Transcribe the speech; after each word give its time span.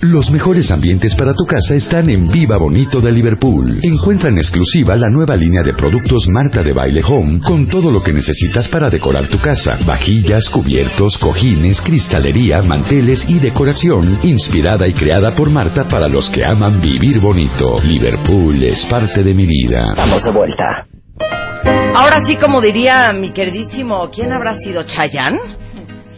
Los 0.00 0.30
mejores 0.30 0.70
ambientes 0.70 1.12
para 1.16 1.34
tu 1.34 1.44
casa 1.44 1.74
están 1.74 2.08
en 2.08 2.28
Viva 2.28 2.56
Bonito 2.56 3.00
de 3.00 3.10
Liverpool. 3.10 3.80
Encuentra 3.82 4.30
en 4.30 4.38
exclusiva 4.38 4.94
la 4.94 5.08
nueva 5.08 5.34
línea 5.34 5.64
de 5.64 5.74
productos 5.74 6.28
Marta 6.28 6.62
de 6.62 6.72
Baile 6.72 7.02
Home 7.04 7.40
con 7.40 7.66
todo 7.66 7.90
lo 7.90 8.00
que 8.00 8.12
necesitas 8.12 8.68
para 8.68 8.90
decorar 8.90 9.26
tu 9.26 9.40
casa. 9.40 9.76
Vajillas, 9.84 10.48
cubiertos, 10.50 11.18
cojines, 11.18 11.80
cristalería, 11.80 12.62
manteles 12.62 13.28
y 13.28 13.40
decoración 13.40 14.20
inspirada 14.22 14.86
y 14.86 14.92
creada 14.92 15.34
por 15.34 15.50
Marta 15.50 15.88
para 15.88 16.06
los 16.06 16.30
que 16.30 16.44
aman 16.46 16.80
vivir 16.80 17.18
bonito. 17.18 17.80
Liverpool 17.82 18.62
es 18.62 18.86
parte 18.86 19.24
de 19.24 19.34
mi 19.34 19.46
vida. 19.46 19.80
Vamos 19.96 20.22
de 20.22 20.30
vuelta. 20.30 20.86
Ahora 21.96 22.24
sí, 22.24 22.36
como 22.36 22.60
diría 22.60 23.12
mi 23.14 23.32
queridísimo, 23.32 24.08
¿quién 24.14 24.30
habrá 24.32 24.56
sido 24.58 24.84
Chayanne? 24.84 25.57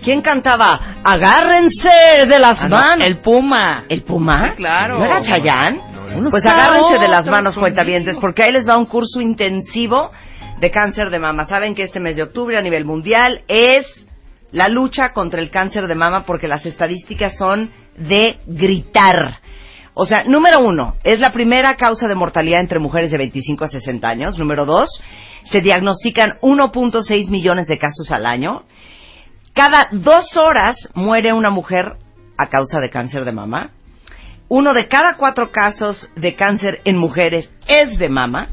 ¿Quién 0.03 0.23
cantaba? 0.23 0.81
Agárrense 1.05 2.27
de 2.27 2.39
las 2.39 2.63
Ah, 2.63 2.69
no, 2.69 2.77
manos. 2.77 3.09
el 3.09 3.19
Puma. 3.19 3.85
¿El 3.89 4.03
Puma? 4.03 4.55
Claro. 4.57 4.99
¿No 4.99 5.05
era 5.05 5.23
Chayán? 5.23 5.81
Pues 6.31 6.45
agárrense 6.45 6.99
de 6.99 7.09
las 7.09 7.27
manos, 7.29 7.55
cuentavientes, 7.55 8.17
porque 8.21 8.43
ahí 8.43 8.53
les 8.53 8.69
va 8.69 8.77
un 8.77 8.87
curso 8.87 9.21
intensivo 9.21 10.11
de 10.61 10.71
cáncer 10.71 11.11
de 11.11 11.19
mama. 11.21 11.47
Saben 11.47 11.75
que 11.75 11.85
este 11.85 12.01
mes 12.01 12.17
de 12.17 12.25
octubre 12.25 12.59
a 12.59 12.63
nivel 12.63 12.85
mundial 12.85 13.43
es 13.47 13.87
la 14.51 14.67
lucha 14.69 15.13
contra 15.13 15.41
el 15.41 15.51
cáncer 15.51 15.87
de 15.87 15.95
mama 15.95 16.25
porque 16.25 16.49
las 16.49 16.67
estadísticas 16.67 17.37
son 17.39 17.71
de 17.97 18.39
gritar. 18.47 19.39
O 19.95 20.07
sea, 20.07 20.25
número 20.25 20.61
uno, 20.61 20.97
es 21.05 21.21
la 21.21 21.31
primera 21.33 21.77
causa 21.77 22.09
de 22.09 22.15
mortalidad 22.15 22.61
entre 22.61 22.79
mujeres 22.81 23.11
de 23.13 23.19
25 23.19 23.65
a 23.65 23.69
60 23.69 24.09
años. 24.09 24.39
Número 24.39 24.65
dos, 24.65 24.89
se 25.45 25.61
diagnostican 25.61 26.39
1.6 26.43 27.29
millones 27.29 27.67
de 27.69 27.79
casos 27.79 28.11
al 28.11 28.27
año. 28.27 28.65
Cada 29.55 29.89
dos 29.93 30.37
horas 30.37 30.77
muere 30.95 31.33
una 31.33 31.51
mujer 31.51 31.97
a 32.37 32.49
causa 32.49 32.81
de 32.81 32.91
cáncer 32.91 33.25
de 33.25 33.33
mama. 33.33 33.71
Uno 34.49 34.73
de 34.75 34.89
cada 34.89 35.15
cuatro 35.17 35.51
casos 35.53 36.09
de 36.17 36.35
cáncer 36.35 36.81
en 36.85 36.97
mujeres 36.97 37.51
es 37.67 37.99
de 37.99 38.09
mama. 38.09 38.49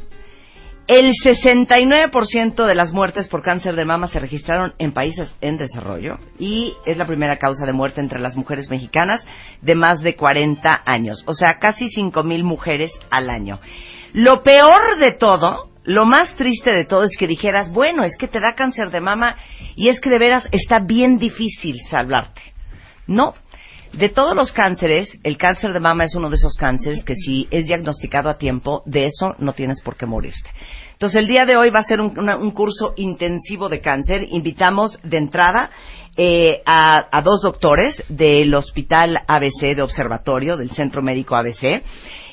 El 0.87 1.11
69% 1.11 2.65
de 2.65 2.75
las 2.75 2.93
muertes 2.93 3.27
por 3.27 3.43
cáncer 3.43 3.75
de 3.75 3.83
mama 3.83 4.07
se 4.07 4.19
registraron 4.19 4.73
en 4.79 4.93
países 4.93 5.29
en 5.41 5.57
desarrollo 5.57 6.17
y 6.39 6.75
es 6.85 6.95
la 6.95 7.05
primera 7.05 7.37
causa 7.37 7.65
de 7.65 7.73
muerte 7.73 7.99
entre 7.99 8.21
las 8.21 8.37
mujeres 8.37 8.69
mexicanas 8.69 9.25
de 9.61 9.75
más 9.75 9.99
de 9.99 10.15
40 10.15 10.83
años. 10.85 11.23
O 11.25 11.33
sea, 11.33 11.59
casi 11.59 11.87
5.000 11.89 12.43
mujeres 12.43 12.91
al 13.09 13.29
año. 13.29 13.59
Lo 14.13 14.43
peor 14.43 14.97
de 14.97 15.11
todo, 15.11 15.69
lo 15.87 16.05
más 16.05 16.35
triste 16.35 16.71
de 16.73 16.83
todo 16.83 17.05
es 17.05 17.15
que 17.17 17.27
dijeras, 17.27 17.71
bueno, 17.71 18.03
es 18.03 18.17
que 18.17 18.27
te 18.27 18.41
da 18.41 18.55
cáncer 18.55 18.91
de 18.91 18.99
mama 18.99 19.37
y 19.77 19.87
es 19.87 20.01
que 20.01 20.09
de 20.09 20.19
veras 20.19 20.49
está 20.51 20.79
bien 20.79 21.17
difícil 21.17 21.77
salvarte. 21.89 22.41
No. 23.07 23.33
De 23.93 24.09
todos 24.09 24.35
los 24.35 24.51
cánceres, 24.51 25.17
el 25.23 25.37
cáncer 25.37 25.71
de 25.71 25.79
mama 25.79 26.03
es 26.03 26.13
uno 26.13 26.29
de 26.29 26.35
esos 26.35 26.57
cánceres 26.57 27.05
que 27.05 27.15
si 27.15 27.47
es 27.51 27.67
diagnosticado 27.67 28.29
a 28.29 28.37
tiempo, 28.37 28.83
de 28.85 29.05
eso 29.05 29.33
no 29.39 29.53
tienes 29.53 29.81
por 29.81 29.95
qué 29.95 30.05
morirte. 30.05 30.49
Entonces, 30.91 31.21
el 31.21 31.27
día 31.27 31.45
de 31.45 31.55
hoy 31.55 31.69
va 31.69 31.79
a 31.79 31.83
ser 31.83 32.01
un, 32.01 32.51
curso 32.51 32.93
intensivo 32.97 33.69
de 33.69 33.79
cáncer. 33.79 34.27
Invitamos 34.29 34.99
de 35.03 35.17
entrada 35.17 35.69
eh, 36.17 36.61
a, 36.65 37.07
a 37.09 37.21
dos 37.21 37.41
doctores 37.43 38.03
del 38.09 38.53
Hospital 38.55 39.19
ABC 39.25 39.73
de 39.73 39.83
Observatorio, 39.83 40.57
del 40.57 40.71
Centro 40.71 41.01
Médico 41.01 41.37
ABC. 41.37 41.81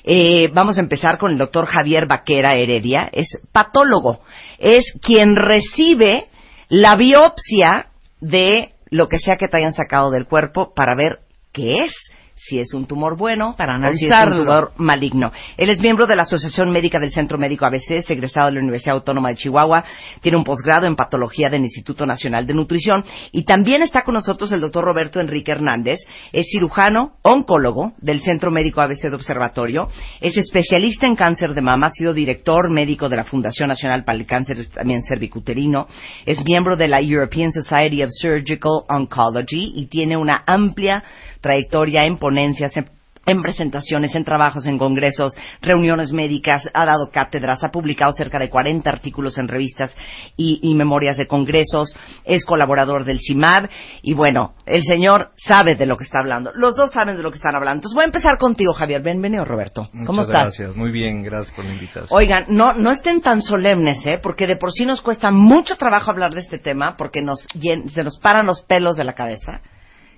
Eh, 0.04 0.50
vamos 0.52 0.76
a 0.76 0.82
empezar 0.82 1.18
con 1.18 1.32
el 1.32 1.38
doctor 1.38 1.66
Javier 1.66 2.06
Vaquera 2.06 2.56
Heredia. 2.56 3.08
Es 3.10 3.40
patólogo. 3.52 4.20
Es 4.58 4.84
quien 5.00 5.34
recibe 5.34 6.26
la 6.68 6.96
biopsia 6.96 7.86
de 8.20 8.72
lo 8.90 9.08
que 9.08 9.18
sea 9.18 9.36
que 9.36 9.48
te 9.48 9.56
hayan 9.56 9.72
sacado 9.72 10.10
del 10.10 10.26
cuerpo 10.26 10.74
para 10.74 10.94
ver 10.94 11.20
qué 11.52 11.84
es. 11.84 11.94
Si 12.36 12.58
es 12.58 12.74
un 12.74 12.86
tumor 12.86 13.16
bueno 13.16 13.54
Para 13.56 13.76
o 13.76 13.92
si 13.92 14.06
es 14.06 14.12
un 14.12 14.44
tumor 14.44 14.72
maligno. 14.76 15.32
Él 15.56 15.70
es 15.70 15.80
miembro 15.80 16.06
de 16.06 16.16
la 16.16 16.22
Asociación 16.22 16.70
Médica 16.70 16.98
del 16.98 17.12
Centro 17.12 17.38
Médico 17.38 17.64
ABC, 17.64 17.92
es 17.92 18.10
egresado 18.10 18.48
de 18.48 18.54
la 18.54 18.60
Universidad 18.60 18.96
Autónoma 18.96 19.28
de 19.28 19.36
Chihuahua, 19.36 19.84
tiene 20.20 20.36
un 20.38 20.44
posgrado 20.44 20.86
en 20.86 20.96
patología 20.96 21.48
del 21.48 21.62
Instituto 21.62 22.06
Nacional 22.06 22.46
de 22.46 22.54
Nutrición 22.54 23.04
y 23.30 23.44
también 23.44 23.82
está 23.82 24.02
con 24.02 24.14
nosotros 24.14 24.50
el 24.52 24.60
doctor 24.60 24.84
Roberto 24.84 25.20
Enrique 25.20 25.52
Hernández, 25.52 26.00
es 26.32 26.46
cirujano, 26.50 27.14
oncólogo 27.22 27.92
del 27.98 28.20
Centro 28.20 28.50
Médico 28.50 28.80
ABC 28.80 29.02
de 29.02 29.14
Observatorio, 29.14 29.88
es 30.20 30.36
especialista 30.36 31.06
en 31.06 31.16
cáncer 31.16 31.54
de 31.54 31.62
mama, 31.62 31.86
ha 31.86 31.92
sido 31.92 32.12
director 32.12 32.70
médico 32.70 33.08
de 33.08 33.16
la 33.16 33.24
Fundación 33.24 33.68
Nacional 33.68 34.04
para 34.04 34.18
el 34.18 34.26
Cáncer 34.26 34.58
también 34.70 35.02
cervicuterino, 35.02 35.86
es 36.26 36.44
miembro 36.44 36.76
de 36.76 36.88
la 36.88 37.00
European 37.00 37.52
Society 37.52 38.02
of 38.02 38.10
Surgical 38.10 38.82
Oncology 38.88 39.72
y 39.76 39.86
tiene 39.86 40.16
una 40.16 40.42
amplia 40.46 41.04
trayectoria 41.40 42.06
en 42.06 42.16
ponencias, 42.24 42.74
en, 42.78 42.86
en 43.26 43.42
presentaciones, 43.42 44.14
en 44.14 44.24
trabajos, 44.24 44.66
en 44.66 44.78
congresos, 44.78 45.36
reuniones 45.60 46.10
médicas, 46.12 46.62
ha 46.72 46.86
dado 46.86 47.10
cátedras, 47.10 47.62
ha 47.62 47.68
publicado 47.70 48.14
cerca 48.14 48.38
de 48.38 48.48
40 48.48 48.88
artículos 48.88 49.36
en 49.36 49.46
revistas 49.46 49.94
y, 50.38 50.58
y 50.62 50.74
memorias 50.74 51.18
de 51.18 51.26
congresos, 51.26 51.94
es 52.24 52.46
colaborador 52.46 53.04
del 53.04 53.18
CIMAB 53.20 53.68
y 54.00 54.14
bueno, 54.14 54.54
el 54.64 54.82
señor 54.84 55.32
sabe 55.36 55.74
de 55.74 55.84
lo 55.84 55.98
que 55.98 56.04
está 56.04 56.20
hablando. 56.20 56.50
Los 56.54 56.76
dos 56.76 56.92
saben 56.92 57.18
de 57.18 57.22
lo 57.22 57.30
que 57.30 57.36
están 57.36 57.54
hablando. 57.54 57.80
Entonces 57.80 57.94
voy 57.94 58.04
a 58.04 58.06
empezar 58.06 58.38
contigo, 58.38 58.72
Javier. 58.72 59.02
Bienvenido, 59.02 59.44
Roberto. 59.44 59.90
¿Cómo 59.92 60.22
Muchas 60.22 60.28
estás? 60.28 60.42
gracias, 60.44 60.76
muy 60.76 60.90
bien, 60.90 61.22
gracias 61.22 61.54
por 61.54 61.66
la 61.66 61.74
invitación. 61.74 62.08
Oigan, 62.10 62.46
no, 62.48 62.72
no 62.72 62.90
estén 62.90 63.20
tan 63.20 63.42
solemnes, 63.42 63.98
¿eh? 64.06 64.18
Porque 64.22 64.46
de 64.46 64.56
por 64.56 64.72
sí 64.72 64.86
nos 64.86 65.02
cuesta 65.02 65.30
mucho 65.30 65.76
trabajo 65.76 66.10
hablar 66.10 66.32
de 66.32 66.40
este 66.40 66.58
tema 66.58 66.96
porque 66.96 67.20
nos 67.20 67.46
se 67.92 68.02
nos 68.02 68.18
paran 68.18 68.46
los 68.46 68.62
pelos 68.62 68.96
de 68.96 69.04
la 69.04 69.12
cabeza. 69.12 69.60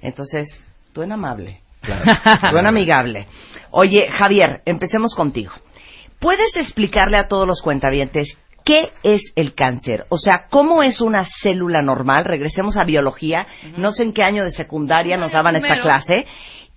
Entonces, 0.01 0.47
tú 0.93 1.03
en 1.03 1.11
amable. 1.11 1.66
En 2.43 2.67
amigable. 2.67 3.27
Oye, 3.71 4.09
Javier, 4.11 4.63
empecemos 4.65 5.15
contigo. 5.15 5.53
¿Puedes 6.19 6.57
explicarle 6.57 7.19
a 7.19 7.29
todos 7.29 7.47
los 7.47 7.61
cuentavientes 7.61 8.37
qué 8.65 8.91
es 9.03 9.21
el 9.37 9.55
cáncer? 9.55 10.07
O 10.09 10.19
sea, 10.19 10.47
¿cómo 10.49 10.83
es 10.83 11.01
una 11.01 11.27
célula 11.43 11.83
normal? 11.83 12.25
Regresemos 12.25 12.77
a 12.77 12.85
biología. 12.85 13.47
No 13.77 13.93
sé 13.93 14.03
en 14.05 14.13
qué 14.13 14.23
año 14.23 14.45
de 14.45 14.51
secundaria 14.51 15.17
nos 15.17 15.33
daban 15.33 15.57
esta 15.57 15.79
clase. 15.79 16.27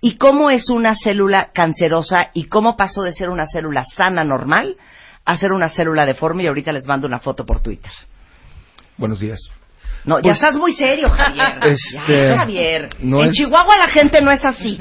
¿Y 0.02 0.16
cómo 0.16 0.50
es 0.50 0.68
una 0.70 0.94
célula 0.96 1.50
cancerosa 1.52 2.30
y 2.34 2.44
cómo 2.44 2.76
pasó 2.76 3.02
de 3.02 3.12
ser 3.12 3.28
una 3.28 3.46
célula 3.46 3.84
sana 3.84 4.24
normal 4.24 4.76
a 5.26 5.36
ser 5.36 5.52
una 5.52 5.68
célula 5.68 6.06
deforme? 6.06 6.42
Y 6.44 6.46
ahorita 6.46 6.72
les 6.72 6.86
mando 6.86 7.06
una 7.06 7.18
foto 7.18 7.44
por 7.44 7.60
Twitter. 7.60 7.90
Buenos 8.96 9.20
días. 9.20 9.40
No, 10.04 10.16
ya 10.18 10.22
Pues- 10.22 10.36
estás 10.36 10.56
muy 10.56 10.72
serio, 10.74 11.10
Javier. 11.10 11.58
Este, 11.64 12.28
Ya, 12.30 12.36
Javier. 12.38 12.88
no 13.00 13.22
en 13.24 13.30
es- 13.30 13.36
Chihuahua 13.36 13.76
la 13.78 13.88
gente 13.88 14.20
no 14.22 14.30
es 14.30 14.44
así. 14.44 14.80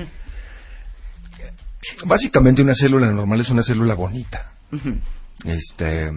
Básicamente 2.06 2.62
una 2.62 2.74
célula 2.76 3.12
normal 3.12 3.40
es 3.42 3.50
una 3.50 3.64
célula 3.64 3.94
bonita. 3.96 4.52
Este 5.46 6.12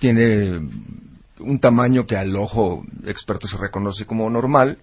tiene 0.00 0.60
un 1.38 1.58
tamaño 1.60 2.06
que 2.06 2.16
al 2.16 2.34
ojo 2.36 2.84
experto 3.06 3.46
se 3.46 3.56
reconoce 3.58 4.04
como 4.06 4.28
normal. 4.28 4.78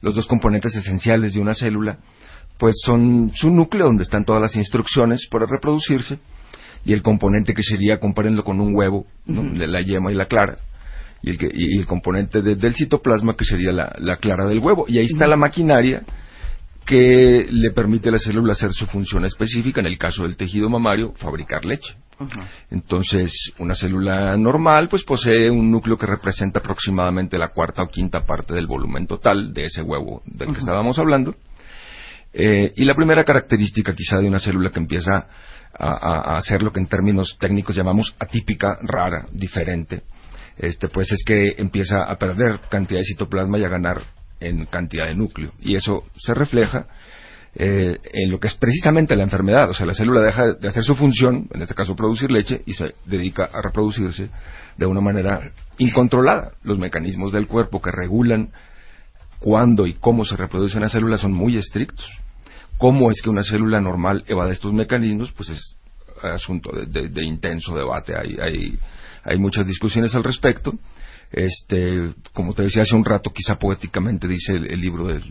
Los 0.00 0.14
dos 0.14 0.26
componentes 0.26 0.74
esenciales 0.74 1.34
de 1.34 1.40
una 1.40 1.54
célula 1.54 1.98
pues 2.58 2.76
son 2.84 3.30
su 3.34 3.50
núcleo 3.50 3.86
donde 3.86 4.04
están 4.04 4.24
todas 4.24 4.40
las 4.40 4.54
instrucciones 4.56 5.26
para 5.30 5.46
reproducirse 5.46 6.18
y 6.84 6.92
el 6.92 7.02
componente 7.02 7.54
que 7.54 7.62
sería 7.62 7.98
compárenlo 7.98 8.44
con 8.44 8.60
un 8.60 8.74
huevo, 8.74 9.06
¿no? 9.26 9.42
la 9.42 9.80
yema 9.80 10.10
y 10.12 10.14
la 10.14 10.26
clara. 10.26 10.56
Y 11.22 11.30
el, 11.30 11.38
que- 11.38 11.50
y 11.52 11.78
el 11.78 11.86
componente 11.86 12.40
de- 12.42 12.56
del 12.56 12.74
citoplasma 12.74 13.36
que 13.36 13.44
sería 13.44 13.70
la, 13.72 13.94
la 13.98 14.16
clara 14.16 14.46
del 14.46 14.58
huevo. 14.58 14.86
Y 14.88 14.98
ahí 14.98 15.06
está 15.06 15.26
la 15.26 15.36
maquinaria 15.36 16.02
que 16.86 17.46
le 17.48 17.70
permite 17.70 18.08
a 18.08 18.12
la 18.12 18.18
célula 18.18 18.52
hacer 18.52 18.72
su 18.72 18.86
función 18.86 19.24
específica, 19.24 19.80
en 19.80 19.86
el 19.86 19.98
caso 19.98 20.22
del 20.24 20.36
tejido 20.36 20.68
mamario, 20.68 21.12
fabricar 21.16 21.64
leche. 21.64 21.94
Entonces, 22.70 23.52
una 23.58 23.74
célula 23.74 24.36
normal 24.36 24.88
pues 24.88 25.02
posee 25.04 25.50
un 25.50 25.70
núcleo 25.70 25.96
que 25.96 26.06
representa 26.06 26.60
aproximadamente 26.60 27.36
la 27.38 27.48
cuarta 27.48 27.82
o 27.82 27.88
quinta 27.88 28.24
parte 28.24 28.54
del 28.54 28.66
volumen 28.66 29.06
total 29.06 29.52
de 29.52 29.64
ese 29.64 29.82
huevo 29.82 30.22
del 30.26 30.52
que 30.52 30.58
estábamos 30.60 30.98
hablando. 30.98 31.34
Eh, 32.32 32.72
y 32.76 32.84
la 32.84 32.94
primera 32.94 33.24
característica 33.24 33.94
quizá 33.94 34.18
de 34.18 34.28
una 34.28 34.38
célula 34.38 34.70
que 34.70 34.78
empieza 34.78 35.26
a, 35.78 35.86
a- 35.88 36.34
a 36.34 36.36
hacer 36.36 36.62
lo 36.62 36.72
que 36.72 36.80
en 36.80 36.86
términos 36.86 37.36
técnicos 37.38 37.74
llamamos 37.76 38.14
atípica, 38.18 38.78
rara, 38.82 39.26
diferente, 39.32 40.02
este, 40.58 40.88
pues 40.88 41.10
es 41.12 41.22
que 41.24 41.54
empieza 41.58 42.04
a 42.04 42.16
perder 42.18 42.60
cantidad 42.70 43.00
de 43.00 43.04
citoplasma 43.04 43.58
y 43.58 43.64
a 43.64 43.68
ganar 43.68 43.98
en 44.46 44.66
cantidad 44.66 45.06
de 45.06 45.14
núcleo. 45.14 45.52
Y 45.60 45.76
eso 45.76 46.04
se 46.18 46.34
refleja 46.34 46.86
eh, 47.54 47.98
en 48.14 48.30
lo 48.30 48.40
que 48.40 48.48
es 48.48 48.54
precisamente 48.54 49.14
la 49.14 49.24
enfermedad. 49.24 49.70
O 49.70 49.74
sea, 49.74 49.86
la 49.86 49.94
célula 49.94 50.22
deja 50.22 50.54
de 50.54 50.68
hacer 50.68 50.82
su 50.82 50.94
función, 50.94 51.48
en 51.52 51.62
este 51.62 51.74
caso 51.74 51.94
producir 51.94 52.30
leche, 52.30 52.62
y 52.66 52.72
se 52.72 52.94
dedica 53.04 53.48
a 53.52 53.60
reproducirse 53.60 54.30
de 54.76 54.86
una 54.86 55.00
manera 55.00 55.52
incontrolada. 55.78 56.52
Los 56.62 56.78
mecanismos 56.78 57.32
del 57.32 57.46
cuerpo 57.46 57.82
que 57.82 57.90
regulan 57.90 58.52
cuándo 59.38 59.86
y 59.86 59.94
cómo 59.94 60.24
se 60.24 60.36
reproduce 60.36 60.78
una 60.78 60.88
célula 60.88 61.18
son 61.18 61.32
muy 61.32 61.56
estrictos. 61.56 62.06
¿Cómo 62.78 63.10
es 63.10 63.20
que 63.22 63.30
una 63.30 63.42
célula 63.44 63.80
normal 63.80 64.24
evade 64.26 64.52
estos 64.52 64.72
mecanismos? 64.72 65.30
Pues 65.32 65.50
es 65.50 65.76
asunto 66.22 66.70
de, 66.72 67.24
intenso 67.24 67.76
debate. 67.76 68.14
Hay, 68.16 68.36
hay, 68.40 68.78
hay 69.24 69.38
muchas 69.38 69.66
discusiones 69.66 70.14
al 70.14 70.24
respecto 70.24 70.72
este, 71.32 72.12
como 72.32 72.52
te 72.52 72.62
decía 72.62 72.82
hace 72.82 72.94
un 72.94 73.04
rato, 73.04 73.32
quizá 73.32 73.56
poéticamente 73.56 74.28
dice 74.28 74.54
el, 74.54 74.80
libro 74.80 75.08
del, 75.08 75.22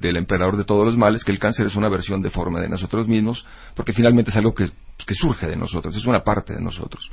del, 0.00 0.16
emperador 0.16 0.56
de 0.56 0.64
todos 0.64 0.86
los 0.86 0.96
males, 0.96 1.24
que 1.24 1.32
el 1.32 1.38
cáncer 1.38 1.66
es 1.66 1.76
una 1.76 1.88
versión 1.88 2.22
deforme 2.22 2.60
de 2.60 2.68
nosotros 2.68 3.06
mismos, 3.06 3.46
porque 3.74 3.92
finalmente 3.92 4.30
es 4.30 4.36
algo 4.36 4.54
que, 4.54 4.66
que 5.06 5.14
surge 5.14 5.46
de 5.46 5.56
nosotros, 5.56 5.94
es 5.94 6.06
una 6.06 6.22
parte 6.22 6.54
de 6.54 6.60
nosotros. 6.60 7.10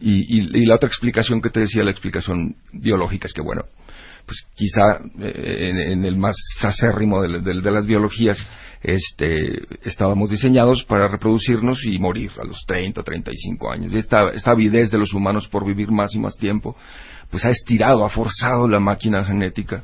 Y, 0.00 0.38
y, 0.38 0.64
la 0.64 0.76
otra 0.76 0.88
explicación 0.88 1.42
que 1.42 1.50
te 1.50 1.60
decía, 1.60 1.84
la 1.84 1.90
explicación 1.90 2.56
biológica, 2.72 3.26
es 3.26 3.34
que, 3.34 3.42
bueno, 3.42 3.64
pues 4.24 4.46
quizá 4.54 4.98
eh, 5.20 5.92
en, 5.92 6.04
el 6.06 6.16
más 6.16 6.36
acérrimo 6.62 7.20
de, 7.20 7.40
de, 7.40 7.70
las 7.70 7.86
biologías, 7.86 8.38
este, 8.82 9.62
estábamos 9.82 10.30
diseñados 10.30 10.84
para 10.84 11.08
reproducirnos 11.08 11.84
y 11.84 11.98
morir 11.98 12.30
a 12.40 12.44
los 12.44 12.64
30, 12.66 13.02
35 13.02 13.70
años. 13.70 13.92
Y 13.92 13.98
esta, 13.98 14.30
esta 14.30 14.52
avidez 14.52 14.90
de 14.90 14.98
los 14.98 15.12
humanos 15.12 15.48
por 15.48 15.66
vivir 15.66 15.90
más 15.90 16.14
y 16.14 16.18
más 16.18 16.36
tiempo, 16.36 16.76
pues 17.30 17.44
ha 17.44 17.50
estirado, 17.50 18.04
ha 18.04 18.10
forzado 18.10 18.66
la 18.68 18.80
máquina 18.80 19.24
genética. 19.24 19.82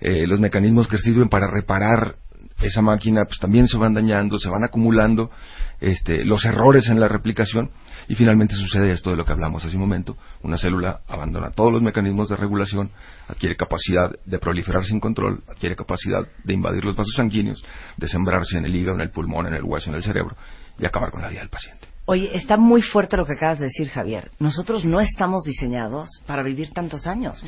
Eh, 0.00 0.26
los 0.26 0.40
mecanismos 0.40 0.86
que 0.88 0.98
sirven 0.98 1.28
para 1.28 1.50
reparar 1.50 2.16
esa 2.60 2.82
máquina, 2.82 3.24
pues 3.24 3.38
también 3.38 3.68
se 3.68 3.76
van 3.76 3.94
dañando, 3.94 4.38
se 4.38 4.48
van 4.48 4.64
acumulando, 4.64 5.30
este, 5.80 6.24
los 6.24 6.44
errores 6.44 6.88
en 6.88 7.00
la 7.00 7.08
replicación 7.08 7.70
y 8.08 8.14
finalmente 8.14 8.54
sucede 8.54 8.92
esto 8.92 9.10
de 9.10 9.16
lo 9.16 9.24
que 9.24 9.32
hablamos 9.32 9.64
hace 9.64 9.76
un 9.76 9.82
momento. 9.82 10.16
Una 10.42 10.56
célula 10.56 11.00
abandona 11.08 11.50
todos 11.50 11.72
los 11.72 11.82
mecanismos 11.82 12.28
de 12.28 12.36
regulación, 12.36 12.90
adquiere 13.28 13.56
capacidad 13.56 14.10
de 14.24 14.38
proliferar 14.38 14.84
sin 14.84 15.00
control, 15.00 15.42
adquiere 15.48 15.76
capacidad 15.76 16.26
de 16.44 16.54
invadir 16.54 16.84
los 16.84 16.96
vasos 16.96 17.14
sanguíneos, 17.16 17.64
de 17.96 18.08
sembrarse 18.08 18.58
en 18.58 18.64
el 18.64 18.74
hígado, 18.74 18.96
en 18.96 19.02
el 19.02 19.10
pulmón, 19.10 19.46
en 19.46 19.54
el 19.54 19.64
hueso, 19.64 19.90
en 19.90 19.96
el 19.96 20.02
cerebro 20.02 20.36
y 20.78 20.86
acabar 20.86 21.10
con 21.10 21.22
la 21.22 21.28
vida 21.28 21.40
del 21.40 21.48
paciente. 21.48 21.88
Oye, 22.06 22.30
está 22.36 22.56
muy 22.56 22.82
fuerte 22.82 23.16
lo 23.16 23.24
que 23.24 23.32
acabas 23.32 23.58
de 23.58 23.66
decir, 23.66 23.88
Javier. 23.88 24.30
Nosotros 24.38 24.84
no 24.84 25.00
estamos 25.00 25.42
diseñados 25.44 26.08
para 26.26 26.44
vivir 26.44 26.70
tantos 26.70 27.06
años. 27.06 27.44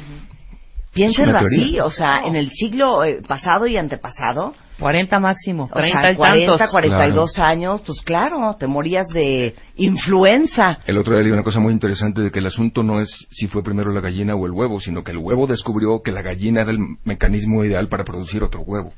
Piénsenlo 0.93 1.39
así, 1.39 1.79
o 1.81 1.91
sea, 1.91 2.23
en 2.25 2.37
el 2.37 2.51
siglo 2.51 3.05
eh, 3.05 3.21
pasado 3.27 3.67
y 3.67 3.77
antepasado. 3.77 4.55
40 4.79 5.19
máximo, 5.19 5.69
30 5.73 5.99
o 5.99 6.03
sea, 6.03 6.17
40, 6.17 6.69
42 6.71 7.39
años, 7.41 7.83
pues 7.85 8.01
claro, 8.03 8.55
te 8.59 8.69
morías 8.69 9.09
de 9.09 9.55
influenza. 9.77 10.79
El 10.87 10.99
otro 10.99 11.15
día 11.15 11.25
leí 11.25 11.33
una 11.33 11.43
cosa 11.43 11.59
muy 11.59 11.73
interesante 11.73 12.23
de 12.23 12.31
que 12.31 12.39
el 12.39 12.47
asunto 12.47 12.85
no 12.85 13.01
es 13.01 13.27
si 13.31 13.49
fue 13.49 13.65
primero 13.65 13.93
la 13.93 14.01
gallina 14.01 14.37
o 14.37 14.47
el 14.47 14.53
huevo, 14.53 14.79
sino 14.79 15.03
que 15.03 15.11
el 15.11 15.19
huevo 15.19 15.49
descubrió 15.49 16.01
que 16.03 16.13
la 16.13 16.23
gallina 16.23 16.63
era 16.63 16.71
el 16.71 16.79
mecanismo 17.05 17.65
ideal 17.65 17.89
para 17.89 18.05
producir 18.05 18.45
otro 18.45 18.61
huevo. 18.61 18.93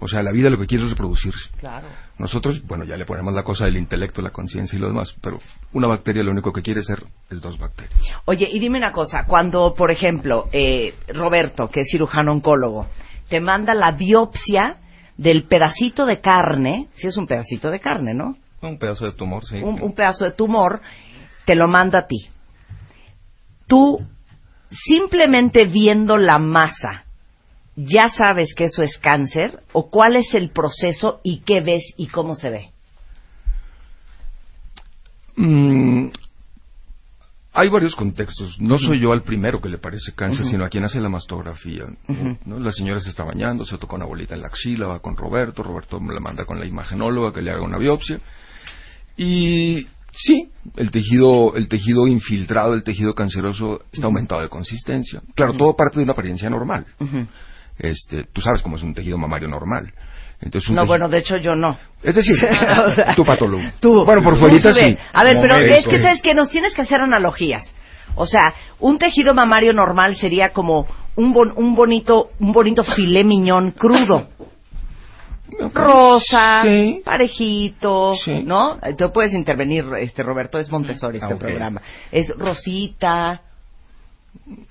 O 0.00 0.06
sea, 0.06 0.22
la 0.22 0.30
vida 0.30 0.48
lo 0.48 0.58
que 0.58 0.66
quiere 0.66 0.84
es 0.84 0.90
reproducirse. 0.90 1.50
Claro. 1.58 1.88
Nosotros, 2.18 2.62
bueno, 2.64 2.84
ya 2.84 2.96
le 2.96 3.04
ponemos 3.04 3.34
la 3.34 3.42
cosa 3.42 3.64
del 3.64 3.76
intelecto, 3.76 4.22
la 4.22 4.30
conciencia 4.30 4.76
y 4.76 4.80
lo 4.80 4.86
demás, 4.86 5.14
pero 5.20 5.40
una 5.72 5.88
bacteria 5.88 6.22
lo 6.22 6.30
único 6.30 6.52
que 6.52 6.62
quiere 6.62 6.82
ser 6.82 7.02
es 7.30 7.40
dos 7.40 7.58
bacterias. 7.58 7.98
Oye, 8.24 8.48
y 8.50 8.60
dime 8.60 8.78
una 8.78 8.92
cosa, 8.92 9.24
cuando, 9.26 9.74
por 9.74 9.90
ejemplo, 9.90 10.48
eh, 10.52 10.94
Roberto, 11.08 11.68
que 11.68 11.80
es 11.80 11.88
cirujano 11.90 12.32
oncólogo, 12.32 12.86
te 13.28 13.40
manda 13.40 13.74
la 13.74 13.92
biopsia 13.92 14.76
del 15.16 15.44
pedacito 15.48 16.06
de 16.06 16.20
carne, 16.20 16.88
si 16.94 17.08
es 17.08 17.16
un 17.16 17.26
pedacito 17.26 17.70
de 17.70 17.80
carne, 17.80 18.14
¿no? 18.14 18.36
Un 18.62 18.78
pedazo 18.78 19.04
de 19.04 19.12
tumor, 19.12 19.44
sí. 19.44 19.56
Un, 19.56 19.82
un 19.82 19.94
pedazo 19.94 20.24
de 20.24 20.32
tumor, 20.32 20.80
te 21.44 21.56
lo 21.56 21.66
manda 21.66 22.00
a 22.00 22.06
ti. 22.06 22.28
Tú, 23.66 24.00
simplemente 24.70 25.64
viendo 25.64 26.16
la 26.16 26.38
masa, 26.38 27.04
ya 27.80 28.10
sabes 28.10 28.54
que 28.54 28.64
eso 28.64 28.82
es 28.82 28.98
cáncer 28.98 29.62
o 29.72 29.88
cuál 29.88 30.16
es 30.16 30.34
el 30.34 30.50
proceso 30.50 31.20
y 31.22 31.40
qué 31.40 31.60
ves 31.60 31.94
y 31.96 32.08
cómo 32.08 32.34
se 32.34 32.50
ve? 32.50 32.70
Mm, 35.36 36.08
hay 37.52 37.68
varios 37.68 37.94
contextos. 37.94 38.60
No 38.60 38.78
soy 38.78 39.00
yo 39.00 39.12
al 39.12 39.22
primero 39.22 39.60
que 39.60 39.68
le 39.68 39.78
parece 39.78 40.12
cáncer, 40.12 40.46
sino 40.46 40.64
a 40.64 40.68
quien 40.68 40.84
hace 40.84 41.00
la 41.00 41.08
mastografía. 41.08 41.84
La 42.46 42.72
señora 42.72 42.98
se 42.98 43.10
está 43.10 43.22
bañando, 43.22 43.64
se 43.64 43.78
toca 43.78 43.94
una 43.94 44.06
bolita 44.06 44.34
en 44.34 44.42
la 44.42 44.48
axila, 44.48 44.88
va 44.88 44.98
con 44.98 45.16
Roberto, 45.16 45.62
Roberto 45.62 46.00
la 46.00 46.20
manda 46.20 46.44
con 46.44 46.58
la 46.58 46.66
imagenóloga 46.66 47.32
que 47.32 47.42
le 47.42 47.52
haga 47.52 47.62
una 47.62 47.78
biopsia. 47.78 48.18
Y 49.16 49.86
sí, 50.12 50.48
el 50.76 50.90
tejido, 50.90 51.54
el 51.54 51.68
tejido 51.68 52.08
infiltrado, 52.08 52.74
el 52.74 52.82
tejido 52.82 53.14
canceroso 53.14 53.82
está 53.92 54.06
aumentado 54.06 54.42
de 54.42 54.48
consistencia. 54.48 55.22
Claro, 55.36 55.54
todo 55.54 55.76
parte 55.76 55.98
de 55.98 56.02
una 56.02 56.12
apariencia 56.12 56.50
normal. 56.50 56.86
Este, 57.78 58.24
tú 58.32 58.40
sabes 58.40 58.62
cómo 58.62 58.76
es 58.76 58.82
un 58.82 58.94
tejido 58.94 59.18
mamario 59.18 59.48
normal. 59.48 59.92
Entonces, 60.40 60.70
no, 60.70 60.86
bueno, 60.86 61.08
de 61.08 61.18
hecho 61.18 61.36
yo 61.36 61.52
no. 61.54 61.78
Es 62.02 62.14
decir, 62.14 62.36
tu 63.16 63.24
patólogo. 63.24 63.62
Tú, 63.80 64.04
bueno, 64.04 64.22
por 64.22 64.38
fuera 64.38 64.72
sí. 64.72 64.96
A 65.12 65.24
ver, 65.24 65.36
pero 65.40 65.56
es 65.56 65.86
que 65.86 66.00
sabes 66.00 66.22
que 66.22 66.34
nos 66.34 66.48
tienes 66.48 66.74
que 66.74 66.82
hacer 66.82 67.00
analogías. 67.00 67.64
O 68.14 68.26
sea, 68.26 68.54
un 68.80 68.98
tejido 68.98 69.34
mamario 69.34 69.72
normal 69.72 70.16
sería 70.16 70.50
como 70.50 70.86
un, 71.16 71.34
un 71.56 71.74
bonito 71.74 72.30
un 72.38 72.52
bonito 72.52 72.84
filé 72.84 73.24
miñón 73.24 73.72
crudo. 73.72 74.28
Rosa, 75.72 76.62
parejito, 77.04 78.12
¿no? 78.44 78.78
Tú 78.96 79.10
puedes 79.12 79.32
intervenir, 79.32 79.84
este 79.98 80.22
Roberto, 80.22 80.58
es 80.58 80.70
Montessori 80.70 81.18
este 81.18 81.34
ah, 81.34 81.38
programa. 81.38 81.82
Es 82.12 82.28
rosita, 82.36 83.40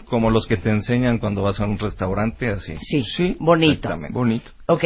como 0.06 0.30
los 0.30 0.46
que 0.46 0.58
te 0.58 0.70
enseñan 0.70 1.18
cuando 1.18 1.44
vas 1.44 1.60
a 1.60 1.66
un 1.66 1.78
restaurante, 1.78 2.48
así. 2.50 2.76
Sí, 2.78 3.04
sí 3.04 3.38
bonito. 3.40 3.90
Bonito. 4.12 4.52
Ok. 4.68 4.84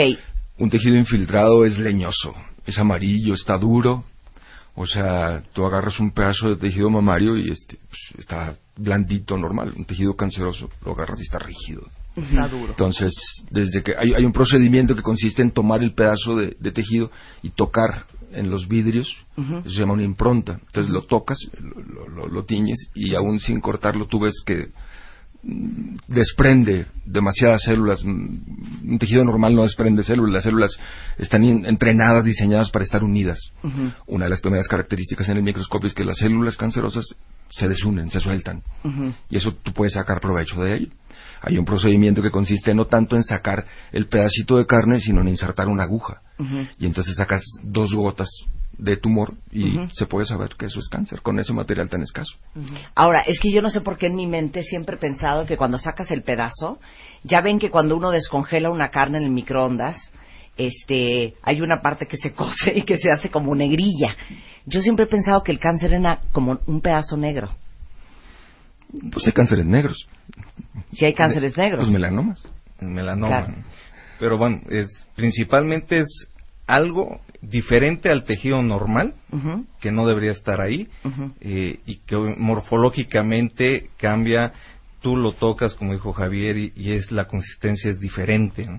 Un 0.58 0.70
tejido 0.70 0.96
infiltrado 0.96 1.66
es 1.66 1.78
leñoso, 1.78 2.34
es 2.66 2.78
amarillo, 2.78 3.34
está 3.34 3.58
duro. 3.58 4.04
O 4.76 4.86
sea, 4.86 5.44
tú 5.54 5.66
agarras 5.66 6.00
un 6.00 6.12
pedazo 6.12 6.50
de 6.50 6.56
tejido 6.56 6.90
mamario 6.90 7.38
y 7.38 7.52
este, 7.52 7.78
pues, 7.78 8.20
está 8.20 8.56
blandito, 8.78 9.38
normal. 9.38 9.74
Un 9.76 9.86
tejido 9.86 10.16
canceroso 10.16 10.70
lo 10.86 10.94
agarras 10.94 11.20
y 11.20 11.24
está 11.24 11.40
rígido. 11.40 11.84
Está 12.16 12.48
duro. 12.48 12.70
Entonces, 12.70 13.14
desde 13.50 13.84
que 13.84 13.94
hay, 13.98 14.26
un 14.26 14.32
procedimiento 14.32 14.96
que 14.96 15.02
consiste 15.02 15.42
en 15.42 15.52
tomar 15.52 15.82
el 15.82 15.94
pedazo 15.94 16.36
de, 16.36 16.72
tejido 16.72 17.10
y 17.42 17.50
tocar 17.52 18.06
en 18.34 18.50
los 18.50 18.68
vidrios, 18.68 19.16
eso 19.38 19.70
se 19.70 19.80
llama 19.80 19.94
una 19.94 20.04
impronta. 20.04 20.60
Entonces 20.68 20.92
lo 20.92 21.04
tocas, 21.04 21.38
lo, 21.60 22.28
lo, 22.28 22.44
tiñes 22.46 22.92
y 22.96 23.16
aún 23.16 23.40
sin 23.40 23.60
cortarlo 23.60 24.08
tú 24.08 24.20
ves 24.20 24.44
que 24.46 24.70
desprende 25.44 26.86
demasiadas 27.06 27.64
células. 27.64 28.04
Un 28.04 28.98
tejido 29.00 29.24
normal 29.24 29.56
no 29.56 29.64
desprende 29.64 30.04
células. 30.04 30.34
Las 30.34 30.44
células 30.44 30.80
están 31.18 31.44
entrenadas, 31.44 32.24
diseñadas 32.24 32.72
para 32.72 32.86
estar 32.86 33.04
unidas. 33.04 33.40
Una 34.08 34.26
de 34.26 34.30
las 34.30 34.42
primeras 34.42 34.68
características 34.68 35.30
en 35.30 35.38
el 35.38 35.44
microscopio 35.44 35.88
es 35.88 35.94
que 35.94 36.04
las 36.04 36.18
células 36.18 36.58
cancerosas 36.58 37.06
se 37.50 37.68
desunen, 37.68 38.10
se 38.10 38.20
sueltan. 38.20 38.62
Y 39.30 39.38
eso 39.38 39.54
tú 39.64 39.74
puedes 39.74 39.94
sacar 39.94 40.20
provecho 40.20 40.62
de 40.62 40.76
ello 40.76 40.88
hay 41.42 41.58
un 41.58 41.66
procedimiento 41.66 42.22
que 42.22 42.30
consiste 42.30 42.74
no 42.74 42.86
tanto 42.86 43.16
en 43.16 43.24
sacar 43.24 43.66
el 43.92 44.08
pedacito 44.08 44.58
de 44.58 44.66
carne, 44.66 45.00
sino 45.00 45.22
en 45.22 45.30
insertar 45.30 45.68
una 45.68 45.84
aguja. 45.84 46.22
Y 46.78 46.86
entonces 46.86 47.16
sacas 47.18 47.44
dos 47.64 47.94
gotas 47.94 48.30
de 48.82 48.98
tumor 48.98 49.36
y 49.52 49.78
se 49.94 50.08
puede 50.08 50.26
saber 50.26 50.50
que 50.58 50.66
eso 50.66 50.80
es 50.80 50.90
cáncer 50.90 51.22
con 51.22 51.40
ese 51.40 51.54
material 51.54 51.88
tan 51.90 52.02
escaso. 52.02 52.34
Ahora, 52.96 53.22
es 53.28 53.40
que 53.40 53.52
yo 53.52 53.62
no 53.62 53.70
sé 53.70 53.82
por 53.82 53.98
qué 53.98 54.08
en 54.08 54.16
mi 54.16 54.26
mente 54.26 54.64
siempre 54.64 54.96
he 54.96 55.00
pensado 55.00 55.46
que 55.46 55.56
cuando 55.56 55.78
sacas 55.78 56.10
el 56.10 56.24
pedazo, 56.24 56.80
ya 57.24 57.42
ven 57.42 57.60
que 57.60 57.70
cuando 57.70 57.96
uno 57.96 58.10
descongela 58.10 58.72
una 58.72 58.90
carne 58.90 59.20
en 59.20 59.26
el 59.26 59.32
microondas, 59.32 59.98
este, 60.58 61.36
hay 61.44 61.62
una 61.62 61.82
parte 61.82 62.08
que 62.08 62.18
se 62.18 62.34
cose 62.34 62.74
y 62.76 62.82
que 62.82 62.98
se 62.98 63.12
hace 63.12 63.30
como 63.30 63.54
negrilla. 63.54 64.16
Yo 64.66 64.82
siempre 64.82 65.06
he 65.06 65.10
pensado 65.10 65.44
que 65.44 65.52
el 65.52 65.60
cáncer 65.60 65.94
era 65.94 66.20
como 66.32 66.60
un 66.66 66.82
pedazo 66.82 67.18
negro. 67.18 67.50
Pues 69.12 69.26
hay 69.28 69.34
cánceres 69.34 69.66
negros. 69.66 70.08
Si 70.92 71.06
hay 71.06 71.14
cánceres 71.14 71.56
negros. 71.56 71.86
Los 71.86 71.94
melanomas. 71.94 72.44
Melanoma. 72.80 73.64
Pero 74.20 74.38
bueno, 74.38 74.62
es, 74.70 74.88
principalmente 75.16 76.00
es 76.00 76.28
algo 76.72 77.20
diferente 77.42 78.10
al 78.10 78.24
tejido 78.24 78.62
normal, 78.64 79.16
que 79.82 79.92
no 79.92 80.08
debería 80.08 80.32
estar 80.32 80.62
ahí, 80.62 80.88
eh, 81.42 81.80
y 81.86 81.98
que 81.98 82.16
morfológicamente 82.16 83.90
cambia, 83.98 84.54
tú 85.02 85.18
lo 85.18 85.34
tocas, 85.34 85.74
como 85.76 85.94
dijo 85.94 86.14
Javier, 86.14 86.58
y, 86.58 86.92
es 86.92 87.12
la 87.12 87.26
consistencia 87.26 87.92
es 87.92 88.00
diferente. 88.00 88.70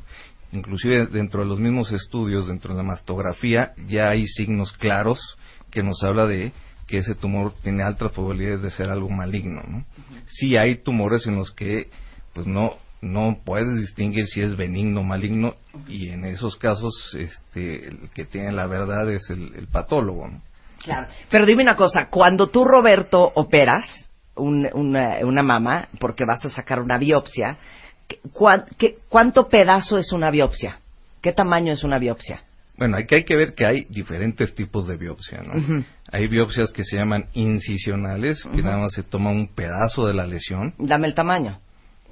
Inclusive 0.52 1.06
dentro 1.06 1.42
de 1.42 1.48
los 1.48 1.58
mismos 1.58 1.92
estudios, 1.92 2.48
dentro 2.48 2.72
de 2.72 2.78
la 2.78 2.88
mastografía, 2.88 3.72
ya 3.88 4.08
hay 4.08 4.26
signos 4.26 4.72
claros 4.72 5.38
que 5.70 5.82
nos 5.82 6.02
habla 6.02 6.26
de 6.26 6.52
que 6.86 6.98
ese 6.98 7.14
tumor 7.14 7.54
tiene 7.62 7.82
altas 7.82 8.12
probabilidades 8.12 8.62
de 8.62 8.70
ser 8.70 8.88
algo 8.88 9.08
maligno. 9.08 9.62
¿no? 9.66 9.84
Sí 10.26 10.56
hay 10.56 10.76
tumores 10.76 11.26
en 11.26 11.36
los 11.36 11.50
que 11.52 11.88
pues 12.34 12.46
no 12.46 12.76
no 13.02 13.38
puedes 13.44 13.74
distinguir 13.74 14.26
si 14.26 14.40
es 14.40 14.56
benigno 14.56 15.00
o 15.00 15.04
maligno 15.04 15.56
y 15.88 16.08
en 16.08 16.24
esos 16.24 16.56
casos 16.56 16.94
este, 17.18 17.88
el 17.88 18.10
que 18.14 18.24
tiene 18.24 18.52
la 18.52 18.66
verdad 18.66 19.10
es 19.10 19.28
el, 19.28 19.66
patólogo. 19.70 20.30
Claro. 20.82 21.08
Pero 21.28 21.44
dime 21.44 21.62
una 21.62 21.76
cosa, 21.76 22.06
cuando 22.08 22.48
tú, 22.48 22.64
Roberto, 22.64 23.30
operas 23.34 24.10
una, 24.36 24.70
una 25.24 25.42
mama 25.42 25.88
porque 25.98 26.24
vas 26.24 26.44
a 26.44 26.50
sacar 26.50 26.80
una 26.80 26.96
biopsia, 26.96 27.58
¿cuánto 29.08 29.48
pedazo 29.48 29.98
es 29.98 30.12
una 30.12 30.30
biopsia? 30.30 30.78
¿Qué 31.20 31.32
tamaño 31.32 31.72
es 31.72 31.84
una 31.84 31.98
biopsia? 31.98 32.42
Bueno, 32.78 32.96
hay 32.96 33.04
que, 33.04 33.16
hay 33.16 33.24
que 33.24 33.36
ver 33.36 33.54
que 33.54 33.66
hay 33.66 33.84
diferentes 33.90 34.54
tipos 34.54 34.86
de 34.86 34.96
biopsia, 34.96 35.42
¿no? 35.42 35.84
Hay 36.10 36.26
biopsias 36.28 36.72
que 36.72 36.84
se 36.84 36.96
llaman 36.96 37.26
incisionales, 37.34 38.42
que 38.52 38.62
nada 38.62 38.78
más 38.78 38.92
se 38.92 39.02
toma 39.02 39.30
un 39.30 39.48
pedazo 39.48 40.06
de 40.06 40.14
la 40.14 40.26
lesión. 40.26 40.74
Dame 40.78 41.06
el 41.06 41.14
tamaño. 41.14 41.60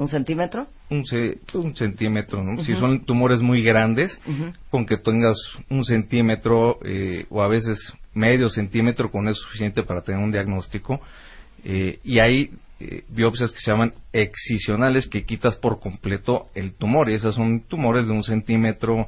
¿Un 0.00 0.08
centímetro? 0.08 0.66
Un, 0.88 1.04
un 1.52 1.74
centímetro, 1.76 2.42
¿no? 2.42 2.64
Si 2.64 2.74
son 2.74 3.04
tumores 3.04 3.42
muy 3.42 3.62
grandes, 3.62 4.18
con 4.70 4.86
que 4.86 4.96
tengas 4.96 5.36
un 5.68 5.84
centímetro 5.84 6.78
eh, 6.82 7.26
o 7.28 7.42
a 7.42 7.48
veces 7.48 7.92
medio 8.14 8.48
centímetro, 8.48 9.10
con 9.10 9.28
eso 9.28 9.32
es 9.32 9.44
suficiente 9.44 9.82
para 9.82 10.00
tener 10.00 10.24
un 10.24 10.32
diagnóstico. 10.32 11.02
Eh, 11.64 11.98
y 12.02 12.18
hay 12.18 12.50
eh, 12.80 13.04
biopsias 13.10 13.52
que 13.52 13.58
se 13.58 13.70
llaman 13.70 13.92
excisionales, 14.14 15.06
que 15.06 15.26
quitas 15.26 15.56
por 15.56 15.80
completo 15.80 16.46
el 16.54 16.72
tumor. 16.72 17.10
Y 17.10 17.14
esas 17.16 17.34
son 17.34 17.60
tumores 17.68 18.06
de 18.06 18.14
un 18.14 18.22
centímetro, 18.22 19.06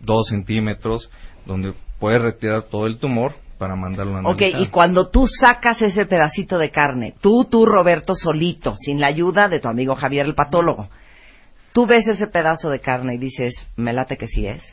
dos 0.00 0.28
centímetros, 0.28 1.10
donde 1.44 1.74
puedes 2.00 2.22
retirar 2.22 2.62
todo 2.62 2.86
el 2.86 2.96
tumor 2.96 3.34
para 3.62 3.76
mandarlo 3.76 4.16
a 4.16 4.18
analizar. 4.18 4.60
Ok, 4.60 4.66
y 4.66 4.70
cuando 4.70 5.08
tú 5.08 5.28
sacas 5.28 5.80
ese 5.82 6.04
pedacito 6.04 6.58
de 6.58 6.72
carne, 6.72 7.14
tú, 7.20 7.44
tú, 7.44 7.64
Roberto, 7.64 8.12
solito, 8.12 8.74
sin 8.74 9.00
la 9.00 9.06
ayuda 9.06 9.48
de 9.48 9.60
tu 9.60 9.68
amigo 9.68 9.94
Javier, 9.94 10.26
el 10.26 10.34
patólogo, 10.34 10.88
tú 11.72 11.86
ves 11.86 12.08
ese 12.08 12.26
pedazo 12.26 12.70
de 12.70 12.80
carne 12.80 13.14
y 13.14 13.18
dices, 13.18 13.54
me 13.76 13.92
late 13.92 14.16
que 14.16 14.26
sí 14.26 14.48
es. 14.48 14.64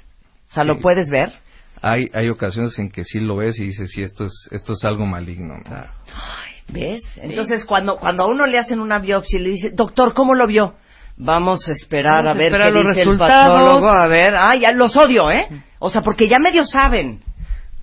O 0.49 0.53
sea, 0.53 0.63
¿lo 0.63 0.79
puedes 0.79 1.11
ver? 1.11 1.31
Hay, 1.83 2.07
hay 2.13 2.29
ocasiones 2.29 2.79
en 2.79 2.89
que 2.89 3.03
sí 3.03 3.19
lo 3.19 3.35
ves 3.35 3.59
y 3.59 3.65
dices, 3.65 3.91
sí, 3.91 4.01
esto 4.01 4.25
es, 4.25 4.49
esto 4.49 4.73
es 4.73 4.83
algo 4.83 5.05
maligno. 5.05 5.53
¿Ves? 6.69 7.03
Entonces, 7.17 7.65
cuando, 7.65 7.99
cuando 7.99 8.23
a 8.23 8.27
uno 8.27 8.47
le 8.47 8.57
hacen 8.57 8.79
una 8.79 8.97
biopsia 8.97 9.39
y 9.39 9.43
le 9.43 9.49
dice, 9.51 9.69
doctor, 9.69 10.15
¿cómo 10.15 10.33
lo 10.33 10.47
vio? 10.47 10.73
Vamos 11.15 11.69
a 11.69 11.73
esperar 11.73 12.27
a, 12.27 12.33
ver 12.33 12.53
qué 12.53 12.71
dice 12.71 13.03
el 13.03 13.19
patólogo. 13.19 13.87
A 13.87 14.07
ver, 14.07 14.33
ah, 14.35 14.55
ya 14.55 14.71
los 14.71 14.97
odio, 14.97 15.29
¿eh? 15.29 15.45
O 15.77 15.91
sea, 15.91 16.01
porque 16.01 16.27
ya 16.27 16.39
medio 16.39 16.65
saben 16.65 17.21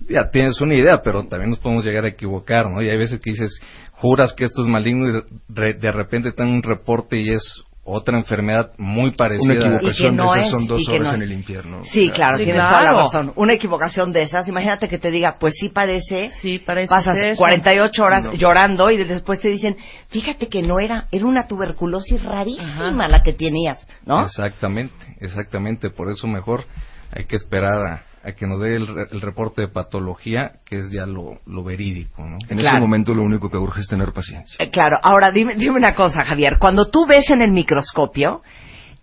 ya 0.09 0.29
tienes 0.29 0.59
una 0.61 0.75
idea, 0.75 1.01
pero 1.03 1.23
también 1.27 1.51
nos 1.51 1.59
podemos 1.59 1.85
llegar 1.85 2.05
a 2.05 2.09
equivocar, 2.09 2.69
¿no? 2.69 2.81
Y 2.81 2.89
hay 2.89 2.97
veces 2.97 3.19
que 3.19 3.31
dices, 3.31 3.59
juras 3.91 4.33
que 4.33 4.45
esto 4.45 4.61
es 4.63 4.67
maligno 4.67 5.09
y 5.09 5.23
de 5.47 5.91
repente 5.91 6.31
te 6.31 6.43
dan 6.43 6.51
un 6.51 6.63
reporte 6.63 7.17
y 7.17 7.29
es 7.29 7.63
otra 7.89 8.17
enfermedad 8.17 8.73
muy 8.77 9.11
parecida. 9.11 9.53
Una 9.53 9.77
equivocación 9.77 10.17
de 10.17 10.23
esas 10.23 10.51
son 10.51 10.67
dos 10.67 10.87
horas 10.89 11.15
en 11.15 11.21
el 11.21 11.31
infierno. 11.31 11.83
Sí, 11.85 12.09
claro, 12.09 12.37
tienes 12.37 12.61
toda 12.61 12.81
la 12.81 12.91
razón. 12.91 13.31
Una 13.35 13.53
equivocación 13.53 14.11
de 14.11 14.23
esas, 14.23 14.47
imagínate 14.49 14.89
que 14.89 14.97
te 14.97 15.09
diga, 15.09 15.37
pues 15.39 15.53
sí 15.57 15.69
parece, 15.69 16.31
sí, 16.41 16.59
parece 16.59 16.89
pasas 16.89 17.37
48 17.37 18.03
horas 18.03 18.29
llorando 18.33 18.89
y 18.91 18.97
después 18.97 19.39
te 19.39 19.47
dicen, 19.47 19.77
fíjate 20.09 20.49
que 20.49 20.61
no 20.61 20.79
era, 20.79 21.07
era 21.11 21.25
una 21.25 21.47
tuberculosis 21.47 22.21
rarísima 22.23 23.07
la 23.07 23.23
que 23.23 23.31
tenías, 23.31 23.87
¿no? 24.05 24.25
Exactamente, 24.25 24.93
exactamente, 25.21 25.89
por 25.89 26.11
eso 26.11 26.27
mejor 26.27 26.65
hay 27.11 27.25
que 27.25 27.37
esperar 27.37 27.79
a, 27.87 28.06
a 28.27 28.33
que 28.33 28.45
nos 28.45 28.59
dé 28.59 28.75
el, 28.75 29.21
reporte 29.21 29.61
de 29.61 29.67
patología, 29.69 30.59
que 30.65 30.79
es 30.79 30.91
ya 30.91 31.05
lo, 31.05 31.39
verídico. 31.63 32.23
¿no? 32.23 32.37
En 32.49 32.59
ese 32.59 32.77
momento 32.77 33.13
lo 33.13 33.23
único 33.23 33.49
que 33.49 33.57
urge 33.57 33.81
es 33.81 33.87
tener 33.87 34.11
paciencia. 34.11 34.57
Eh, 34.59 34.69
claro, 34.69 34.97
ahora 35.01 35.31
dime, 35.31 35.55
dime 35.55 35.77
una 35.77 35.95
cosa, 35.95 36.25
Javier. 36.25 36.57
Cuando 36.59 36.89
tú 36.89 37.05
ves 37.05 37.29
en 37.29 37.41
el 37.41 37.51
microscopio 37.51 38.41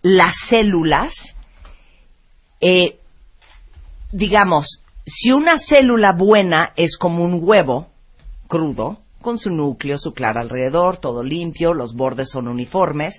las 0.03 0.35
células, 0.49 1.13
eh, 2.61 2.99
digamos, 4.13 4.83
si 5.07 5.33
una 5.33 5.59
célula 5.59 6.13
buena 6.13 6.73
es 6.77 6.99
como 6.99 7.25
un 7.25 7.41
huevo 7.43 7.89
crudo, 8.47 8.99
con 9.23 9.39
su 9.39 9.49
núcleo, 9.49 9.97
su 9.97 10.13
clara 10.13 10.43
alrededor, 10.43 10.99
todo 10.99 11.23
limpio, 11.23 11.73
los 11.73 11.95
bordes 11.95 12.29
son 12.31 12.47
uniformes, 12.47 13.19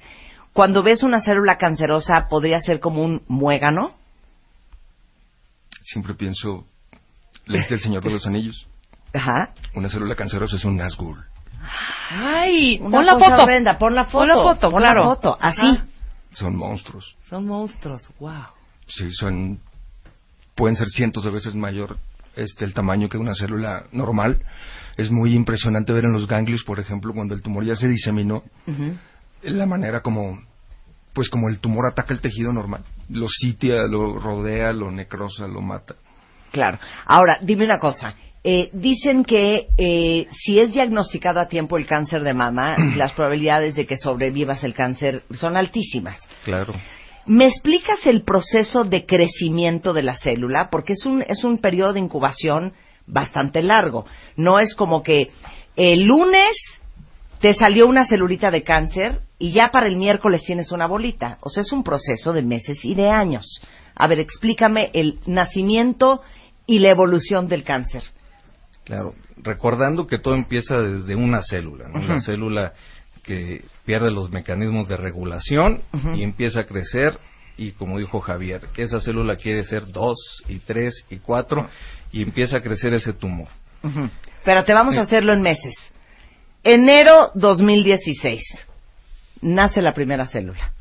cuando 0.54 0.84
ves 0.84 1.02
una 1.02 1.20
célula 1.20 1.58
cancerosa 1.58 2.28
podría 2.30 2.60
ser 2.60 2.80
como 2.80 3.02
un 3.02 3.24
muégano, 3.28 3.94
siempre 5.86 6.14
pienso, 6.16 6.66
¿leíste 7.46 7.76
El 7.76 7.80
Señor 7.80 8.04
de 8.04 8.12
los 8.12 8.26
Anillos? 8.28 8.68
Ajá. 9.14 9.54
Una 9.74 9.90
célula 9.90 10.16
cancerosa 10.16 10.58
es 10.58 10.66
un 10.66 10.78
Nazgûl. 10.78 11.24
Ay, 12.10 12.78
pon 12.80 13.06
la 13.06 13.18
foto. 13.18 13.46
Brenda, 13.46 13.78
pon 13.78 13.96
la 13.96 14.06
foto. 14.06 14.18
Pon 14.20 14.28
la 14.28 14.36
foto, 14.36 14.70
pon 14.70 14.82
claro. 14.82 15.00
la 15.02 15.06
foto, 15.06 15.38
así. 15.40 15.80
Son 16.34 16.56
monstruos. 16.56 17.16
Son 17.30 17.46
monstruos, 17.46 18.10
wow. 18.20 18.44
Sí, 18.88 19.10
son 19.12 19.60
pueden 20.54 20.76
ser 20.76 20.88
cientos 20.90 21.24
de 21.24 21.32
veces 21.32 21.56
mayor 21.56 21.98
este 22.36 22.66
el 22.66 22.74
tamaño 22.74 23.10
que 23.10 23.18
una 23.18 23.34
célula 23.34 23.86
normal. 23.92 24.42
Es 24.98 25.12
muy 25.12 25.34
impresionante 25.34 25.94
ver 25.94 26.06
en 26.06 26.14
los 26.14 26.28
ganglios, 26.28 26.64
por 26.64 26.80
ejemplo, 26.80 27.14
cuando 27.14 27.34
el 27.34 27.42
tumor 27.42 27.66
ya 27.66 27.76
se 27.76 27.88
diseminó, 27.88 28.44
la 29.42 29.66
manera 29.66 30.02
como 30.02 30.42
pues 31.16 31.30
como 31.30 31.48
el 31.48 31.60
tumor 31.60 31.88
ataca 31.88 32.14
el 32.14 32.20
tejido 32.20 32.52
normal, 32.52 32.82
lo 33.10 33.28
sitia, 33.30 33.88
lo 33.88 34.20
rodea, 34.20 34.74
lo 34.74 34.92
necrosa, 34.92 35.48
lo 35.48 35.62
mata. 35.62 35.96
Claro. 36.52 36.78
Ahora, 37.06 37.40
dime 37.42 37.64
una 37.66 37.80
cosa. 37.80 38.16
Eh, 38.44 38.70
dicen 38.74 39.24
que 39.24 39.68
eh, 39.78 40.28
si 40.30 40.60
es 40.60 40.74
diagnosticado 40.74 41.40
a 41.40 41.48
tiempo 41.48 41.78
el 41.78 41.88
cáncer 41.88 42.22
de 42.22 42.34
mama, 42.34 42.76
las 42.98 43.14
probabilidades 43.14 43.76
de 43.76 43.88
que 43.88 43.98
sobrevivas 43.98 44.64
el 44.66 44.74
cáncer 44.74 45.24
son 45.32 45.56
altísimas. 45.56 46.20
Claro. 46.44 46.74
¿Me 47.26 47.48
explicas 47.48 48.06
el 48.06 48.24
proceso 48.24 48.84
de 48.84 49.06
crecimiento 49.06 49.94
de 49.94 50.04
la 50.04 50.16
célula? 50.16 50.68
Porque 50.70 50.94
es 50.94 51.06
un, 51.06 51.24
es 51.24 51.44
un 51.44 51.58
periodo 51.58 51.94
de 51.94 52.02
incubación 52.02 52.74
bastante 53.08 53.64
largo. 53.64 54.06
No 54.36 54.60
es 54.60 54.76
como 54.76 55.02
que 55.02 55.30
el 55.76 56.04
lunes 56.04 56.56
te 57.46 57.54
salió 57.54 57.86
una 57.86 58.08
celulita 58.08 58.50
de 58.50 58.64
cáncer 58.64 59.22
y 59.38 59.52
ya 59.52 59.70
para 59.70 59.86
el 59.86 59.98
miércoles 59.98 60.42
tienes 60.44 60.72
una 60.72 60.88
bolita. 60.88 61.38
O 61.42 61.50
sea, 61.50 61.62
es 61.62 61.72
un 61.72 61.84
proceso 61.84 62.34
de 62.34 62.42
meses 62.42 62.84
y 62.84 62.96
de 62.96 63.12
años. 63.12 63.62
A 63.96 64.08
ver, 64.08 64.20
explícame 64.20 64.90
el 64.96 65.20
nacimiento 65.28 66.24
y 66.66 66.80
la 66.80 66.90
evolución 66.90 67.48
del 67.48 67.64
cáncer. 67.64 68.02
Claro, 68.84 69.14
recordando 69.38 70.08
que 70.08 70.18
todo 70.18 70.34
empieza 70.34 70.82
desde 70.82 71.14
una 71.14 71.44
célula, 71.44 71.88
¿no? 71.88 72.04
Una 72.04 72.20
célula 72.20 72.74
que 73.22 73.64
pierde 73.86 74.10
los 74.10 74.32
mecanismos 74.32 74.88
de 74.88 74.98
regulación 74.98 75.82
y 76.16 76.24
empieza 76.24 76.62
a 76.62 76.64
crecer 76.64 77.20
y 77.58 77.74
como 77.74 78.00
dijo 78.00 78.22
Javier, 78.22 78.70
esa 78.76 79.00
célula 79.00 79.36
quiere 79.36 79.62
ser 79.66 79.86
dos 79.86 80.18
y 80.50 80.58
tres 80.58 81.06
y 81.12 81.18
cuatro 81.18 81.70
y 82.12 82.24
empieza 82.24 82.58
a 82.58 82.62
crecer 82.62 82.96
ese 82.96 83.14
tumor. 83.14 83.50
Pero 84.44 84.64
te 84.64 84.74
vamos 84.74 84.98
a 84.98 85.02
hacerlo 85.02 85.32
en 85.32 85.44
meses. 85.44 85.76
Enero 86.68 87.30
2016. 87.36 88.42
Nace 89.44 89.84
la 89.84 89.94
primera 89.94 90.26
célula. 90.26 90.74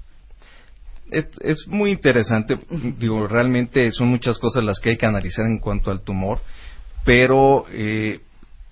Es, 1.10 1.68
muy 1.68 1.90
interesante. 1.90 2.58
Digo, 2.98 3.28
realmente 3.28 3.92
son 3.92 4.08
muchas 4.08 4.38
cosas 4.38 4.64
las 4.64 4.80
que 4.80 4.90
hay 4.90 4.96
que 4.96 5.04
analizar 5.04 5.44
en 5.44 5.58
cuanto 5.58 5.90
al 5.90 6.00
tumor, 6.00 6.40
pero 7.04 7.66
eh, 7.70 8.22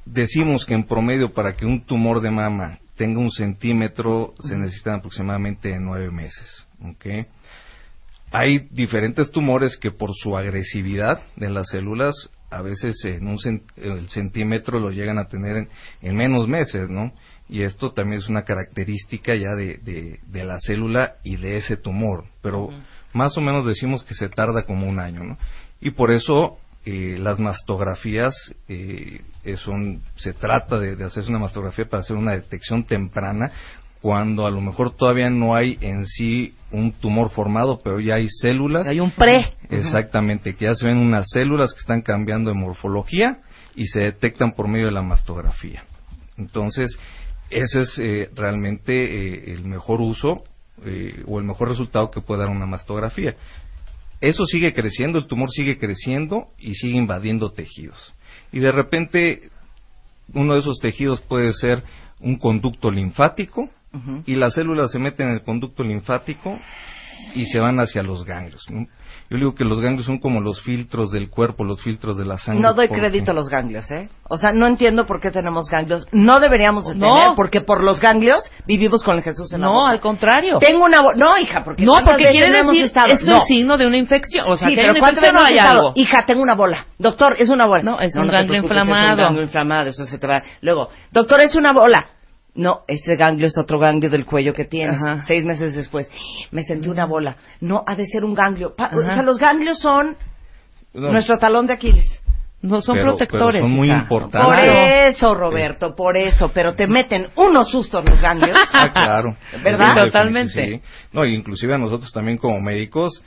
decimos 0.06 0.64
que 0.64 0.72
en 0.72 0.84
promedio 0.84 1.34
para 1.34 1.54
que 1.54 1.66
un 1.66 1.84
tumor 1.84 2.22
de 2.22 2.30
mama 2.30 2.78
tenga 2.96 3.20
un 3.20 3.30
centímetro 3.30 4.32
se 4.40 4.56
necesitan 4.56 4.94
aproximadamente 4.94 5.78
nueve 5.78 6.10
meses. 6.10 6.66
Hay 8.30 8.68
diferentes 8.70 9.30
tumores 9.30 9.76
que 9.76 9.90
por 9.90 10.14
su 10.14 10.34
agresividad 10.34 11.22
de 11.36 11.50
las 11.50 11.68
células 11.68 12.30
a 12.52 12.62
veces 12.62 12.96
en 13.04 13.26
un 13.26 13.38
el 13.76 14.08
centímetro 14.08 14.78
lo 14.78 14.90
llegan 14.90 15.18
a 15.18 15.28
tener 15.28 15.68
en, 16.00 16.16
menos 16.16 16.48
meses, 16.48 16.88
¿no? 16.88 17.12
Y 17.48 17.62
esto 17.62 17.92
también 17.92 18.20
es 18.20 18.28
una 18.28 18.42
característica 18.42 19.34
ya 19.34 19.54
de, 19.56 20.20
de, 20.26 20.44
la 20.44 20.58
célula 20.60 21.14
y 21.22 21.36
de 21.36 21.58
ese 21.58 21.76
tumor, 21.76 22.24
pero 22.40 22.70
más 23.12 23.36
o 23.36 23.40
menos 23.40 23.66
decimos 23.66 24.04
que 24.04 24.14
se 24.14 24.28
tarda 24.28 24.64
como 24.64 24.88
un 24.88 25.00
año, 25.00 25.24
¿no? 25.24 25.38
Y 25.80 25.90
por 25.90 26.10
eso 26.10 26.58
eh, 26.84 27.16
las 27.18 27.38
mastografías 27.38 28.34
eh, 28.68 29.20
son, 29.56 30.02
se 30.16 30.32
trata 30.32 30.78
de, 30.78 30.96
de 30.96 31.04
hacerse 31.04 31.30
una 31.30 31.38
mastografía 31.38 31.88
para 31.88 32.00
hacer 32.00 32.16
una 32.16 32.32
detección 32.32 32.84
temprana 32.84 33.50
cuando 34.02 34.46
a 34.46 34.50
lo 34.50 34.60
mejor 34.60 34.96
todavía 34.96 35.30
no 35.30 35.54
hay 35.54 35.78
en 35.80 36.06
sí 36.06 36.54
un 36.72 36.90
tumor 36.92 37.30
formado, 37.30 37.80
pero 37.82 38.00
ya 38.00 38.16
hay 38.16 38.28
células. 38.28 38.86
Hay 38.88 38.98
un 38.98 39.12
pre. 39.12 39.54
Exactamente, 39.70 40.56
que 40.56 40.64
ya 40.64 40.74
se 40.74 40.88
ven 40.88 40.98
unas 40.98 41.30
células 41.30 41.72
que 41.72 41.78
están 41.78 42.02
cambiando 42.02 42.50
de 42.50 42.56
morfología 42.56 43.38
y 43.76 43.86
se 43.86 44.00
detectan 44.00 44.52
por 44.52 44.66
medio 44.66 44.86
de 44.86 44.92
la 44.92 45.02
mastografía. 45.02 45.84
Entonces, 46.36 46.98
ese 47.48 47.82
es 47.82 47.98
eh, 48.00 48.30
realmente 48.34 48.92
eh, 48.92 49.52
el 49.52 49.64
mejor 49.64 50.00
uso 50.00 50.42
eh, 50.84 51.22
o 51.26 51.38
el 51.38 51.44
mejor 51.44 51.68
resultado 51.68 52.10
que 52.10 52.20
puede 52.20 52.40
dar 52.40 52.50
una 52.50 52.66
mastografía. 52.66 53.36
Eso 54.20 54.46
sigue 54.46 54.74
creciendo, 54.74 55.18
el 55.18 55.26
tumor 55.26 55.48
sigue 55.50 55.78
creciendo 55.78 56.48
y 56.58 56.74
sigue 56.74 56.96
invadiendo 56.96 57.52
tejidos. 57.52 58.12
Y 58.50 58.58
de 58.58 58.72
repente, 58.72 59.50
uno 60.34 60.54
de 60.54 60.60
esos 60.60 60.80
tejidos 60.80 61.20
puede 61.20 61.52
ser 61.52 61.84
un 62.18 62.36
conducto 62.36 62.90
linfático, 62.90 63.68
y 64.26 64.34
las 64.36 64.54
células 64.54 64.90
se 64.90 64.98
meten 64.98 65.28
en 65.28 65.34
el 65.34 65.42
conducto 65.42 65.82
linfático 65.82 66.58
y 67.34 67.46
se 67.46 67.60
van 67.60 67.78
hacia 67.78 68.02
los 68.02 68.24
ganglios. 68.24 68.62
¿no? 68.70 68.86
Yo 69.30 69.38
digo 69.38 69.54
que 69.54 69.64
los 69.64 69.80
ganglios 69.80 70.04
son 70.04 70.18
como 70.18 70.40
los 70.42 70.60
filtros 70.60 71.10
del 71.12 71.30
cuerpo, 71.30 71.64
los 71.64 71.80
filtros 71.80 72.18
de 72.18 72.26
la 72.26 72.36
sangre. 72.36 72.60
No 72.62 72.74
doy 72.74 72.88
porque- 72.88 73.00
crédito 73.00 73.30
a 73.30 73.34
los 73.34 73.48
ganglios, 73.48 73.90
¿eh? 73.90 74.10
O 74.28 74.36
sea, 74.36 74.50
no 74.52 74.66
entiendo 74.66 75.06
por 75.06 75.20
qué 75.20 75.30
tenemos 75.30 75.68
ganglios. 75.70 76.06
No 76.12 76.40
deberíamos 76.40 76.86
de 76.86 76.94
No. 76.96 77.06
tener, 77.14 77.30
porque 77.36 77.60
por 77.62 77.82
los 77.82 78.00
ganglios 78.00 78.42
vivimos 78.66 79.02
con 79.04 79.16
el 79.16 79.22
Jesús 79.22 79.50
en 79.52 79.60
la 79.62 79.68
No, 79.68 79.72
boca. 79.74 79.90
al 79.92 80.00
contrario. 80.00 80.58
Tengo 80.58 80.84
una... 80.84 81.00
No, 81.16 81.38
hija, 81.38 81.62
porque 81.64 81.84
No, 81.84 81.92
¿cuántas 81.92 82.14
porque 82.14 82.30
quiere 82.30 82.62
no 82.62 82.70
decir, 82.72 82.84
estado? 82.86 83.12
es 83.12 83.24
No. 83.24 83.36
el 83.36 83.46
signo 83.46 83.78
de 83.78 83.86
una 83.86 83.96
infección. 83.96 84.46
O 84.50 84.56
sea, 84.56 84.68
sí, 84.68 84.74
que 84.74 84.80
hay 84.80 84.86
pero 84.88 84.92
una 84.92 85.00
¿cuántas 85.00 85.24
infección 85.24 85.44
veces 85.46 85.60
no 85.64 85.70
hay 85.70 85.76
algo. 85.76 85.92
Hija, 85.94 86.24
tengo 86.26 86.42
una 86.42 86.54
bola. 86.54 86.86
Doctor, 86.98 87.36
es 87.38 87.48
una 87.48 87.66
bola. 87.66 87.82
No, 87.82 88.00
es 88.00 88.14
un 88.16 88.26
te 88.26 88.32
ganglio 88.32 88.48
preocupes, 88.60 88.76
Es 88.76 88.82
inflamado. 88.82 89.12
un 89.12 89.18
ganglio 89.18 89.42
inflamado, 89.42 89.88
eso 89.90 90.04
se 90.04 90.18
te 90.18 90.26
va. 90.26 90.42
Luego, 90.60 90.90
doctor, 91.12 91.40
es 91.40 91.54
una 91.54 91.72
bola. 91.72 92.06
No, 92.54 92.80
este 92.86 93.16
ganglio 93.16 93.46
es 93.46 93.56
otro 93.56 93.78
ganglio 93.78 94.10
del 94.10 94.26
cuello 94.26 94.52
que 94.52 94.64
tienes. 94.66 95.00
Ajá. 95.02 95.22
Seis 95.26 95.44
meses 95.44 95.74
después, 95.74 96.10
me 96.50 96.62
sentí 96.62 96.88
una 96.88 97.06
bola. 97.06 97.36
No, 97.60 97.82
ha 97.86 97.94
de 97.96 98.06
ser 98.06 98.24
un 98.24 98.34
ganglio. 98.34 98.74
Pa- 98.76 98.90
o 98.94 99.02
sea, 99.02 99.22
los 99.22 99.38
ganglios 99.38 99.78
son 99.78 100.16
No, 100.92 101.12
nuestro 101.12 101.38
talón 101.38 101.66
de 101.66 101.72
Aquiles. 101.72 102.18
No 102.60 102.80
son 102.80 102.94
pero- 102.96 103.08
protectores. 103.08 103.54
pero 103.54 103.64
son 103.64 103.72
muy 103.74 103.90
importantes. 103.90 104.40
Por 104.42 104.58
eso, 104.58 105.34
Roberto, 105.34 105.96
por 105.96 106.16
eso. 106.16 106.50
Pero 106.52 106.74
te 106.74 106.86
meten 106.86 107.28
unos 107.36 107.70
sustos 107.70 108.04
los 108.08 108.20
ganglios. 108.20 108.56
Ah, 108.72 108.90
claro. 108.92 109.34
¿Verdad? 109.64 109.94
Sí, 109.94 110.04
Totalmente. 110.04 110.66
sí. 110.66 110.80
No, 111.12 111.24
inclusive 111.24 111.74
a 111.74 111.78
nosotros 111.78 112.12
también 112.12 112.36
como 112.38 112.60
médicos, 112.60 113.22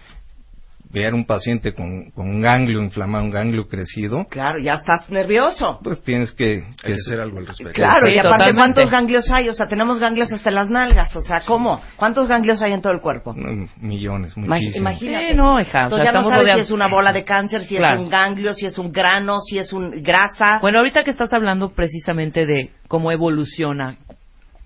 ver 1.04 1.14
un 1.14 1.25
paciente 1.25 1.74
con, 1.74 2.10
con 2.12 2.28
un 2.30 2.42
ganglio 2.42 2.82
inflamado, 2.82 3.24
un 3.25 3.32
ganglio 3.32 3.68
crecido, 3.68 4.25
Claro, 4.30 4.60
ya 4.60 4.75
estás 4.75 5.10
nervioso. 5.10 5.80
pues 5.84 6.02
tienes 6.04 6.32
que... 6.32 6.64
Que 6.82 6.94
hacer 6.94 7.20
algo 7.20 7.40
al 7.40 7.48
respecto. 7.48 7.74
Claro, 7.74 8.08
Sí, 8.08 8.16
y 8.16 8.20
aparte, 8.20 8.38
totalmente. 8.38 8.56
¿cuántos 8.58 8.90
ganglios 8.92 9.25
hay? 9.34 9.50
O 9.50 9.54
sea, 9.54 9.68
tenemos 9.68 10.00
ganglios 10.00 10.32
hasta 10.32 10.50
en 10.50 10.56
las 10.56 10.70
nalgas. 10.70 11.16
O 11.16 11.22
sea, 11.22 11.42
¿cómo? 11.46 11.82
¿Cuántos 11.98 12.28
ganglios 12.28 12.62
hay 12.62 12.72
en 12.74 12.82
todo 12.82 12.94
el 12.94 13.02
cuerpo? 13.02 13.34
No, 13.36 13.68
millones, 13.82 14.36
muchísimos. 14.38 14.75
Imagínate. 14.78 15.28
Sí, 15.30 15.36
no, 15.36 15.60
hija. 15.60 15.80
O 15.80 15.84
Entonces 15.84 15.98
sea, 15.98 16.06
ya 16.06 16.12
no 16.12 16.20
estamos 16.20 16.46
sabes 16.46 16.56
si 16.56 16.62
es 16.62 16.72
una 16.72 16.88
bola 16.88 17.12
de 17.12 17.24
cáncer, 17.24 17.62
si 17.64 17.75
Claro. 17.75 17.96
es 17.96 18.02
un 18.02 18.10
ganglio, 18.10 18.54
si 18.54 18.66
es 18.66 18.78
un 18.78 18.92
grano, 18.92 19.40
si 19.42 19.60
es 19.60 19.74
un 19.74 19.92
grasa. 20.02 20.60
Bueno, 20.62 20.80
ahorita 20.80 21.04
que 21.04 21.12
estás 21.12 21.34
hablando 21.34 21.72
precisamente 21.74 22.46
de 22.46 22.70
cómo 22.88 23.12
evoluciona, 23.12 23.98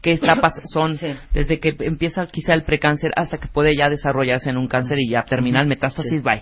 qué 0.02 0.14
etapas 0.14 0.54
son 0.74 0.98
Sí. 0.98 1.08
desde 1.34 1.60
que 1.60 1.76
empieza 1.80 2.26
quizá 2.28 2.54
el 2.54 2.64
precáncer 2.64 3.12
hasta 3.16 3.38
que 3.38 3.48
puede 3.48 3.76
ya 3.76 3.90
desarrollarse 3.90 4.50
en 4.50 4.58
un 4.58 4.68
cáncer 4.68 4.98
y 5.00 5.10
ya 5.10 5.24
terminar 5.24 5.66
metástasis, 5.66 6.24
bye. 6.24 6.42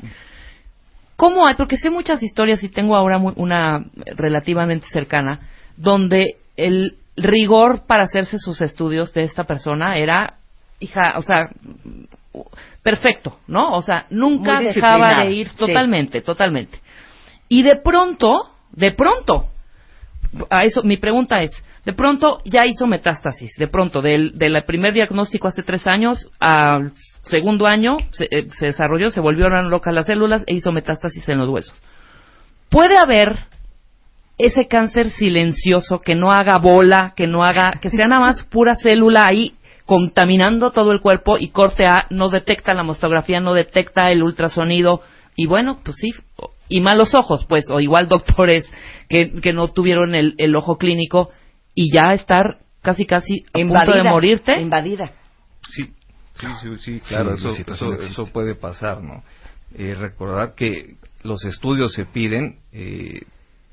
¿Cómo 1.16 1.48
hay? 1.48 1.56
Porque 1.56 1.78
sé 1.78 1.90
muchas 1.90 2.22
historias 2.22 2.64
y 2.64 2.70
tengo 2.70 2.96
ahora 2.96 3.18
mu- 3.18 3.34
una 3.38 3.84
relativamente 4.16 4.86
cercana 4.92 5.40
donde 5.76 6.36
el 6.56 6.96
rigor 7.16 7.88
para 7.88 8.04
hacerse 8.04 8.38
sus 8.38 8.62
estudios 8.62 9.12
de 9.14 9.24
esta 9.24 9.44
persona 9.46 9.98
era, 9.98 10.36
hija, 10.80 11.18
o 11.18 11.24
sea, 11.24 11.50
perfecto, 12.84 13.40
¿no? 13.48 13.72
O 13.74 13.82
sea, 13.82 14.06
nunca 14.10 14.56
Muy 14.58 14.66
dejaba 14.66 15.24
de 15.24 15.32
ir 15.32 15.50
sí. 15.50 15.56
totalmente, 15.58 16.22
totalmente. 16.22 16.80
Y 17.50 17.64
de 17.64 17.78
pronto, 17.78 18.50
de 18.72 18.92
pronto, 18.92 19.48
a 20.50 20.64
eso, 20.66 20.84
mi 20.84 20.98
pregunta 20.98 21.42
es, 21.42 21.52
de 21.88 21.94
pronto 21.94 22.40
ya 22.44 22.66
hizo 22.66 22.86
metástasis, 22.86 23.56
de 23.56 23.70
pronto, 23.70 24.02
del, 24.02 24.34
primer 24.66 24.94
diagnóstico 24.94 25.48
hace 25.48 25.64
tres 25.64 25.88
años 25.88 26.30
al 26.38 26.92
segundo 27.22 27.66
año 27.66 27.96
se, 28.12 28.26
eh, 28.30 28.50
se 28.60 28.66
desarrolló, 28.66 29.10
se 29.10 29.22
volvieron 29.22 29.70
locas 29.70 29.94
las 29.94 30.06
células 30.06 30.44
e 30.48 30.56
hizo 30.56 30.74
metástasis 30.74 31.30
en 31.30 31.38
los 31.38 31.48
huesos. 31.48 31.74
¿Puede 32.68 32.98
haber 32.98 33.38
ese 34.38 34.68
cáncer 34.68 35.12
silencioso 35.12 36.00
que 36.00 36.14
no 36.14 36.34
haga 36.34 36.58
bola, 36.58 37.14
que 37.16 37.26
no 37.26 37.46
haga, 37.46 37.72
que 37.82 37.90
sea 37.90 38.08
nada 38.10 38.20
más 38.20 38.44
pura 38.44 38.76
célula 38.76 39.26
ahí 39.26 39.54
contaminando 39.86 40.72
todo 40.72 40.92
el 40.92 41.00
cuerpo 41.00 41.38
y 41.38 41.52
corte 41.52 41.86
A 41.86 42.08
no 42.10 42.28
detecta 42.28 42.74
la 42.74 42.84
mastografía, 42.84 43.40
no 43.40 43.54
detecta 43.54 44.12
el 44.12 44.24
ultrasonido 44.24 45.00
y 45.38 45.46
bueno, 45.46 45.78
pues 45.86 45.96
sí, 46.02 46.12
y 46.68 46.82
malos 46.82 47.16
ojos, 47.16 47.46
pues, 47.48 47.70
o 47.70 47.80
igual 47.80 48.10
doctores 48.10 48.70
que, 49.08 49.54
no 49.54 49.70
tuvieron 49.70 50.16
el 50.16 50.56
ojo 50.58 50.78
clínico 50.78 51.32
y 51.78 51.92
ya 51.92 52.16
estar 52.16 52.58
casi 52.82 53.06
casi 53.06 53.46
a 53.54 53.60
punto 53.60 53.94
de 53.94 54.04
morirte. 54.04 54.60
Invadida. 54.60 55.12
Sí, 55.70 55.84
sí, 56.34 56.48
sí, 56.64 56.78
sí, 56.80 57.00
claro, 57.08 57.38
Sí, 57.38 57.48
eso, 57.48 57.72
eso, 57.72 57.94
eso 57.94 58.26
puede 58.26 58.56
pasar, 58.56 59.04
¿no? 59.04 59.24
Eh, 59.76 59.94
recordar 59.94 60.56
que 60.56 60.96
los 61.22 61.46
estudios 61.46 61.94
se 61.94 62.06
piden, 62.06 62.58
eh, 62.72 63.22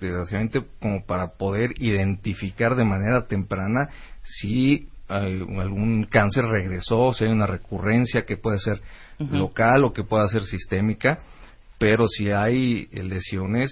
desgraciadamente, 0.00 0.62
como 0.81 1.07
para 1.07 1.28
poder 1.38 1.70
identificar 1.78 2.74
de 2.74 2.85
manera 2.85 3.26
temprana 3.26 3.88
si 4.22 4.88
algún 5.09 6.05
cáncer 6.05 6.44
regresó, 6.44 7.14
si 7.14 7.24
hay 7.24 7.31
una 7.31 7.46
recurrencia 7.46 8.26
que 8.26 8.37
puede 8.37 8.59
ser 8.59 8.83
local 9.18 9.85
o 9.85 9.92
que 9.94 10.05
pueda 10.05 10.26
ser 10.28 10.42
sistémica, 10.42 11.20
pero 11.78 12.07
si 12.07 12.31
hay 12.31 12.87
lesiones 12.92 13.70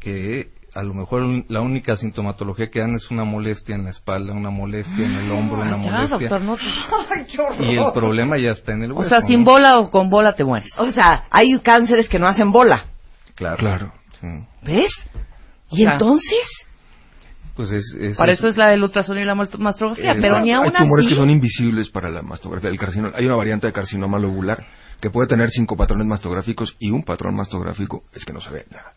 que 0.00 0.50
a 0.74 0.82
lo 0.82 0.94
mejor 0.94 1.22
un- 1.22 1.44
la 1.48 1.60
única 1.60 1.96
sintomatología 1.96 2.70
que 2.70 2.80
dan 2.80 2.94
es 2.94 3.10
una 3.10 3.24
molestia 3.24 3.74
en 3.74 3.84
la 3.84 3.90
espalda, 3.90 4.32
una 4.32 4.50
molestia 4.50 5.04
en 5.04 5.12
el 5.14 5.30
hombro, 5.30 5.58
una 5.62 5.76
Ah, 5.76 5.82
ya, 5.82 5.90
molestia. 5.92 6.18
doctor, 6.18 6.40
no- 6.42 6.56
Ay, 6.56 7.26
qué 7.30 7.40
horror. 7.42 7.60
Y 7.64 7.76
el 7.76 7.92
problema 7.92 8.36
ya 8.38 8.50
está 8.50 8.72
en 8.72 8.82
el 8.84 8.92
o 8.92 8.96
hueso. 8.96 9.08
sea, 9.10 9.20
sin 9.22 9.40
¿no? 9.40 9.44
bola 9.50 9.78
o 9.78 9.90
con 9.90 10.08
bola 10.10 10.34
te 10.34 10.44
mueres. 10.44 10.68
O 10.78 10.90
sea, 10.92 11.24
hay 11.30 11.58
cánceres 11.62 12.08
que 12.08 12.18
no 12.18 12.26
hacen 12.26 12.50
bola. 12.50 12.86
Claro. 13.34 13.56
Claro. 13.58 13.92
Sí. 14.20 14.26
¿Ves? 14.62 14.92
O 15.70 15.76
¿Y 15.76 15.82
sea, 15.84 15.92
entonces? 15.92 16.38
Pues 17.54 17.70
es, 17.70 17.94
es- 18.00 18.16
Para 18.16 18.32
eso 18.32 18.48
es 18.48 18.56
la 18.56 18.70
del 18.70 18.82
ultrasonido 18.82 19.24
y 19.24 19.26
la 19.26 19.34
mast- 19.34 19.58
mastografía, 19.58 20.12
pero 20.20 20.40
ni 20.40 20.52
aún 20.52 20.66
Hay 20.66 20.72
tumores 20.72 21.04
así- 21.04 21.14
que 21.14 21.20
son 21.20 21.28
invisibles 21.28 21.90
para 21.90 22.08
la 22.08 22.22
mastografía. 22.22 22.70
El 22.70 22.78
carcino- 22.78 23.12
hay 23.14 23.26
una 23.26 23.36
variante 23.36 23.66
de 23.66 23.72
carcinoma 23.74 24.18
lobular 24.18 24.64
que 25.00 25.10
puede 25.10 25.28
tener 25.28 25.50
cinco 25.50 25.76
patrones 25.76 26.06
mastográficos 26.06 26.74
y 26.78 26.90
un 26.90 27.02
patrón 27.02 27.34
mastográfico 27.36 28.04
es 28.14 28.24
que 28.24 28.32
no 28.32 28.40
se 28.40 28.50
ve 28.50 28.64
nada. 28.70 28.92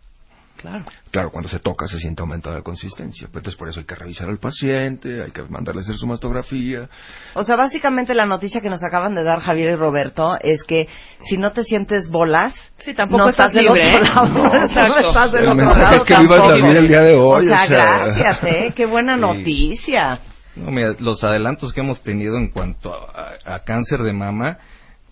Claro. 0.58 0.86
Claro, 1.12 1.32
cuando 1.32 1.50
se 1.50 1.60
toca 1.60 1.86
se 1.86 2.00
siente 2.00 2.22
aumentada 2.22 2.56
la 2.58 2.62
consistencia. 2.64 3.28
Pero 3.28 3.40
entonces 3.40 3.58
por 3.60 3.70
eso 3.70 3.80
hay 3.82 3.86
que 3.86 3.96
revisar 3.96 4.30
al 4.30 4.40
paciente, 4.40 5.22
hay 5.24 5.32
que 5.32 5.44
mandarle 5.44 5.82
a 5.82 5.84
hacer 5.84 5.96
su 5.96 6.08
mastografía. 6.08 6.90
O 7.36 7.44
sea, 7.44 7.56
básicamente 7.56 8.14
la 8.16 8.26
noticia 8.26 8.62
que 8.62 8.70
nos 8.70 8.84
acaban 8.84 9.14
de 9.16 9.24
dar 9.24 9.42
Javier 9.42 9.74
y 9.74 9.76
Roberto 9.76 10.38
es 10.42 10.64
que 10.64 10.88
si 11.26 11.38
no 11.38 11.52
te 11.52 11.64
sientes 11.64 12.10
bolas, 12.10 12.54
Sí, 12.78 12.94
tampoco 12.94 13.24
no 13.24 13.30
estás 13.30 13.54
estás 13.54 13.54
del 13.54 13.74
libre, 13.74 13.90
otro 13.92 14.02
¿eh? 14.02 14.04
lado. 14.10 14.28
No, 14.28 14.44
No, 14.44 14.56
exacto. 14.66 15.08
estás 15.10 15.32
del 15.32 15.42
El 15.42 15.48
otro 15.50 15.56
mensaje 15.58 15.82
lado 15.84 15.98
es 15.98 16.04
que 16.04 16.18
vivas 16.20 16.40
la 16.50 16.56
vida 16.56 16.80
el 16.80 16.88
día 16.88 17.02
de 17.02 17.16
hoy. 17.16 17.46
O 17.46 17.50
sea, 17.50 17.64
o 17.64 17.68
sea. 17.68 17.98
gracias, 18.06 18.44
¿eh? 18.44 18.74
Qué 18.76 18.86
buena 18.86 19.16
Sí. 19.16 19.22
noticia. 19.22 20.20
No, 20.56 20.72
mira, 20.72 20.96
los 21.00 21.24
adelantos 21.24 21.74
que 21.74 21.82
hemos 21.82 22.02
tenido 22.02 22.38
en 22.38 22.50
cuanto 22.50 22.94
a, 22.94 23.34
a- 23.46 23.56
a 23.56 23.64
cáncer 23.64 24.00
de 24.04 24.14
mama 24.14 24.58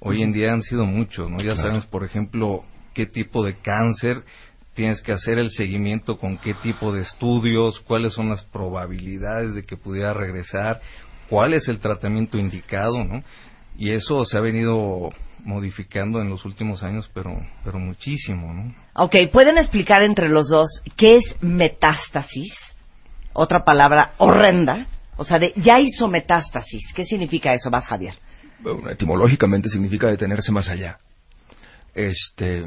hoy 0.01 0.21
en 0.21 0.32
día 0.34 0.49
han 0.53 0.62
sido 0.62 0.86
muchos, 0.86 1.29
¿no? 1.29 1.38
Ya 1.39 1.56
sabemos, 1.56 1.86
por 1.86 2.03
ejemplo, 2.06 2.63
qué 2.93 3.06
tipo 3.06 3.43
de 3.45 3.56
cáncer 3.56 4.17
tienes 4.73 5.01
que 5.01 5.13
hacer 5.13 5.38
el 5.38 5.51
seguimiento 5.51 6.17
con 6.17 6.38
qué 6.38 6.53
tipo 6.55 6.91
de 6.91 7.01
estudios, 7.01 7.79
cuáles 7.81 8.13
son 8.13 8.29
las 8.29 8.43
probabilidades 8.43 9.55
de 9.55 9.63
que 9.63 9.77
pudiera 9.77 10.13
regresar, 10.13 10.81
cuál 11.29 11.53
es 11.53 11.67
el 11.67 11.79
tratamiento 11.79 12.38
indicado, 12.38 13.03
¿no? 13.03 13.23
Y 13.77 13.91
eso 13.91 14.23
se 14.25 14.38
ha 14.38 14.41
venido 14.41 15.09
modificando 15.39 16.21
en 16.21 16.29
los 16.29 16.45
últimos 16.45 16.83
años, 16.83 17.09
pero 17.13 17.31
pero 17.63 17.79
muchísimo, 17.79 18.53
¿no? 18.53 18.75
Ok, 18.95 19.15
¿pueden 19.31 19.57
explicar 19.57 20.03
entre 20.03 20.29
los 20.29 20.49
dos 20.49 20.81
qué 20.95 21.15
es 21.15 21.36
metástasis? 21.41 22.53
Otra 23.33 23.63
palabra 23.63 24.13
horrenda. 24.17 24.88
O 25.15 25.23
sea, 25.23 25.39
de 25.39 25.53
ya 25.55 25.79
hizo 25.79 26.07
metástasis. 26.07 26.93
¿Qué 26.95 27.05
significa 27.05 27.53
eso? 27.53 27.69
Vas, 27.69 27.88
Javier. 27.88 28.15
Bueno, 28.59 28.89
etimológicamente 28.89 29.69
significa 29.69 30.07
detenerse 30.07 30.51
más 30.51 30.69
allá. 30.69 30.97
Este, 31.93 32.63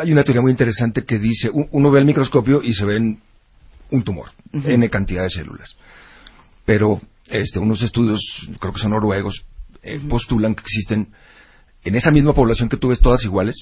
hay 0.00 0.12
una 0.12 0.22
teoría 0.22 0.42
muy 0.42 0.50
interesante 0.50 1.04
que 1.04 1.18
dice, 1.18 1.50
uno 1.52 1.90
ve 1.90 2.00
el 2.00 2.06
microscopio 2.06 2.62
y 2.62 2.72
se 2.72 2.84
ven 2.84 3.20
un 3.90 4.02
tumor, 4.02 4.30
n 4.52 4.88
cantidad 4.90 5.22
de 5.22 5.30
células. 5.30 5.76
Pero 6.64 7.00
este, 7.26 7.58
unos 7.58 7.82
estudios, 7.82 8.20
creo 8.60 8.72
que 8.72 8.80
son 8.80 8.92
noruegos, 8.92 9.44
eh, 9.82 10.00
postulan 10.08 10.54
que 10.54 10.62
existen 10.62 11.08
en 11.82 11.94
esa 11.94 12.10
misma 12.10 12.32
población 12.32 12.68
que 12.68 12.76
tú 12.76 12.88
ves 12.88 13.00
todas 13.00 13.24
iguales, 13.24 13.56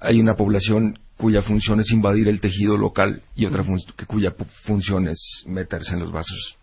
hay 0.00 0.18
una 0.20 0.34
población 0.34 0.98
cuya 1.16 1.42
función 1.42 1.80
es 1.80 1.90
invadir 1.90 2.28
el 2.28 2.40
tejido 2.40 2.76
local 2.76 3.22
y 3.36 3.46
otra 3.46 3.64
que 3.96 4.06
cuya 4.06 4.34
función 4.64 5.08
es 5.08 5.44
meterse 5.46 5.94
en 5.94 6.00
los 6.00 6.12
vasos 6.12 6.56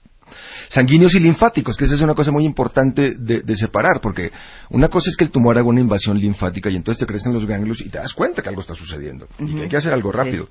sanguíneos 0.69 1.15
y 1.15 1.19
linfáticos, 1.19 1.77
que 1.77 1.85
esa 1.85 1.95
es 1.95 2.01
una 2.01 2.13
cosa 2.13 2.31
muy 2.31 2.45
importante 2.45 3.15
de, 3.17 3.41
de 3.41 3.55
separar, 3.55 3.99
porque 4.01 4.31
una 4.69 4.87
cosa 4.87 5.09
es 5.09 5.17
que 5.17 5.25
el 5.25 5.31
tumor 5.31 5.57
haga 5.57 5.67
una 5.67 5.81
invasión 5.81 6.17
linfática 6.17 6.69
y 6.69 6.75
entonces 6.75 6.99
te 6.99 7.05
crecen 7.05 7.33
los 7.33 7.45
ganglios 7.45 7.81
y 7.81 7.89
te 7.89 7.97
das 7.97 8.13
cuenta 8.13 8.41
que 8.41 8.49
algo 8.49 8.61
está 8.61 8.73
sucediendo 8.73 9.27
y 9.39 9.55
que 9.55 9.63
hay 9.63 9.69
que 9.69 9.77
hacer 9.77 9.93
algo 9.93 10.11
rápido. 10.11 10.47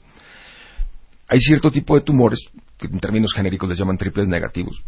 Hay 1.28 1.40
cierto 1.40 1.70
tipo 1.70 1.94
de 1.94 2.02
tumores, 2.02 2.40
que 2.76 2.86
en 2.86 3.00
términos 3.00 3.32
genéricos 3.34 3.68
les 3.68 3.78
llaman 3.78 3.96
triples 3.96 4.28
negativos, 4.28 4.82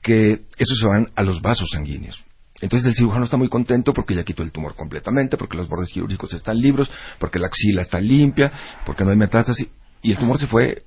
que 0.00 0.42
esos 0.56 0.78
se 0.78 0.86
van 0.86 1.08
a 1.14 1.22
los 1.22 1.42
vasos 1.42 1.68
sanguíneos. 1.72 2.22
Entonces 2.60 2.88
el 2.88 2.94
cirujano 2.94 3.24
está 3.24 3.36
muy 3.36 3.48
contento 3.48 3.92
porque 3.92 4.14
ya 4.14 4.22
quitó 4.22 4.42
el 4.42 4.52
tumor 4.52 4.74
completamente, 4.76 5.36
porque 5.36 5.56
los 5.56 5.68
bordes 5.68 5.90
quirúrgicos 5.92 6.32
están 6.34 6.58
libres, 6.58 6.90
porque 7.18 7.38
la 7.38 7.46
axila 7.46 7.82
está 7.82 8.00
limpia, 8.00 8.52
porque 8.84 9.02
no 9.04 9.10
hay 9.10 9.16
metástasis. 9.16 9.68
Y 10.02 10.12
el 10.12 10.18
tumor 10.18 10.38
se 10.38 10.46
fue, 10.46 10.84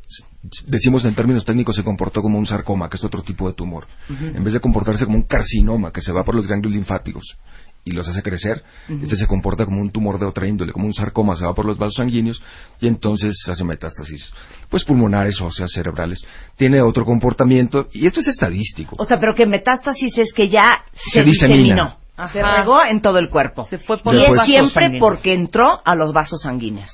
decimos 0.67 1.05
en 1.05 1.13
términos 1.13 1.45
técnicos, 1.45 1.75
se 1.75 1.83
comportó 1.83 2.21
como 2.21 2.39
un 2.39 2.45
sarcoma, 2.45 2.89
que 2.89 2.97
es 2.97 3.03
otro 3.03 3.21
tipo 3.21 3.47
de 3.47 3.53
tumor. 3.53 3.85
En 4.09 4.43
vez 4.43 4.53
de 4.53 4.59
comportarse 4.59 5.05
como 5.05 5.17
un 5.17 5.23
carcinoma 5.23 5.91
que 5.91 6.01
se 6.01 6.11
va 6.11 6.23
por 6.23 6.35
los 6.35 6.47
ganglios 6.47 6.73
linfáticos 6.73 7.37
y 7.85 7.91
los 7.91 8.07
hace 8.07 8.21
crecer, 8.21 8.63
este 8.89 9.15
se 9.15 9.27
comporta 9.27 9.65
como 9.65 9.81
un 9.81 9.91
tumor 9.91 10.19
de 10.19 10.25
otra 10.25 10.47
índole, 10.47 10.71
como 10.71 10.87
un 10.87 10.93
sarcoma, 10.93 11.35
se 11.35 11.45
va 11.45 11.53
por 11.53 11.65
los 11.65 11.77
vasos 11.77 11.95
sanguíneos 11.95 12.41
y 12.79 12.87
entonces 12.87 13.35
hace 13.47 13.63
metástasis, 13.63 14.33
pues 14.69 14.83
pulmonares, 14.83 15.39
óseas, 15.41 15.71
cerebrales. 15.71 16.25
Tiene 16.55 16.81
otro 16.81 17.05
comportamiento 17.05 17.87
y 17.91 18.07
esto 18.07 18.21
es 18.21 18.27
estadístico. 18.27 18.95
O 18.97 19.05
sea, 19.05 19.17
pero 19.19 19.35
que 19.35 19.45
metástasis 19.45 20.17
es 20.17 20.33
que 20.33 20.49
ya 20.49 20.85
se, 20.93 21.19
Se 21.19 21.23
diseminó. 21.23 21.97
Ajá. 22.15 22.31
Se 22.31 22.43
regó 22.43 22.83
en 22.85 23.01
todo 23.01 23.17
el 23.17 23.29
cuerpo. 23.29 23.65
Se 23.69 23.79
fue 23.79 23.97
por 23.97 24.13
y 24.13 24.17
los 24.17 24.27
es 24.27 24.31
vasos 24.31 24.45
siempre 24.45 24.85
sanguíneos. 24.85 25.09
porque 25.09 25.33
entró 25.33 25.81
a 25.83 25.95
los 25.95 26.13
vasos 26.13 26.41
sanguíneos. 26.43 26.91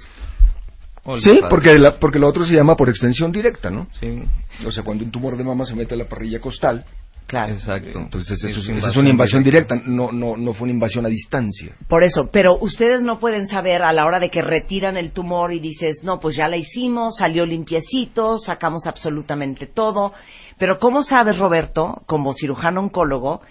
Sí, 1.17 1.39
porque, 1.49 1.77
la- 1.79 1.91
porque 1.99 2.19
lo 2.19 2.27
otro 2.27 2.43
se 2.43 2.53
llama 2.53 2.75
por 2.75 2.89
extensión 2.89 3.31
directa, 3.31 3.69
¿no? 3.69 3.87
Sí, 3.99 4.21
O 4.65 4.71
sea, 4.71 4.83
cuando 4.83 5.03
un 5.03 5.11
tumor 5.11 5.37
de 5.37 5.43
mama 5.43 5.65
se 5.65 5.75
mete 5.75 5.93
a 5.93 5.97
la 5.97 6.07
parrilla 6.07 6.39
costal, 6.39 6.83
Claro. 7.27 7.53
exacto. 7.53 7.99
entonces 7.99 8.37
eso, 8.43 8.47
Es 8.47 8.57
es, 8.57 8.57
esa 8.57 8.71
es 8.71 8.77
invasión 8.77 9.03
una 9.05 9.09
invasión 9.11 9.43
directa. 9.43 9.75
directa, 9.75 9.91
no, 9.95 10.11
no, 10.11 10.35
no 10.35 10.53
fue 10.53 10.63
una 10.65 10.73
invasión 10.73 11.05
a 11.05 11.09
distancia. 11.09 11.73
Por 11.87 12.03
eso, 12.03 12.29
pero 12.31 12.57
ustedes 12.59 13.01
no 13.01 13.19
pueden 13.19 13.45
saber 13.47 13.83
a 13.83 13.93
la 13.93 14.05
hora 14.05 14.19
de 14.19 14.29
que 14.31 14.41
retiran 14.41 14.97
el 14.97 15.11
tumor 15.11 15.53
y 15.53 15.59
dices, 15.59 16.03
no, 16.03 16.19
pues 16.19 16.35
ya 16.35 16.47
la 16.47 16.57
hicimos, 16.57 17.17
salió 17.17 17.45
limpiecito, 17.45 18.37
sacamos 18.39 18.87
absolutamente 18.87 19.67
todo. 19.67 20.13
Pero 20.57 20.79
¿cómo 20.79 21.03
sabes, 21.03 21.37
Roberto, 21.37 22.01
como 22.07 22.33
cirujano 22.33 22.81
oncólogo, 22.81 23.41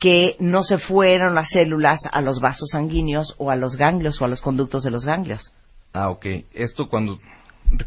que 0.00 0.34
no 0.40 0.62
se 0.62 0.78
fueron 0.78 1.34
las 1.34 1.50
células 1.50 2.00
a 2.10 2.20
los 2.22 2.40
vasos 2.40 2.68
sanguíneos 2.72 3.34
o 3.38 3.50
a 3.50 3.56
los 3.56 3.76
ganglios 3.76 4.20
o 4.20 4.24
a 4.24 4.28
los 4.28 4.40
conductos 4.40 4.82
de 4.82 4.90
los 4.90 5.04
ganglios? 5.04 5.52
Ah, 5.92 6.10
ok. 6.10 6.26
Esto 6.52 6.88
cuando 6.88 7.18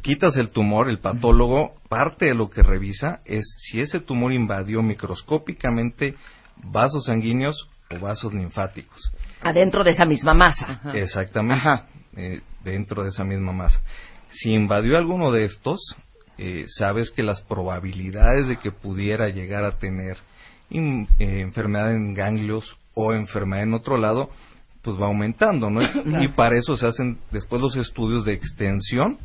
quitas 0.01 0.35
el 0.37 0.49
tumor, 0.49 0.89
el 0.89 0.99
patólogo, 0.99 1.75
parte 1.89 2.25
de 2.25 2.33
lo 2.35 2.49
que 2.49 2.63
revisa 2.63 3.21
es 3.25 3.43
si 3.59 3.79
ese 3.81 3.99
tumor 3.99 4.33
invadió 4.33 4.81
microscópicamente 4.81 6.15
vasos 6.57 7.05
sanguíneos 7.05 7.69
o 7.95 7.99
vasos 7.99 8.33
linfáticos. 8.33 9.11
Adentro 9.41 9.83
de 9.83 9.91
esa 9.91 10.05
misma 10.05 10.33
masa. 10.33 10.79
Exactamente. 10.93 11.61
Ajá. 11.67 11.87
eh, 12.15 12.41
dentro 12.63 13.03
de 13.03 13.09
esa 13.09 13.23
misma 13.23 13.51
masa. 13.53 13.79
Si 14.31 14.53
invadió 14.53 14.97
alguno 14.97 15.31
de 15.31 15.45
estos, 15.45 15.79
eh, 16.37 16.65
sabes 16.67 17.09
que 17.11 17.23
las 17.23 17.41
probabilidades 17.41 18.47
de 18.47 18.57
que 18.57 18.71
pudiera 18.71 19.29
llegar 19.29 19.63
a 19.63 19.77
tener 19.79 20.17
in- 20.69 21.07
eh, 21.19 21.39
enfermedad 21.41 21.93
en 21.93 22.13
ganglios 22.13 22.77
o 22.93 23.13
enfermedad 23.13 23.63
en 23.63 23.73
otro 23.73 23.97
lado, 23.97 24.29
pues 24.83 24.97
va 24.97 25.07
aumentando, 25.07 25.69
¿no? 25.69 25.81
Y 26.21 26.27
para 26.29 26.57
eso 26.57 26.77
se 26.77 26.85
hacen 26.85 27.17
después 27.31 27.61
los 27.61 27.75
estudios 27.75 28.25
de 28.25 28.33
extensión 28.33 29.17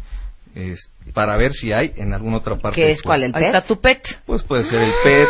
es, 0.54 0.90
para 1.12 1.36
ver 1.36 1.52
si 1.52 1.72
hay 1.72 1.92
en 1.96 2.12
alguna 2.14 2.38
otra 2.38 2.56
parte. 2.56 2.80
¿Qué 2.80 2.90
es 2.90 3.02
cuál, 3.02 3.24
el. 3.24 3.34
Ahí 3.34 3.42
PET? 3.42 3.54
está 3.54 3.66
tu 3.66 3.80
pet. 3.80 4.02
Pues 4.24 4.42
puede 4.42 4.64
ser 4.64 4.80
el 4.80 4.92
PET, 5.02 5.28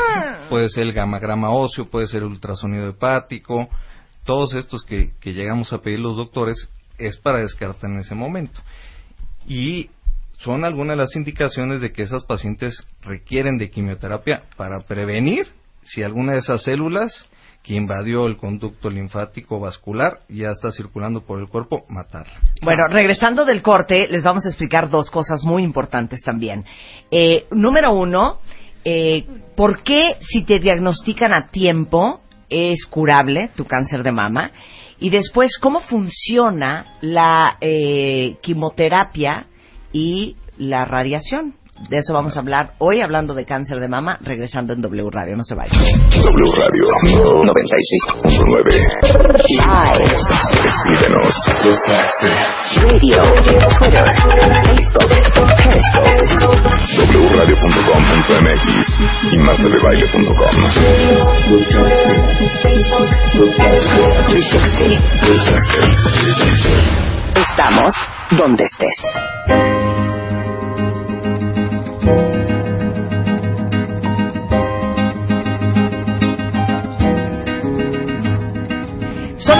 puede 0.48 0.68
ser 0.68 0.84
el 0.84 0.92
gamagrama 0.92 1.50
óseo, 1.50 1.86
puede 1.86 2.06
ser 2.06 2.22
el 2.22 2.28
ultrasonido 2.28 2.88
hepático, 2.88 3.68
todos 4.24 4.54
estos 4.54 4.84
que, 4.84 5.12
que 5.20 5.32
llegamos 5.32 5.72
a 5.72 5.78
pedir 5.78 6.00
los 6.00 6.16
doctores 6.16 6.68
es 6.98 7.16
para 7.16 7.40
descartar 7.40 7.90
en 7.90 7.98
ese 7.98 8.14
momento. 8.14 8.60
Y 9.46 9.90
son 10.38 10.64
algunas 10.64 10.96
de 10.96 11.02
las 11.02 11.16
indicaciones 11.16 11.80
de 11.80 11.92
que 11.92 12.02
esas 12.02 12.24
pacientes 12.24 12.86
requieren 13.02 13.58
de 13.58 13.70
quimioterapia 13.70 14.44
para 14.56 14.80
prevenir 14.80 15.48
si 15.84 16.02
alguna 16.02 16.34
de 16.34 16.40
esas 16.40 16.62
células 16.62 17.26
que 17.68 17.74
invadió 17.74 18.26
el 18.26 18.38
conducto 18.38 18.88
linfático 18.88 19.60
vascular 19.60 20.20
ya 20.30 20.52
está 20.52 20.72
circulando 20.72 21.20
por 21.20 21.38
el 21.38 21.48
cuerpo, 21.48 21.84
matarla. 21.90 22.32
Bueno, 22.62 22.84
regresando 22.88 23.44
del 23.44 23.60
corte, 23.60 24.06
les 24.08 24.24
vamos 24.24 24.46
a 24.46 24.48
explicar 24.48 24.88
dos 24.88 25.10
cosas 25.10 25.44
muy 25.44 25.64
importantes 25.64 26.22
también. 26.22 26.64
Eh, 27.10 27.44
número 27.50 27.92
uno, 27.92 28.38
eh, 28.86 29.26
¿por 29.54 29.82
qué 29.82 30.16
si 30.22 30.44
te 30.44 30.58
diagnostican 30.58 31.34
a 31.34 31.48
tiempo 31.48 32.22
es 32.48 32.86
curable 32.86 33.50
tu 33.54 33.66
cáncer 33.66 34.02
de 34.02 34.12
mama? 34.12 34.50
Y 34.98 35.10
después, 35.10 35.58
¿cómo 35.60 35.80
funciona 35.80 36.96
la 37.02 37.58
eh, 37.60 38.38
quimioterapia 38.40 39.44
y 39.92 40.36
la 40.56 40.86
radiación? 40.86 41.57
De 41.88 41.96
eso 41.98 42.12
vamos 42.12 42.36
a 42.36 42.40
hablar 42.40 42.72
hoy, 42.78 43.00
hablando 43.00 43.34
de 43.34 43.44
cáncer 43.44 43.78
de 43.80 43.88
mama, 43.88 44.18
regresando 44.20 44.72
en 44.72 44.80
W 44.82 45.08
Radio. 45.10 45.36
No 45.36 45.44
se 45.44 45.54
vayan. 45.54 45.72
W 46.10 46.52
Radio 46.56 46.84
96.9. 47.44 48.98
Escríbenos. 50.64 51.34
Radio, 52.82 53.18
Twitter, 53.78 54.04
Facebook, 54.64 55.10
Periscope. 55.64 56.68
wradio.com.mx 57.32 58.66
y 59.32 59.38
martadebaile.com. 59.38 60.54
Estamos 67.34 67.94
donde 68.36 68.64
estés. 68.64 69.67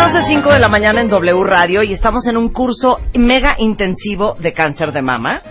Son 0.09 0.15
las 0.15 0.27
5 0.27 0.55
de 0.55 0.59
la 0.59 0.71
mañana 0.71 1.03
en 1.03 1.09
W 1.11 1.45
Radio 1.45 1.83
y 1.83 1.93
estamos 1.93 2.27
en 2.29 2.39
un 2.39 2.49
curso 2.49 2.99
mega 3.13 3.57
intensivo 3.59 4.37
de 4.39 4.55
cáncer 4.55 4.91
de 4.93 5.03
mama. 5.03 5.43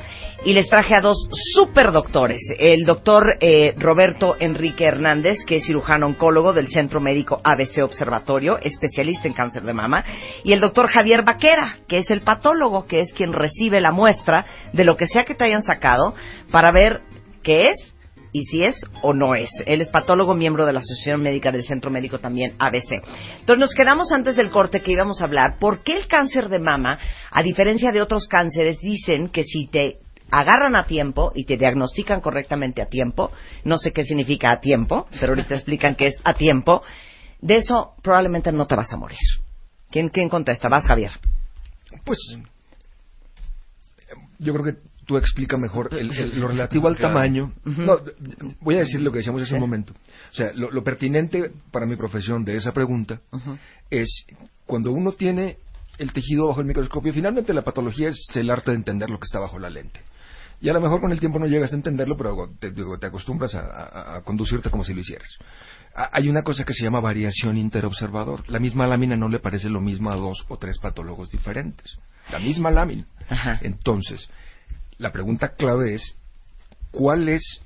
Y 0.46 0.54
les 0.54 0.68
traje 0.68 0.96
a 0.96 1.02
dos 1.02 1.30
super 1.54 1.92
doctores. 1.92 2.40
El 2.58 2.84
doctor 2.84 3.38
eh, 3.40 3.76
Roberto 3.78 4.36
Enrique 4.40 4.86
Hernández, 4.86 5.46
que 5.46 5.58
es 5.58 5.66
cirujano 5.68 6.08
oncólogo 6.08 6.54
del 6.54 6.70
Centro 6.70 7.00
Médico 7.00 7.40
ABC 7.44 7.84
Observatorio, 7.84 8.58
especialista 8.58 9.28
en 9.28 9.36
cáncer 9.36 9.62
de 9.62 9.76
mama. 9.76 10.04
Y 10.44 10.54
el 10.54 10.60
doctor 10.60 10.88
Javier 10.88 11.24
Vaquera, 11.24 11.78
que 11.88 12.00
es 12.00 12.10
el 12.10 12.22
patólogo, 12.22 12.88
que 12.88 13.02
es 13.02 13.14
quien 13.14 13.34
recibe 13.34 13.80
la 13.80 13.92
muestra 13.92 14.44
de 14.74 14.86
lo 14.86 14.98
que 14.98 15.06
sea 15.06 15.24
que 15.24 15.36
te 15.36 15.46
hayan 15.46 15.62
sacado 15.62 16.16
para 16.50 16.72
ver 16.72 17.02
qué 17.44 17.70
es 17.70 17.97
y 18.32 18.44
si 18.44 18.64
es 18.64 18.80
o 19.02 19.14
no 19.14 19.36
es. 19.36 19.50
Él 19.66 19.82
es 19.82 19.90
patólogo, 19.90 20.34
miembro 20.34 20.66
de 20.66 20.74
la 20.74 20.80
Asociación 20.80 21.22
Médica 21.22 21.52
del 21.52 21.64
Centro 21.64 21.92
Médico 21.92 22.20
también 22.20 22.56
ABC. 22.60 23.04
Entonces 23.40 23.60
nos 23.60 23.74
quedamos 23.74 24.12
antes 24.12 24.36
del 24.36 24.52
corte 24.52 24.82
que 24.82 24.92
íbamos 24.92 25.22
a 25.22 25.26
hablar. 25.26 25.58
¿Por 25.60 25.84
qué 25.84 25.98
el 25.98 26.08
cáncer 26.08 26.50
de 26.50 26.60
mama, 26.60 27.00
a 27.32 27.44
diferencia 27.44 27.92
de 27.92 28.02
otros 28.02 28.28
cánceres, 28.28 28.80
dicen 28.80 29.30
que 29.30 29.44
si 29.44 29.68
te 29.68 30.00
agarran 30.32 30.76
a 30.76 30.86
tiempo 30.86 31.32
y 31.34 31.46
te 31.46 31.58
diagnostican 31.58 32.22
correctamente 32.22 32.82
a 32.82 32.88
tiempo, 32.88 33.32
no 33.64 33.78
sé 33.78 33.92
qué 33.94 34.04
significa 34.04 34.52
a 34.54 34.60
tiempo, 34.60 35.08
pero 35.20 35.34
ahorita 35.34 35.56
explican 35.56 35.96
que 35.96 36.08
es 36.08 36.16
a 36.24 36.34
tiempo, 36.34 36.82
de 37.42 37.58
eso 37.58 37.94
probablemente 38.02 38.52
no 38.52 38.66
te 38.68 38.76
vas 38.76 38.92
a 38.92 38.98
morir. 38.98 39.20
¿Quién, 39.90 40.10
quién 40.10 40.30
contesta? 40.30 40.68
Vas, 40.68 40.86
Javier. 40.86 41.12
Pues 42.04 42.20
yo 44.40 44.54
creo 44.54 44.66
que 44.66 44.97
tú 45.08 45.18
explica 45.18 45.58
mejor 45.58 45.90
el- 45.94 46.12
el- 46.12 46.40
lo 46.40 46.48
relativo 46.50 46.88
al 46.88 46.98
tamaño. 46.98 47.54
No, 47.66 48.00
voy 48.62 48.76
a 48.76 48.80
decir 48.80 49.02
lo 49.02 49.12
que 49.12 49.18
decíamos 49.20 49.42
hace 49.42 49.56
un 49.56 49.62
momento. 49.62 49.94
O 50.32 50.36
sea, 50.36 50.52
lo, 50.54 50.70
lo 50.70 50.84
pertinente 50.84 51.52
para 51.72 51.86
mi 51.88 51.96
profesión 51.96 52.44
de 52.46 52.56
esa 52.58 52.72
pregunta 52.72 53.22
es 53.90 54.26
cuando 54.66 54.92
uno 54.92 55.14
tiene 55.14 55.58
el 55.98 56.14
tejido 56.14 56.48
bajo 56.48 56.62
el 56.62 56.68
microscopio, 56.68 57.12
finalmente 57.12 57.54
la 57.54 57.64
patología 57.64 58.10
es 58.10 58.28
el 58.36 58.52
arte 58.52 58.70
de 58.72 58.78
entender 58.78 59.10
lo 59.10 59.18
que 59.18 59.26
está 59.26 59.40
bajo 59.40 59.58
la 59.58 59.70
lente. 59.70 60.00
Y 60.60 60.70
a 60.70 60.74
lo 60.74 60.82
mejor 60.82 61.02
con 61.02 61.12
el 61.12 61.20
tiempo 61.20 61.38
no 61.40 61.46
llegas 61.46 61.72
a 61.72 61.76
entenderlo, 61.76 62.18
pero 62.18 62.36
te, 62.60 62.72
te 62.72 63.08
acostumbras 63.08 63.54
a, 63.56 63.62
a- 63.62 64.18
a 64.18 64.22
conducirte 64.24 64.70
como 64.72 64.84
si 64.84 64.94
lo 64.94 65.00
hicieras. 65.02 65.30
Ha- 65.96 66.10
Hay 66.14 66.30
una 66.30 66.42
cosa 66.44 66.64
que 66.66 66.74
se 66.74 66.84
llama 66.84 67.00
variación 67.00 67.58
interobservador. 67.58 68.44
La 68.50 68.58
misma 68.60 68.88
lámina 68.88 69.16
no 69.16 69.30
le 69.30 69.40
parece 69.40 69.70
lo 69.70 69.80
mismo 69.82 70.12
a 70.12 70.16
dos 70.16 70.46
o 70.50 70.58
tres 70.58 70.80
patólogos 70.80 71.30
diferentes. 71.30 71.98
La 72.32 72.40
misma 72.40 72.72
lámina. 72.72 73.06
Ajá. 73.30 73.60
Entonces, 73.62 74.30
la 74.98 75.12
pregunta 75.12 75.50
clave 75.56 75.94
es, 75.94 76.18
¿cuál 76.92 77.30
es 77.30 77.62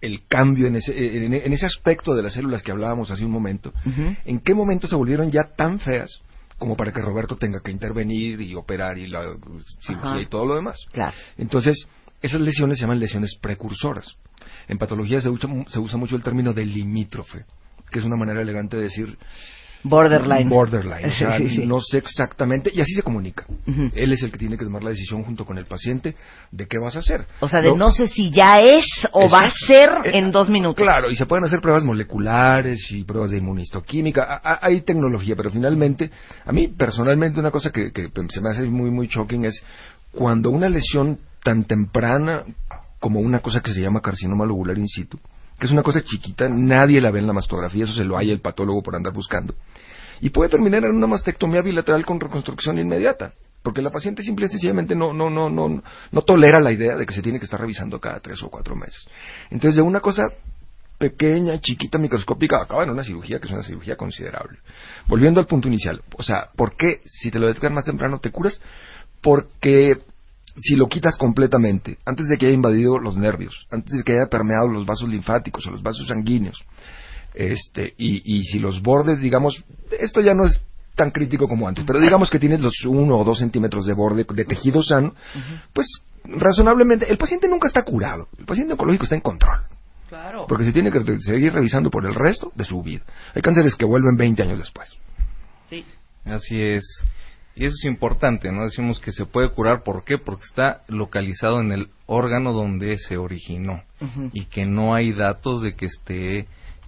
el 0.00 0.26
cambio 0.26 0.66
en 0.66 0.76
ese, 0.76 1.24
en, 1.26 1.34
en 1.34 1.52
ese 1.52 1.66
aspecto 1.66 2.14
de 2.14 2.22
las 2.22 2.32
células 2.32 2.62
que 2.62 2.72
hablábamos 2.72 3.10
hace 3.10 3.24
un 3.24 3.32
momento? 3.32 3.72
¿En 4.24 4.40
qué 4.40 4.54
momento 4.54 4.86
se 4.86 4.96
volvieron 4.96 5.30
ya 5.30 5.44
tan 5.56 5.78
feas 5.78 6.22
como 6.58 6.76
para 6.76 6.92
que 6.92 7.00
Roberto 7.00 7.36
tenga 7.36 7.60
que 7.62 7.70
intervenir 7.70 8.40
y 8.40 8.54
operar 8.54 8.98
y 8.98 9.06
la 9.06 9.22
cirugía 9.80 10.10
Ajá. 10.10 10.20
y 10.20 10.26
todo 10.26 10.46
lo 10.46 10.54
demás? 10.54 10.78
Claro. 10.92 11.16
Entonces, 11.38 11.86
esas 12.22 12.40
lesiones 12.40 12.78
se 12.78 12.82
llaman 12.82 13.00
lesiones 13.00 13.36
precursoras. 13.40 14.06
En 14.68 14.78
patología 14.78 15.20
se 15.20 15.30
usa, 15.30 15.48
se 15.68 15.78
usa 15.78 15.98
mucho 15.98 16.16
el 16.16 16.22
término 16.22 16.52
de 16.52 16.64
limítrofe, 16.64 17.44
que 17.90 17.98
es 17.98 18.04
una 18.04 18.16
manera 18.16 18.42
elegante 18.42 18.76
de 18.76 18.84
decir 18.84 19.18
Borderline. 19.82 20.48
borderline. 20.48 21.06
O 21.06 21.10
sea, 21.10 21.38
Sí, 21.38 21.48
sí, 21.48 21.56
sí. 21.56 21.66
no 21.66 21.80
sé 21.80 21.98
exactamente, 21.98 22.70
y 22.72 22.80
así 22.80 22.92
se 22.94 23.02
comunica. 23.02 23.46
Él 23.94 24.12
es 24.12 24.22
el 24.22 24.30
que 24.30 24.38
tiene 24.38 24.56
que 24.58 24.64
tomar 24.64 24.82
la 24.82 24.90
decisión 24.90 25.22
junto 25.24 25.44
con 25.46 25.56
el 25.58 25.64
paciente 25.66 26.14
de 26.50 26.66
qué 26.66 26.78
vas 26.78 26.96
a 26.96 26.98
hacer. 26.98 27.24
O 27.40 27.48
sea, 27.48 27.62
de 27.62 27.74
no 27.74 27.90
sé 27.92 28.08
si 28.08 28.30
ya 28.30 28.60
es 28.60 28.84
o 29.12 29.28
va 29.30 29.42
a 29.42 29.50
ser 29.50 29.88
Eh, 30.04 30.18
en 30.18 30.30
dos 30.32 30.48
minutos. 30.50 30.82
Claro, 30.82 31.10
y 31.10 31.16
se 31.16 31.26
pueden 31.26 31.44
hacer 31.44 31.60
pruebas 31.60 31.82
moleculares 31.84 32.78
y 32.90 33.04
pruebas 33.04 33.30
de 33.30 33.38
inmunistoquímica. 33.38 34.22
A- 34.24 34.40
a- 34.54 34.58
Hay 34.66 34.82
tecnología, 34.82 35.34
pero 35.36 35.50
finalmente, 35.50 36.10
a 36.44 36.52
mí 36.52 36.68
personalmente 36.68 37.40
una 37.40 37.50
cosa 37.50 37.70
que, 37.70 37.90
que 37.92 38.08
se 38.28 38.40
me 38.40 38.50
hace 38.50 38.64
muy, 38.64 38.90
muy 38.90 39.06
shocking 39.06 39.44
es 39.46 39.64
cuando 40.12 40.50
una 40.50 40.68
lesión 40.68 41.18
tan 41.42 41.64
temprana 41.64 42.44
como 42.98 43.20
una 43.20 43.38
cosa 43.40 43.60
que 43.60 43.72
se 43.72 43.80
llama 43.80 44.02
carcinoma 44.02 44.44
lobular 44.44 44.76
in 44.76 44.86
situ, 44.88 45.18
que 45.60 45.66
es 45.66 45.72
una 45.72 45.82
cosa 45.82 46.02
chiquita, 46.02 46.48
nadie 46.48 47.00
la 47.00 47.10
ve 47.10 47.20
en 47.20 47.26
la 47.26 47.34
mastografía, 47.34 47.84
eso 47.84 47.92
se 47.92 48.04
lo 48.04 48.16
haya 48.16 48.32
el 48.32 48.40
patólogo 48.40 48.82
por 48.82 48.96
andar 48.96 49.12
buscando. 49.12 49.54
Y 50.20 50.30
puede 50.30 50.50
terminar 50.50 50.84
en 50.84 50.96
una 50.96 51.06
mastectomía 51.06 51.60
bilateral 51.60 52.04
con 52.04 52.18
reconstrucción 52.18 52.78
inmediata, 52.78 53.34
porque 53.62 53.82
la 53.82 53.90
paciente 53.90 54.22
simple 54.22 54.46
y 54.46 54.48
sencillamente 54.48 54.94
no, 54.94 55.12
no, 55.12 55.28
no, 55.28 55.50
no, 55.50 55.82
no 56.10 56.22
tolera 56.22 56.60
la 56.60 56.72
idea 56.72 56.96
de 56.96 57.04
que 57.04 57.12
se 57.12 57.20
tiene 57.20 57.38
que 57.38 57.44
estar 57.44 57.60
revisando 57.60 58.00
cada 58.00 58.20
tres 58.20 58.42
o 58.42 58.48
cuatro 58.48 58.74
meses. 58.74 59.06
Entonces, 59.50 59.76
de 59.76 59.82
una 59.82 60.00
cosa 60.00 60.24
pequeña, 60.98 61.58
chiquita, 61.60 61.98
microscópica, 61.98 62.62
acaba 62.62 62.84
en 62.84 62.90
una 62.90 63.04
cirugía 63.04 63.38
que 63.38 63.46
es 63.46 63.52
una 63.52 63.62
cirugía 63.62 63.96
considerable. 63.96 64.58
Volviendo 65.08 65.40
al 65.40 65.46
punto 65.46 65.68
inicial, 65.68 66.02
o 66.16 66.22
sea, 66.22 66.48
¿por 66.56 66.74
qué 66.74 67.00
si 67.04 67.30
te 67.30 67.38
lo 67.38 67.46
detectan 67.46 67.74
más 67.74 67.84
temprano 67.84 68.18
te 68.18 68.30
curas? 68.30 68.60
Porque 69.20 69.98
si 70.56 70.76
lo 70.76 70.88
quitas 70.88 71.16
completamente, 71.16 71.98
antes 72.04 72.28
de 72.28 72.36
que 72.36 72.46
haya 72.46 72.54
invadido 72.54 72.98
los 72.98 73.16
nervios, 73.16 73.66
antes 73.70 73.98
de 73.98 74.02
que 74.02 74.12
haya 74.12 74.28
permeado 74.30 74.68
los 74.68 74.86
vasos 74.86 75.08
linfáticos 75.08 75.66
o 75.66 75.70
los 75.70 75.82
vasos 75.82 76.08
sanguíneos, 76.08 76.64
este, 77.34 77.94
y, 77.96 78.36
y 78.36 78.44
si 78.44 78.58
los 78.58 78.82
bordes, 78.82 79.20
digamos, 79.20 79.62
esto 79.98 80.20
ya 80.20 80.34
no 80.34 80.44
es 80.44 80.62
tan 80.96 81.10
crítico 81.10 81.48
como 81.48 81.68
antes, 81.68 81.84
pero 81.86 82.00
digamos 82.00 82.30
que 82.30 82.38
tienes 82.38 82.60
los 82.60 82.84
uno 82.84 83.18
o 83.18 83.24
dos 83.24 83.38
centímetros 83.38 83.86
de 83.86 83.94
borde 83.94 84.26
de 84.28 84.44
tejido 84.44 84.82
sano, 84.82 85.14
pues 85.72 85.86
razonablemente, 86.24 87.10
el 87.10 87.16
paciente 87.16 87.48
nunca 87.48 87.68
está 87.68 87.82
curado, 87.82 88.28
el 88.38 88.44
paciente 88.44 88.74
oncológico 88.74 89.04
está 89.04 89.16
en 89.16 89.22
control. 89.22 89.60
Claro. 90.08 90.46
Porque 90.48 90.64
se 90.64 90.72
tiene 90.72 90.90
que 90.90 91.00
seguir 91.20 91.52
revisando 91.52 91.88
por 91.88 92.04
el 92.04 92.14
resto 92.14 92.50
de 92.56 92.64
su 92.64 92.82
vida. 92.82 93.04
Hay 93.32 93.42
cánceres 93.42 93.76
que 93.76 93.84
vuelven 93.84 94.16
20 94.16 94.42
años 94.42 94.58
después. 94.58 94.92
Sí. 95.68 95.84
Así 96.24 96.60
es. 96.60 96.84
Y 97.56 97.64
eso 97.64 97.74
es 97.80 97.84
importante, 97.84 98.50
¿no? 98.52 98.64
Decimos 98.64 99.00
que 99.00 99.12
se 99.12 99.26
puede 99.26 99.50
curar, 99.50 99.82
¿por 99.82 100.04
qué? 100.04 100.18
Porque 100.18 100.44
está 100.44 100.82
localizado 100.86 101.60
en 101.60 101.72
el 101.72 101.88
órgano 102.06 102.52
donde 102.52 102.96
se 102.98 103.16
originó 103.16 103.82
y 104.32 104.46
que 104.46 104.66
no 104.66 104.94
hay 104.94 105.12
datos 105.12 105.60
de 105.62 105.74
que 105.74 105.86
esté 105.86 106.46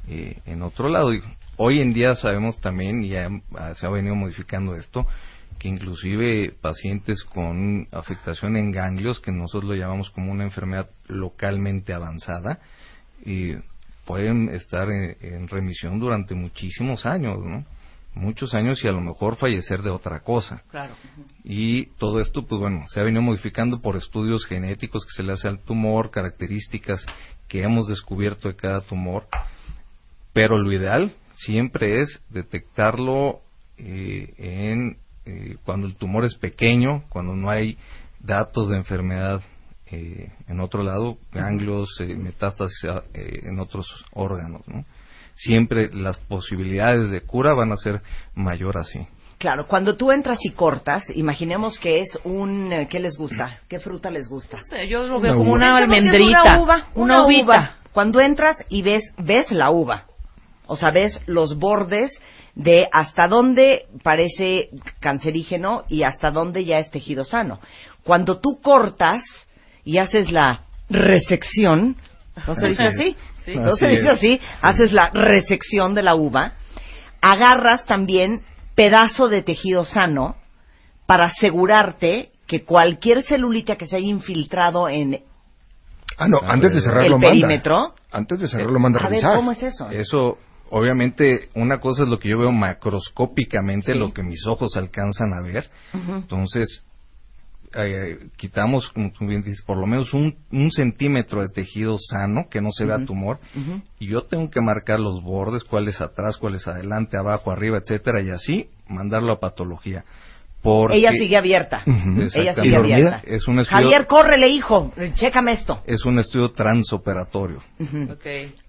eh, 0.09 0.38
en 0.46 0.62
otro 0.62 0.88
lado. 0.88 1.12
Y 1.12 1.20
hoy 1.57 1.81
en 1.81 1.92
día 1.92 2.14
sabemos 2.14 2.61
también, 2.61 3.03
y 3.03 3.09
ya 3.09 3.29
se 3.77 3.87
ha 3.87 3.90
venido 3.90 4.14
modificando 4.14 4.75
esto, 4.75 5.07
que 5.59 5.68
inclusive 5.68 6.55
pacientes 6.61 7.22
con 7.25 7.88
afectación 7.92 8.57
en 8.57 8.70
ganglios, 8.70 9.20
que 9.20 9.33
nosotros 9.33 9.64
lo 9.64 9.77
llamamos 9.77 10.11
como 10.11 10.33
una 10.33 10.44
enfermedad 10.44 10.88
localmente 11.07 11.92
avanzada, 11.92 12.61
y 13.25 13.55
pueden 14.07 14.48
estar 14.48 14.88
en, 14.90 15.16
en 15.20 15.48
remisión 15.48 15.98
durante 15.98 16.35
muchísimos 16.35 17.05
años, 17.05 17.38
¿no? 17.44 17.64
Muchos 18.14 18.55
años 18.55 18.85
y 18.85 18.88
a 18.88 18.92
lo 18.92 19.01
mejor 19.01 19.37
fallecer 19.37 19.83
de 19.83 19.90
otra 19.90 20.20
cosa. 20.20 20.62
Claro. 20.70 20.94
Y 21.44 21.87
todo 21.96 22.20
esto, 22.20 22.46
pues 22.46 22.61
bueno, 22.61 22.85
se 22.88 23.01
ha 23.01 23.05
venido 23.05 23.22
modificando 23.22 23.81
por 23.81 23.96
estudios 23.96 24.44
genéticos 24.46 25.05
que 25.05 25.12
se 25.12 25.22
le 25.22 25.33
hace 25.33 25.48
al 25.48 25.61
tumor, 25.61 26.11
características 26.11 27.05
que 27.48 27.62
hemos 27.62 27.88
descubierto 27.88 28.48
de 28.48 28.57
cada 28.57 28.81
tumor. 28.83 29.27
Pero 30.33 30.59
lo 30.59 30.72
ideal 30.72 31.14
siempre 31.37 31.98
es 31.98 32.22
detectarlo 32.29 33.40
eh, 33.79 34.35
en 34.37 34.98
eh, 35.25 35.57
cuando 35.64 35.87
el 35.87 35.94
tumor 35.94 36.25
es 36.25 36.35
pequeño, 36.35 37.05
cuando 37.09 37.35
no 37.35 37.48
hay 37.48 37.79
datos 38.20 38.68
de 38.68 38.77
enfermedad 38.77 39.42
eh, 39.92 40.33
en 40.48 40.61
otro 40.61 40.83
lado, 40.83 41.18
ganglios, 41.33 42.01
eh, 42.01 42.16
metástasis 42.16 42.83
eh, 43.12 43.40
en 43.44 43.61
otros 43.61 43.87
órganos. 44.12 44.66
¿no? 44.66 44.87
Siempre 45.35 45.90
las 45.92 46.18
posibilidades 46.18 47.11
de 47.11 47.21
cura 47.23 47.55
van 47.55 47.73
a 47.73 47.77
ser 47.77 48.03
mayor 48.35 48.79
así. 48.79 49.01
Claro, 49.38 49.66
cuando 49.66 49.97
tú 49.97 50.12
entras 50.12 50.38
y 50.42 50.51
cortas, 50.51 51.03
imaginemos 51.14 51.79
que 51.79 52.01
es 52.01 52.16
un... 52.23 52.73
eh, 52.73 52.87
¿Qué 52.88 53.01
les 53.01 53.16
gusta? 53.16 53.59
¿Qué 53.68 53.81
fruta 53.81 54.09
les 54.11 54.29
gusta? 54.29 54.59
No 54.59 54.64
sé, 54.64 54.87
yo 54.88 55.05
lo 55.07 55.16
Una 55.16 55.21
veo 55.21 55.33
como 55.37 55.51
uva. 55.51 55.57
una 55.57 55.77
almendrita. 55.79 56.42
Una 56.42 56.61
uva. 56.62 56.87
Una, 56.95 57.27
uva. 57.27 57.77
Cuando 57.92 58.21
entras 58.21 58.64
y 58.68 58.83
ves, 58.83 59.03
ves 59.18 59.51
la 59.51 59.71
uva. 59.71 60.05
O 60.66 60.77
sea, 60.77 60.92
ves 60.92 61.21
los 61.27 61.59
bordes 61.59 62.12
de 62.55 62.85
hasta 62.92 63.27
dónde 63.27 63.87
parece 64.05 64.68
cancerígeno 65.01 65.85
y 65.88 66.05
hasta 66.05 66.31
dónde 66.31 66.64
ya 66.64 66.79
es 66.79 66.90
tejido 66.90 67.25
sano. 67.25 67.59
Cuando 68.05 68.38
tú 68.38 68.61
cortas 68.62 69.25
y 69.85 69.99
haces 69.99 70.31
la 70.31 70.61
resección, 70.88 71.97
¿no 72.47 72.55
se 72.55 72.68
dice 72.68 72.85
así? 72.85 73.16
Sí. 73.45 73.57
¿No 73.57 73.75
se 73.77 73.87
Así 73.87 73.95
dice 73.97 74.07
es. 74.07 74.11
así? 74.19 74.41
Haces 74.61 74.93
la 74.93 75.11
resección 75.11 75.95
de 75.95 76.03
la 76.03 76.15
uva, 76.15 76.53
agarras 77.21 77.85
también 77.87 78.43
pedazo 78.75 79.29
de 79.29 79.43
tejido 79.43 79.85
sano 79.85 80.37
para 81.07 81.25
asegurarte 81.25 82.31
que 82.47 82.65
cualquier 82.65 83.23
celulita 83.23 83.77
que 83.77 83.87
se 83.87 83.97
haya 83.97 84.07
infiltrado 84.09 84.89
en 84.89 85.21
Ah, 86.19 86.29
no, 86.29 86.39
antes 86.47 86.75
de 86.75 86.81
cerrar 86.83 87.05
el 87.05 87.11
lo 87.11 87.19
manda. 87.19 87.31
perímetro. 87.31 87.95
Antes 88.11 88.41
de 88.41 88.49
cerrarlo 88.49 88.79
manda 88.79 88.99
a 88.99 89.03
A 89.03 89.05
ver, 89.09 89.13
revisar. 89.13 89.37
¿cómo 89.37 89.53
es 89.53 89.63
eso? 89.63 89.89
Eso, 89.91 90.39
obviamente, 90.71 91.49
una 91.55 91.81
cosa 91.81 92.03
es 92.05 92.09
lo 92.09 92.19
que 92.19 92.29
yo 92.29 92.39
veo 92.39 92.53
macroscópicamente, 92.53 93.93
Sí. 93.95 93.99
lo 93.99 94.13
que 94.13 94.23
mis 94.23 94.47
ojos 94.47 94.77
alcanzan 94.77 95.33
a 95.33 95.41
ver. 95.43 95.71
Entonces, 95.95 96.85
eh, 97.75 98.19
quitamos, 98.37 98.89
como 98.91 99.11
tú 99.13 99.27
bien 99.27 99.43
dices, 99.43 99.63
por 99.67 99.77
lo 99.79 99.87
menos 99.87 100.13
un, 100.15 100.37
un 100.51 100.71
centímetro 100.71 101.43
de 101.43 101.49
tejido 101.49 101.97
sano, 101.99 102.49
que 102.51 102.61
no 102.61 102.71
se 102.73 102.85
vea 102.85 103.05
tumor, 103.05 103.39
y 103.99 104.09
yo 104.09 104.23
tengo 104.23 104.51
que 104.51 104.61
marcar 104.61 105.01
los 105.01 105.23
bordes, 105.23 105.65
cuáles 105.65 106.01
atrás, 106.01 106.37
cuáles 106.37 106.67
adelante, 106.67 107.17
abajo, 107.17 107.51
arriba, 107.51 107.79
etcétera, 107.79 108.21
y 108.23 108.31
así 108.31 108.69
mandarlo 108.89 109.33
a 109.33 109.41
patología. 109.41 110.05
Porque 110.63 110.97
Ella 110.99 111.11
sigue 111.13 111.37
abierta. 111.37 111.83
Ella 111.85 112.25
Exactamente. 112.27 112.63
sigue 112.63 112.77
abierta. 112.77 113.21
Es 113.25 113.49
un 113.49 113.59
estudio- 113.59 113.83
Javier, 113.83 114.07
córrele, 114.07 114.49
hijo. 114.49 114.93
Chécame 115.15 115.55
esto. 115.55 115.83
es 115.87 116.05
un 116.05 116.21
estudio 116.21 116.53
transoperatorio. 116.53 117.59
Ok. 117.81 118.27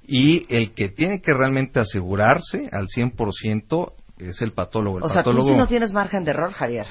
Y 0.07 0.45
el 0.49 0.71
que 0.73 0.89
tiene 0.89 1.21
que 1.21 1.33
realmente 1.33 1.79
asegurarse 1.79 2.67
al 2.71 2.87
100% 2.87 3.93
es 4.17 4.41
el 4.41 4.53
patólogo. 4.53 4.97
El 4.97 5.03
O 5.03 5.09
sea, 5.09 5.21
tú 5.23 5.39
sí 5.43 5.53
no 5.55 5.67
tienes 5.67 5.93
margen 5.93 6.23
de 6.23 6.31
error, 6.31 6.51
Javier. 6.53 6.87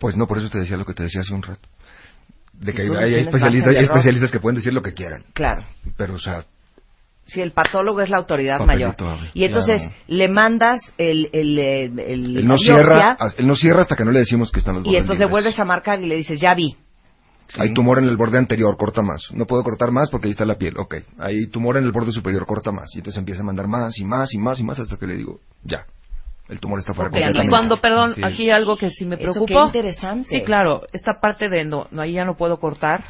Pues 0.00 0.16
no, 0.16 0.26
por 0.26 0.38
eso 0.38 0.48
te 0.48 0.58
decía 0.58 0.76
lo 0.76 0.84
que 0.84 0.94
te 0.94 1.04
decía 1.04 1.20
hace 1.20 1.32
un 1.34 1.42
rato. 1.42 1.68
De 2.54 2.72
que 2.72 2.82
hay, 2.82 3.14
especialistas, 3.14 3.74
hay 3.76 4.30
que 4.32 4.40
pueden 4.40 4.56
decir 4.56 4.72
lo 4.72 4.82
que 4.82 4.92
quieran. 4.92 5.24
Claro. 5.34 5.64
Pero, 5.96 6.14
o 6.14 6.18
sea, 6.18 6.44
Si 7.26 7.40
el 7.40 7.52
patólogo 7.52 8.00
es 8.00 8.10
la 8.10 8.16
autoridad 8.16 8.58
Papelito 8.58 9.04
mayor. 9.04 9.30
Y 9.34 9.44
entonces 9.44 9.82
Claro. 9.82 9.96
le 10.08 10.28
mandas 10.28 10.80
el, 10.98 11.28
el, 11.32 11.58
el, 11.58 11.98
el- 12.00 12.36
él 12.38 12.46
no, 12.46 12.58
cierra, 12.58 13.16
él 13.38 13.46
no 13.46 13.54
cierra 13.54 13.82
hasta 13.82 13.94
que 13.94 14.04
no 14.04 14.10
le 14.10 14.18
decimos 14.20 14.50
que 14.50 14.58
están 14.58 14.74
los 14.74 14.82
y 14.84 14.86
bordes 14.88 15.00
entonces 15.02 15.20
le 15.20 15.26
libres. 15.26 15.30
vuelves 15.44 15.58
a 15.60 15.64
marcar 15.64 16.02
y 16.02 16.06
le 16.06 16.16
dices, 16.16 16.40
ya 16.40 16.54
vi. 16.54 16.76
Hay 17.58 17.72
tumor 17.72 17.98
en 17.98 18.04
el 18.04 18.16
borde 18.16 18.38
anterior, 18.38 18.76
corta 18.76 19.02
más. 19.02 19.22
No 19.32 19.44
puedo 19.44 19.62
cortar 19.64 19.90
más 19.90 20.08
porque 20.10 20.26
ahí 20.28 20.32
está 20.32 20.44
la 20.44 20.56
piel. 20.56 20.74
Ok. 20.78 20.96
Hay 21.18 21.46
tumor 21.48 21.76
en 21.76 21.84
el 21.84 21.92
borde 21.92 22.12
superior, 22.12 22.46
corta 22.46 22.72
más. 22.72 22.94
Y 22.94 22.98
entonces 22.98 23.18
empieza 23.18 23.42
a 23.42 23.44
mandar 23.44 23.66
más 23.68 23.98
y 23.98 24.04
más 24.04 24.32
y 24.34 24.38
más 24.38 24.58
y 24.60 24.64
más 24.64 24.78
hasta 24.78 24.96
que 24.96 25.06
le 25.06 25.16
digo, 25.16 25.40
ya. 25.64 25.84
El 26.50 26.60
tumor 26.60 26.80
está 26.80 26.92
fuera 26.94 27.08
Ok, 27.10 27.16
y 27.16 27.20
completamente. 27.20 27.50
cuando, 27.50 27.76
perdón, 27.80 28.14
Sí. 28.16 28.20
aquí 28.24 28.42
hay 28.44 28.50
algo 28.50 28.76
que 28.76 28.90
sí 28.90 29.04
me 29.06 29.14
Eso 29.14 29.22
preocupó. 29.32 29.46
qué 29.46 29.78
interesante. 29.78 30.28
Sí, 30.28 30.42
claro, 30.42 30.82
esta 30.92 31.20
parte 31.20 31.48
de 31.48 31.64
no, 31.64 31.86
no, 31.92 32.02
ahí 32.02 32.12
ya 32.14 32.24
no 32.24 32.36
puedo 32.36 32.58
cortar 32.58 33.04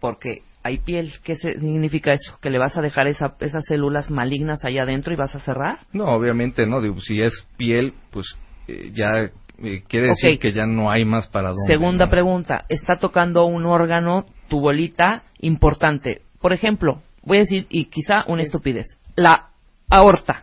porque 0.00 0.42
hay 0.62 0.78
piel. 0.78 1.12
¿Qué 1.22 1.36
se- 1.36 1.58
significa 1.60 2.12
eso? 2.12 2.38
¿Que 2.40 2.50
le 2.50 2.58
vas 2.58 2.76
a 2.76 2.82
dejar 2.82 3.06
esa- 3.06 3.34
esas 3.40 3.64
células 3.66 4.10
malignas 4.10 4.64
allá 4.64 4.82
adentro 4.84 5.12
y 5.12 5.16
vas 5.16 5.34
a 5.34 5.40
cerrar? 5.40 5.78
No, 5.92 6.06
obviamente 6.06 6.66
no. 6.66 6.80
Digo, 6.80 7.00
si 7.00 7.20
es 7.22 7.32
piel, 7.56 7.94
pues 8.10 8.26
eh, 8.68 8.90
ya 8.94 9.30
eh, 9.62 9.82
quiere 9.88 10.06
decir 10.08 10.38
que 10.38 10.52
ya 10.52 10.64
no 10.64 10.90
hay 10.90 11.04
más 11.04 11.26
para 11.28 11.48
dónde. 11.48 11.66
Segunda 11.66 12.06
¿no? 12.06 12.10
pregunta, 12.10 12.64
está 12.70 12.96
tocando 12.96 13.44
un 13.44 13.66
órgano, 13.66 14.24
tu 14.48 14.60
bolita, 14.60 15.24
importante. 15.40 16.22
Por 16.40 16.52
ejemplo, 16.54 17.02
voy 17.22 17.38
a 17.38 17.40
decir, 17.40 17.66
y 17.68 17.86
quizá 17.86 18.24
una 18.26 18.42
estupidez, 18.42 18.86
la 19.16 19.48
aorta. 19.90 20.42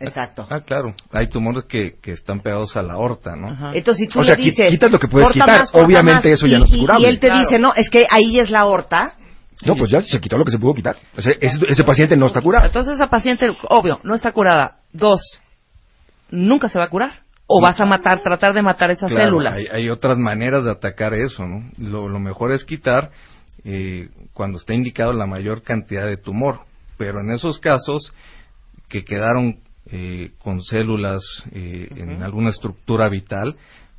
Exacto. 0.00 0.46
Ah, 0.50 0.60
claro. 0.60 0.94
Hay 1.12 1.28
tumores 1.28 1.64
que, 1.66 1.96
que 2.00 2.12
están 2.12 2.40
pegados 2.40 2.76
a 2.76 2.82
la 2.82 2.94
aorta, 2.94 3.36
¿no? 3.36 3.48
Ajá. 3.48 3.72
Entonces, 3.74 4.06
si 4.06 4.12
tú 4.12 4.20
O 4.20 4.22
le 4.22 4.28
sea, 4.34 4.36
dices... 4.42 4.70
quitas 4.70 4.90
lo 4.90 4.98
que 4.98 5.08
puedes 5.08 5.28
"Corta 5.28 5.44
quitar". 5.44 5.58
más, 5.60 5.70
Obviamente 5.74 6.28
más", 6.30 6.38
eso 6.38 6.46
ya 6.46 6.58
no 6.58 6.64
es 6.64 6.76
curable. 6.76 7.06
Y 7.06 7.10
él 7.10 7.20
te 7.20 7.26
Claro. 7.28 7.40
dice, 7.44 7.58
no, 7.58 7.74
es 7.74 7.90
que 7.90 8.06
ahí 8.10 8.40
es 8.40 8.50
la 8.50 8.60
aorta. 8.60 9.14
No, 9.66 9.74
pues 9.76 9.90
ya 9.90 10.00
se 10.00 10.18
quitó 10.20 10.38
lo 10.38 10.44
que 10.46 10.52
se 10.52 10.58
pudo 10.58 10.72
quitar. 10.72 10.96
O 11.16 11.20
sea, 11.20 11.34
ese, 11.38 11.58
ese 11.68 11.84
paciente 11.84 12.16
no 12.16 12.26
está 12.26 12.40
curado. 12.40 12.64
Entonces 12.66 12.94
esa 12.94 13.08
paciente, 13.08 13.46
obvio, 13.68 14.00
no 14.04 14.14
está 14.14 14.32
curada. 14.32 14.78
Dos, 14.92 15.20
nunca 16.30 16.68
se 16.68 16.78
va 16.78 16.86
a 16.86 16.88
curar. 16.88 17.12
O 17.46 17.60
vas 17.60 17.78
a 17.80 17.84
matar, 17.84 18.20
tratar 18.22 18.54
de 18.54 18.62
matar 18.62 18.90
esas 18.92 19.10
Claro, 19.10 19.24
células. 19.24 19.54
Hay, 19.54 19.66
hay 19.66 19.88
otras 19.90 20.16
maneras 20.16 20.64
de 20.64 20.70
atacar 20.70 21.14
eso, 21.14 21.44
¿no? 21.44 21.68
Lo, 21.78 22.08
lo 22.08 22.20
mejor 22.20 22.52
es 22.52 22.64
quitar 22.64 23.10
eh, 23.64 24.08
cuando 24.32 24.56
está 24.58 24.72
indicado 24.72 25.12
la 25.12 25.26
mayor 25.26 25.62
cantidad 25.62 26.06
de 26.06 26.16
tumor. 26.16 26.60
Pero 26.96 27.20
en 27.20 27.30
esos 27.30 27.58
casos 27.58 28.14
que 28.88 29.02
quedaron 29.04 29.56
eh, 29.86 30.32
con 30.42 30.60
células 30.62 31.22
eh, 31.52 31.88
en 31.96 32.22
alguna 32.22 32.50
estructura 32.50 33.08
vital, 33.08 33.56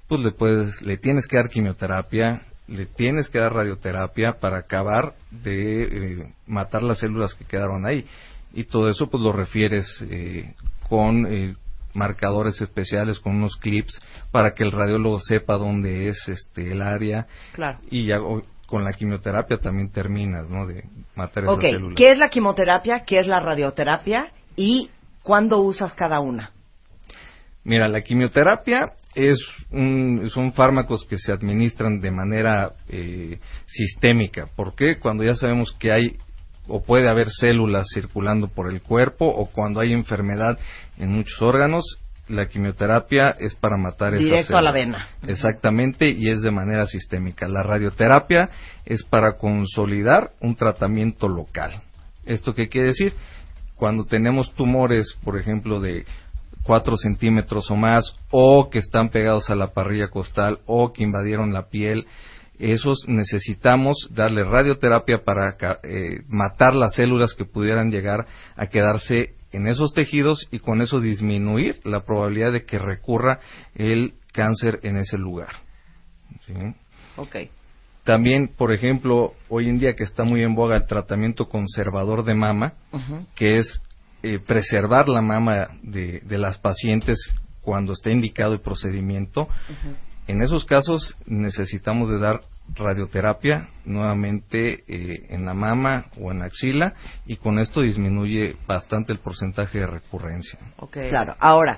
pues 0.07 0.21
le 0.21 0.31
puedes, 0.31 0.81
le 0.81 0.97
tienes 0.97 1.27
que 1.27 1.37
dar 1.37 1.49
quimioterapia, 1.49 2.43
le 2.67 2.85
tienes 2.85 3.29
que 3.29 3.39
dar 3.39 3.53
radioterapia 3.53 4.39
para 4.39 4.57
acabar 4.59 5.13
de 5.31 5.83
eh, 5.83 6.33
matar 6.47 6.83
las 6.83 6.99
células 6.99 7.33
que 7.33 7.45
quedaron 7.45 7.85
ahí. 7.85 8.05
Y 8.53 8.65
todo 8.65 8.89
eso 8.89 9.09
pues 9.09 9.23
lo 9.23 9.31
refieres 9.31 9.85
eh, 10.09 10.53
con 10.89 11.25
eh, 11.27 11.55
marcadores 11.93 12.59
especiales, 12.61 13.19
con 13.19 13.35
unos 13.35 13.55
clips, 13.57 13.99
para 14.31 14.53
que 14.53 14.63
el 14.63 14.71
radiólogo 14.71 15.19
sepa 15.19 15.57
dónde 15.57 16.07
es 16.09 16.27
este 16.27 16.71
el 16.71 16.81
área 16.81 17.27
Claro. 17.53 17.79
y 17.89 18.05
ya 18.05 18.21
o- 18.21 18.43
con 18.67 18.85
la 18.85 18.93
quimioterapia 18.93 19.57
también 19.57 19.91
terminas, 19.91 20.49
¿no? 20.49 20.65
De 20.65 20.85
matar 21.15 21.43
esas 21.43 21.59
células. 21.59 21.97
¿qué 21.97 22.11
es 22.11 22.17
la 22.17 22.29
quimioterapia? 22.29 23.03
¿Qué 23.05 23.19
es 23.19 23.27
la 23.27 23.41
radioterapia? 23.41 24.31
¿Y 24.55 24.89
cuándo 25.23 25.59
usas 25.59 25.93
cada 25.93 26.19
una? 26.19 26.51
Mira, 27.63 27.87
la 27.87 28.01
quimioterapia 28.01 28.93
es 29.13 29.39
un- 29.71 30.27
son 30.33 30.53
fármacos 30.53 31.05
que 31.05 31.17
se 31.17 31.31
administran 31.31 31.99
de 31.99 32.11
manera 32.11 32.71
eh, 32.89 33.39
sistémica. 33.67 34.47
¿Por 34.55 34.75
qué? 34.75 34.97
Cuando 34.99 35.23
ya 35.23 35.35
sabemos 35.35 35.71
que 35.79 35.91
hay 35.91 36.17
o 36.67 36.81
puede 36.83 37.09
haber 37.09 37.29
células 37.29 37.87
circulando 37.93 38.47
por 38.47 38.71
el 38.71 38.81
cuerpo 38.81 39.25
o 39.25 39.47
cuando 39.47 39.79
hay 39.79 39.93
enfermedad 39.93 40.57
en 40.97 41.09
muchos 41.11 41.41
órganos, 41.41 41.83
la 42.29 42.47
quimioterapia 42.47 43.35
es 43.39 43.55
para 43.55 43.77
matar 43.77 44.13
esas 44.13 44.23
Directo 44.23 44.57
a 44.57 44.61
la 44.61 44.71
células. 44.71 45.07
vena. 45.21 45.31
Exactamente, 45.31 46.09
y 46.09 46.29
es 46.29 46.41
de 46.41 46.51
manera 46.51 46.85
sistémica. 46.87 47.47
La 47.47 47.61
radioterapia 47.63 48.49
es 48.85 49.03
para 49.03 49.37
consolidar 49.37 50.31
un 50.39 50.55
tratamiento 50.55 51.27
local. 51.27 51.81
¿Esto 52.25 52.53
qué 52.53 52.69
quiere 52.69 52.89
decir? 52.89 53.13
Cuando 53.81 54.05
tenemos 54.05 54.53
tumores, 54.53 55.17
por 55.23 55.39
ejemplo, 55.39 55.79
de 55.79 56.05
4 56.65 56.97
centímetros 56.97 57.71
o 57.71 57.75
más, 57.75 58.05
o 58.29 58.69
que 58.69 58.77
están 58.77 59.09
pegados 59.09 59.49
a 59.49 59.55
la 59.55 59.73
parrilla 59.73 60.09
costal, 60.09 60.59
o 60.67 60.93
que 60.93 61.01
invadieron 61.01 61.51
la 61.51 61.67
piel, 61.69 62.05
esos 62.59 63.05
necesitamos 63.07 64.07
darle 64.11 64.43
radioterapia 64.43 65.23
para 65.25 65.57
eh, 65.81 66.19
matar 66.27 66.75
las 66.75 66.93
células 66.93 67.33
que 67.33 67.45
pudieran 67.45 67.89
llegar 67.89 68.27
a 68.55 68.67
quedarse 68.67 69.33
en 69.51 69.65
esos 69.65 69.95
tejidos 69.95 70.47
y 70.51 70.59
con 70.59 70.83
eso 70.83 70.99
disminuir 70.99 71.79
la 71.83 72.05
probabilidad 72.05 72.51
de 72.51 72.65
que 72.65 72.77
recurra 72.77 73.39
el 73.73 74.13
cáncer 74.31 74.79
en 74.83 74.97
ese 74.97 75.17
lugar. 75.17 75.53
¿sí? 76.45 76.53
Ok. 77.15 77.35
También, 78.03 78.47
por 78.47 78.73
ejemplo, 78.73 79.33
hoy 79.49 79.69
en 79.69 79.77
día 79.77 79.95
que 79.95 80.03
está 80.03 80.23
muy 80.23 80.41
en 80.41 80.55
boga 80.55 80.75
el 80.75 80.85
tratamiento 80.85 81.47
conservador 81.47 82.23
de 82.23 82.33
mama, 82.33 82.73
que 83.35 83.59
es 83.59 83.81
eh, 84.23 84.39
preservar 84.39 85.07
la 85.07 85.21
mama 85.21 85.69
de, 85.83 86.21
de 86.21 86.37
las 86.37 86.57
pacientes 86.57 87.17
cuando 87.61 87.93
esté 87.93 88.11
indicado 88.11 88.53
el 88.53 88.61
procedimiento. 88.61 89.47
En 90.27 90.41
esos 90.41 90.65
casos 90.65 91.17
necesitamos 91.25 92.09
de 92.09 92.19
dar 92.19 92.41
radioterapia 92.73 93.69
nuevamente 93.85 94.83
eh, 94.87 95.25
en 95.29 95.45
la 95.45 95.53
mama 95.53 96.05
o 96.19 96.31
en 96.31 96.39
la 96.39 96.45
axila 96.45 96.93
y 97.25 97.37
con 97.37 97.59
esto 97.59 97.81
disminuye 97.81 98.55
bastante 98.67 99.11
el 99.11 99.19
porcentaje 99.19 99.79
de 99.79 99.87
recurrencia. 99.87 100.59
Ok. 100.77 100.97
Claro. 101.09 101.35
Ahora, 101.39 101.77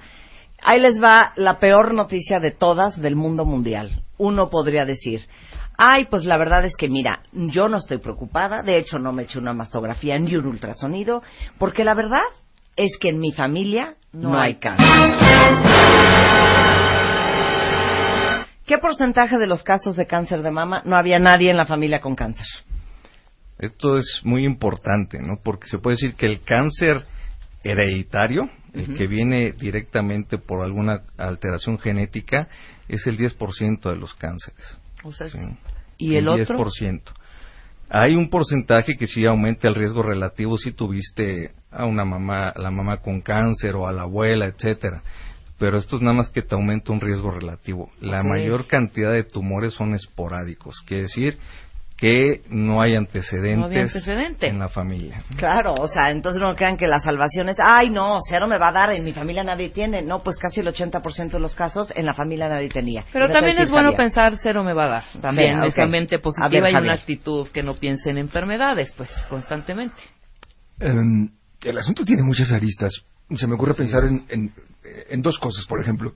ahí 0.62 0.80
les 0.80 1.02
va 1.02 1.34
la 1.36 1.60
peor 1.60 1.94
noticia 1.94 2.40
de 2.40 2.52
todas 2.52 3.02
del 3.02 3.16
mundo 3.16 3.46
mundial. 3.46 4.04
Uno 4.18 4.50
podría 4.50 4.86
decir, 4.86 5.22
ay, 5.78 6.06
pues 6.10 6.26
la 6.26 6.38
verdad 6.38 6.66
es 6.66 6.76
que 6.78 6.90
mira, 6.90 7.22
yo 7.32 7.68
no 7.70 7.78
estoy 7.78 7.98
preocupada, 8.00 8.62
de 8.62 8.78
hecho 8.78 9.00
no 9.00 9.12
me 9.14 9.24
he 9.24 9.26
hecho 9.26 9.40
una 9.40 9.54
mastografía 9.54 10.18
ni 10.20 10.36
un 10.36 10.46
ultrasonido, 10.46 11.22
porque 11.58 11.84
la 11.84 11.94
verdad 11.94 12.24
es 12.76 12.98
que 13.00 13.10
en 13.10 13.20
mi 13.20 13.32
familia 13.32 13.96
no, 14.12 14.30
No 14.32 14.40
hay 14.40 14.54
hay. 14.54 14.56
cáncer. 14.56 15.94
¿Qué 18.66 18.78
porcentaje 18.78 19.38
de 19.38 19.48
los 19.48 19.62
casos 19.64 19.96
de 19.96 20.08
cáncer 20.08 20.42
de 20.42 20.52
mama 20.52 20.82
no 20.86 20.96
había 20.96 21.20
nadie 21.20 21.52
en 21.52 21.58
la 21.58 21.66
familia 21.66 22.00
con 22.00 22.16
cáncer? 22.16 22.46
Esto 23.60 23.98
es 23.98 24.22
muy 24.24 24.46
importante, 24.46 25.20
¿no? 25.20 25.36
Porque 25.44 25.68
se 25.68 25.78
puede 25.80 25.96
decir 25.96 26.16
que 26.16 26.26
el 26.26 26.42
cáncer 26.42 27.02
hereditario, 27.64 28.50
el 28.74 28.96
que 28.96 29.08
viene 29.08 29.52
directamente 29.52 30.38
por 30.38 30.64
alguna 30.64 31.02
alteración 31.18 31.78
genética, 31.78 32.48
es 32.88 33.06
el 33.08 33.18
10% 33.18 33.90
de 33.90 33.96
los 33.96 34.14
cánceres. 34.16 34.78
O 35.04 35.12
sea, 35.12 35.28
¿sí? 35.28 35.38
¿Y 35.98 36.18
el 36.18 36.28
otro? 36.28 36.58
10%. 36.58 37.02
Hay 37.90 38.16
un 38.16 38.30
porcentaje 38.30 38.96
que 38.98 39.08
sí 39.08 39.26
aumenta 39.26 39.68
el 39.68 39.76
riesgo 39.76 40.02
relativo 40.02 40.58
si 40.58 40.72
tuviste 40.72 41.52
a 41.70 41.86
una 41.86 42.06
mamá, 42.06 42.54
la 42.56 42.72
mamá 42.72 42.98
con 42.98 43.22
cáncer 43.22 43.76
o 43.76 43.88
a 43.88 43.92
la 43.92 44.04
abuela, 44.04 44.48
etcétera. 44.48 45.04
Pero 45.60 45.78
esto 45.78 45.98
es 45.98 46.02
nada 46.02 46.16
más 46.18 46.30
que 46.30 46.42
te 46.42 46.56
aumenta 46.56 46.92
un 46.92 47.00
riesgo 47.00 47.32
relativo. 47.32 47.92
La 48.02 48.24
mayor 48.24 48.66
cantidad 48.66 49.14
de 49.14 49.24
tumores 49.24 49.74
son 49.74 49.94
esporádicos, 49.94 50.82
quiere 50.88 51.04
decir 51.04 51.38
que 52.04 52.42
no 52.50 52.82
hay 52.82 52.96
antecedentes, 52.96 53.58
No 53.60 53.66
había 53.66 53.84
antecedente. 53.84 54.48
en 54.50 54.60
la 54.60 54.68
familia. 54.68 55.24
Claro, 55.38 55.74
o 55.76 55.88
sea, 55.88 56.12
entonces 56.12 56.42
no 56.42 56.54
crean 56.54 56.76
que 56.76 56.86
la 56.86 57.00
salvación 57.00 57.48
es, 57.48 57.56
ay, 57.64 57.90
no, 57.90 58.20
cero 58.30 58.46
me 58.46 58.58
va 58.58 58.68
a 58.68 58.72
dar, 58.74 58.92
en 58.92 59.06
mi 59.06 59.14
familia 59.14 59.42
nadie 59.42 59.70
tiene. 59.70 60.02
No, 60.02 60.22
pues 60.22 60.38
casi 60.38 60.60
el 60.60 60.68
80% 60.68 61.32
de 61.32 61.40
los 61.40 61.56
casos 61.56 61.94
en 61.96 62.06
la 62.06 62.14
familia 62.14 62.50
nadie 62.50 62.68
tenía. 62.68 63.06
Pero 63.14 63.30
también 63.30 63.58
es 63.58 63.70
bueno 63.72 63.96
pensar 63.96 64.34
cero 64.36 64.66
me 64.66 64.74
va 64.74 64.84
a 64.84 64.90
dar. 64.90 65.04
También 65.22 65.62
Sí, 65.62 65.68
esa 65.70 65.86
ok. 65.86 65.90
mente 65.90 66.20
positiva 66.20 66.50
ver, 66.62 66.74
y 66.74 66.76
una 66.76 66.92
actitud 66.94 67.48
que 67.48 67.64
no 67.64 67.76
piense 67.76 68.10
en 68.10 68.18
enfermedades, 68.18 68.94
pues, 68.98 69.10
constantemente. 69.30 69.96
Em, 70.82 71.30
el 71.62 71.78
asunto 71.78 72.04
tiene 72.04 72.24
muchas 72.24 72.52
aristas. 72.52 72.92
Se 73.34 73.48
me 73.48 73.54
ocurre 73.56 73.76
pensar 73.76 74.04
en, 74.04 74.26
en- 74.28 74.54
en 75.10 75.22
dos 75.22 75.40
cosas, 75.40 75.66
por 75.68 75.80
ejemplo. 75.80 76.12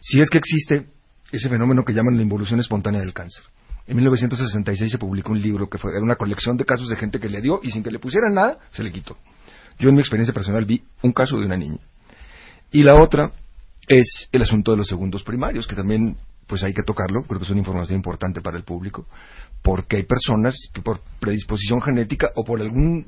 Si 0.00 0.18
es 0.18 0.30
que 0.30 0.38
existe 0.38 0.86
ese 1.30 1.50
fenómeno 1.50 1.84
que 1.84 1.92
llaman 1.92 2.16
la 2.16 2.22
involución 2.22 2.58
espontánea 2.58 3.00
del 3.00 3.12
cáncer. 3.12 3.44
En 3.86 3.96
1966 3.96 4.92
se 4.92 4.98
publicó 4.98 5.32
un 5.32 5.40
libro 5.40 5.68
que 5.68 5.78
fue 5.78 5.92
era 5.92 6.02
una 6.02 6.16
colección 6.16 6.56
de 6.56 6.64
casos 6.64 6.88
de 6.88 6.96
gente 6.96 7.20
que 7.20 7.28
le 7.28 7.40
dio 7.40 7.60
y 7.62 7.70
sin 7.70 7.82
que 7.82 7.90
le 7.90 7.98
pusieran 7.98 8.34
nada, 8.34 8.58
se 8.72 8.82
le 8.82 8.90
quitó. 8.90 9.16
Yo 9.78 9.88
en 9.88 9.94
mi 9.94 10.00
experiencia 10.00 10.34
personal 10.34 10.64
vi 10.64 10.82
un 11.02 11.12
caso 11.12 11.38
de 11.38 11.46
una 11.46 11.56
niña. 11.56 11.78
Y 12.72 12.82
la 12.82 13.00
otra 13.00 13.32
es 13.86 14.28
el 14.32 14.42
asunto 14.42 14.72
de 14.72 14.78
los 14.78 14.88
segundos 14.88 15.22
primarios, 15.22 15.66
que 15.66 15.76
también 15.76 16.16
pues 16.46 16.62
hay 16.62 16.72
que 16.72 16.82
tocarlo, 16.82 17.22
creo 17.22 17.40
que 17.40 17.44
es 17.44 17.50
una 17.50 17.60
información 17.60 17.96
importante 17.96 18.40
para 18.40 18.56
el 18.56 18.64
público, 18.64 19.06
porque 19.62 19.96
hay 19.96 20.02
personas 20.04 20.54
que 20.72 20.80
por 20.80 21.00
predisposición 21.20 21.80
genética 21.80 22.30
o 22.34 22.44
por 22.44 22.60
algún 22.60 23.06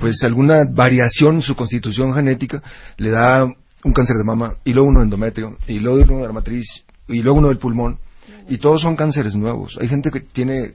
pues 0.00 0.22
alguna 0.22 0.64
variación 0.64 1.36
en 1.36 1.42
su 1.42 1.54
constitución 1.54 2.14
genética 2.14 2.62
le 2.96 3.10
da 3.10 3.44
un 3.44 3.92
cáncer 3.92 4.16
de 4.16 4.24
mama 4.24 4.56
y 4.64 4.72
luego 4.72 4.88
uno 4.88 5.00
de 5.00 5.04
endometrio 5.04 5.58
y 5.66 5.80
luego 5.80 6.02
uno 6.14 6.22
de 6.22 6.28
la 6.28 6.32
matriz 6.32 6.66
y 7.08 7.20
luego 7.20 7.38
uno 7.38 7.48
del 7.48 7.58
pulmón 7.58 7.98
y 8.48 8.58
todos 8.58 8.82
son 8.82 8.96
cánceres 8.96 9.34
nuevos. 9.34 9.76
Hay 9.80 9.88
gente 9.88 10.10
que 10.10 10.20
tiene, 10.20 10.74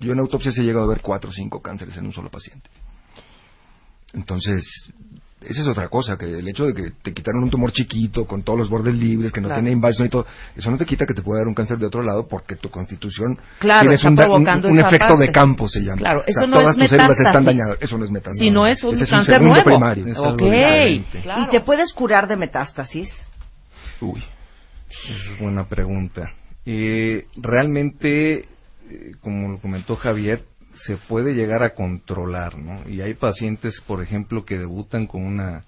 yo 0.00 0.12
en 0.12 0.18
autopsia 0.20 0.52
he 0.56 0.62
llegado 0.62 0.84
a 0.84 0.88
ver 0.88 1.00
cuatro 1.02 1.30
o 1.30 1.32
cinco 1.32 1.60
cánceres 1.60 1.96
en 1.96 2.06
un 2.06 2.12
solo 2.12 2.30
paciente. 2.30 2.68
Entonces, 4.14 4.64
esa 5.42 5.60
es 5.60 5.66
otra 5.68 5.88
cosa, 5.88 6.16
que 6.16 6.24
el 6.24 6.48
hecho 6.48 6.64
de 6.66 6.72
que 6.72 6.90
te 7.02 7.12
quitaron 7.12 7.42
un 7.44 7.50
tumor 7.50 7.70
chiquito 7.72 8.24
con 8.24 8.42
todos 8.42 8.58
los 8.58 8.70
bordes 8.70 8.94
libres, 8.94 9.30
que 9.32 9.40
no 9.40 9.48
Claro. 9.48 9.60
tiene 9.62 9.72
invasión 9.72 10.06
y 10.06 10.10
todo, 10.10 10.24
eso 10.54 10.70
no 10.70 10.78
te 10.78 10.86
quita 10.86 11.04
que 11.06 11.12
te 11.12 11.20
pueda 11.22 11.40
dar 11.40 11.48
un 11.48 11.54
cáncer 11.54 11.76
de 11.78 11.86
otro 11.86 12.02
lado 12.02 12.26
porque 12.26 12.56
tu 12.56 12.70
constitución 12.70 13.38
Claro, 13.58 13.80
tienes 13.82 13.98
está 14.00 14.08
un, 14.08 14.12
un- 14.14 14.24
provocando 14.24 14.68
un 14.68 14.80
efecto 14.80 15.06
parte. 15.08 15.26
de 15.26 15.32
campo 15.32 15.68
se 15.68 15.80
llama. 15.80 15.96
Claro, 15.98 16.20
O 16.20 16.22
sea, 16.24 16.30
eso 16.44 16.46
no 16.46 16.56
todas 16.60 16.76
es 16.76 16.80
tus 16.80 16.88
células 16.88 17.10
están 17.10 17.24
metástasis. 17.44 17.46
dañadas, 17.46 17.78
eso 17.82 17.98
no 17.98 18.04
es 18.04 18.10
metástasis. 18.10 18.42
Si 18.42 18.50
no 18.50 18.66
es 18.66 18.84
un 18.84 18.94
Ese 18.94 19.04
es 19.04 19.10
cáncer 19.10 19.34
segundo 19.34 19.54
nuevo. 19.54 19.70
primario. 19.70 20.06
Es 20.06 21.22
claro. 21.22 21.42
¿Y 21.42 21.48
te 21.50 21.60
puedes 21.60 21.92
curar 21.92 22.26
de 22.26 22.36
metástasis? 22.36 23.08
Uy, 24.00 24.22
esa 24.88 25.12
es 25.34 25.38
buena 25.40 25.64
pregunta. 25.68 26.30
Eh, 26.66 27.26
realmente, 27.36 28.40
eh, 28.40 28.46
como 29.20 29.48
lo 29.52 29.58
comentó 29.58 29.96
Javier, 29.96 30.44
se 30.86 30.96
puede 30.96 31.32
llegar 31.34 31.62
a 31.62 31.70
controlar, 31.74 32.58
¿no? 32.58 32.88
Y 32.88 33.00
hay 33.00 33.14
pacientes, 33.14 33.80
por 33.86 34.02
ejemplo, 34.02 34.44
que 34.44 34.58
debutan 34.58 35.06
con 35.06 35.22
una 35.24 35.64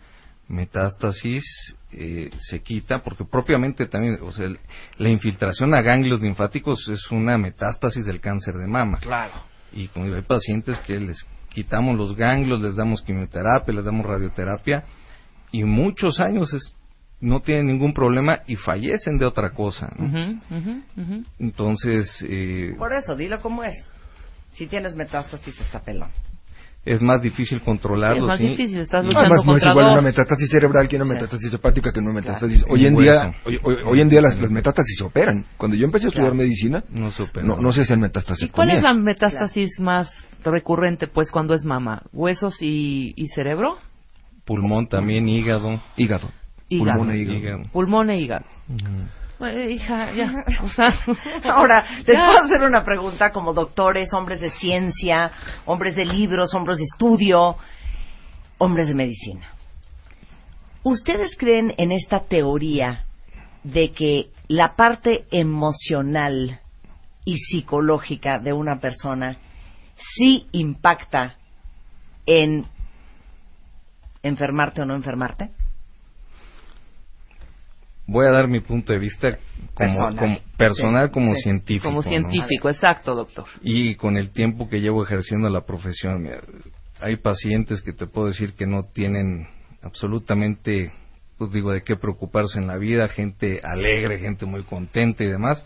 metástasis, 0.48 1.44
eh, 1.92 2.30
se 2.50 2.60
quita, 2.60 3.02
porque 3.02 3.24
propiamente 3.24 3.86
también, 3.86 4.18
o 4.22 4.32
sea, 4.32 4.46
el- 4.46 4.58
la 4.98 5.10
infiltración 5.10 5.74
a 5.74 5.82
ganglios 5.82 6.20
linfáticos 6.20 6.88
es 6.88 7.10
una 7.10 7.38
metástasis 7.38 8.04
del 8.06 8.20
cáncer 8.20 8.54
de 8.54 8.66
mama. 8.66 8.98
Claro. 8.98 9.34
Y 9.72 9.88
como 9.88 10.06
hay 10.12 10.22
pacientes 10.22 10.78
que 10.80 10.98
les 10.98 11.18
quitamos 11.50 11.96
los 11.96 12.16
ganglios, 12.16 12.60
les 12.60 12.76
damos 12.76 13.02
quimioterapia, 13.02 13.74
les 13.74 13.84
damos 13.84 14.06
radioterapia 14.06 14.84
y 15.52 15.64
muchos 15.64 16.18
años 16.20 16.52
es- 16.54 16.74
no 17.20 17.40
tienen 17.40 17.66
ningún 17.66 17.92
problema 17.92 18.40
y 18.46 18.56
fallecen 18.56 19.18
de 19.18 19.26
otra 19.26 19.50
cosa. 19.50 19.90
Entonces, 21.38 22.24
eh, 22.28 22.74
Por 22.78 22.92
eso, 22.92 23.14
dilo 23.16 23.40
cómo 23.40 23.64
es. 23.64 23.74
Si 24.52 24.66
tienes 24.66 24.96
metástasis, 24.96 25.60
está 25.60 25.80
pelón. 25.80 26.10
es 26.84 27.02
más 27.02 27.20
difícil 27.20 27.60
controlarlo. 27.60 28.22
Es 28.22 28.24
más 28.28 28.38
¿sí? 28.38 28.48
difícil, 28.48 28.80
estás 28.80 29.04
luchando 29.04 29.26
Además, 29.28 29.44
no 29.44 29.56
es 29.56 29.62
igual 29.66 29.84
dos. 29.86 29.92
una 29.92 30.00
metástasis 30.00 30.50
cerebral 30.50 30.88
que 30.88 30.96
una 30.96 31.04
Sí. 31.04 31.10
metástasis 31.12 31.52
hepática 31.54 31.92
que 31.92 31.98
una 32.00 32.12
Claro. 32.12 32.26
metástasis. 32.26 32.64
Hoy 32.70 32.86
en 32.86 32.96
día, 32.96 33.34
hoy, 33.44 33.60
hoy- 33.62 33.76
hoy 33.84 34.00
en 34.00 34.08
día 34.08 34.22
las, 34.22 34.38
las 34.40 34.50
metástasis 34.50 34.96
se 34.96 35.04
operan. 35.04 35.44
Cuando 35.58 35.76
yo 35.76 35.84
empecé 35.84 36.06
a 36.06 36.08
estudiar 36.08 36.30
Claro. 36.32 36.42
medicina, 36.42 36.82
No 36.88 37.10
se 37.10 37.24
opera. 37.24 37.44
no, 37.46 37.60
no 37.60 37.72
se 37.72 37.82
hacían 37.82 38.00
metástasis. 38.00 38.46
¿Y 38.46 38.48
cuál 38.48 38.70
es 38.70 38.82
la 38.82 38.94
metástasis 38.94 39.78
más 39.80 40.08
recurrente, 40.44 41.08
pues, 41.08 41.30
cuando 41.30 41.52
es 41.52 41.64
mama? 41.64 42.02
¿Huesos 42.12 42.56
y, 42.62 43.12
y 43.16 43.28
cerebro? 43.34 43.76
Pulmón 44.46 44.86
también, 44.88 45.28
hígado. 45.28 45.82
Hígado. 45.96 46.30
Hígado. 46.68 46.98
Pulmón 46.98 47.10
e 47.10 47.18
hígado. 47.18 47.62
Pulmón 47.72 48.10
e 48.10 48.18
hígado. 48.18 48.44
Bueno, 49.38 49.60
hija, 49.70 50.12
ya. 50.12 50.44
O 50.62 50.68
sea, 50.68 50.86
Ahora, 51.44 51.86
les 52.06 52.16
ya. 52.16 52.26
puedo 52.26 52.44
hacer 52.44 52.62
una 52.62 52.82
pregunta 52.84 53.32
como 53.32 53.52
doctores, 53.52 54.12
hombres 54.12 54.40
de 54.40 54.50
ciencia, 54.50 55.30
hombres 55.64 55.96
de 55.96 56.04
libros, 56.04 56.52
hombres 56.54 56.78
de 56.78 56.84
estudio, 56.84 57.56
hombres 58.58 58.88
de 58.88 58.94
medicina. 58.94 59.52
¿Ustedes 60.82 61.36
creen 61.36 61.74
en 61.76 61.92
esta 61.92 62.20
teoría 62.20 63.04
de 63.62 63.92
que 63.92 64.30
la 64.48 64.74
parte 64.76 65.26
emocional 65.30 66.60
y 67.24 67.36
psicológica 67.36 68.38
de 68.38 68.52
una 68.52 68.78
persona 68.80 69.36
sí 69.96 70.46
impacta 70.52 71.36
en 72.26 72.64
enfermarte 74.22 74.82
o 74.82 74.84
no 74.86 74.94
enfermarte? 74.94 75.50
Voy 78.08 78.26
a 78.26 78.30
dar 78.30 78.48
mi 78.48 78.60
punto 78.60 78.92
de 78.94 78.98
vista 78.98 79.38
como 79.74 79.76
Personal. 79.76 80.16
como, 80.16 80.38
personal 80.56 81.06
Sí, 81.08 81.12
como 81.12 81.34
sí. 81.34 81.40
científico. 81.42 81.84
Como 81.88 82.02
¿no? 82.02 82.08
científico, 82.08 82.70
exacto, 82.70 83.14
doctor. 83.14 83.44
Y 83.62 83.96
con 83.96 84.16
el 84.16 84.30
tiempo 84.30 84.68
que 84.68 84.80
llevo 84.80 85.04
ejerciendo 85.04 85.50
la 85.50 85.66
profesión, 85.66 86.22
mira, 86.22 86.40
hay 87.00 87.16
pacientes 87.16 87.82
que 87.82 87.92
te 87.92 88.06
puedo 88.06 88.28
decir 88.28 88.54
que 88.54 88.66
no 88.66 88.82
tienen 88.82 89.46
absolutamente, 89.82 90.90
pues 91.36 91.52
digo, 91.52 91.70
de 91.70 91.82
qué 91.82 91.96
preocuparse 91.96 92.58
en 92.58 92.66
la 92.66 92.78
vida, 92.78 93.08
gente 93.08 93.60
alegre, 93.62 94.18
gente 94.18 94.46
muy 94.46 94.64
contenta 94.64 95.22
y 95.22 95.26
demás, 95.28 95.64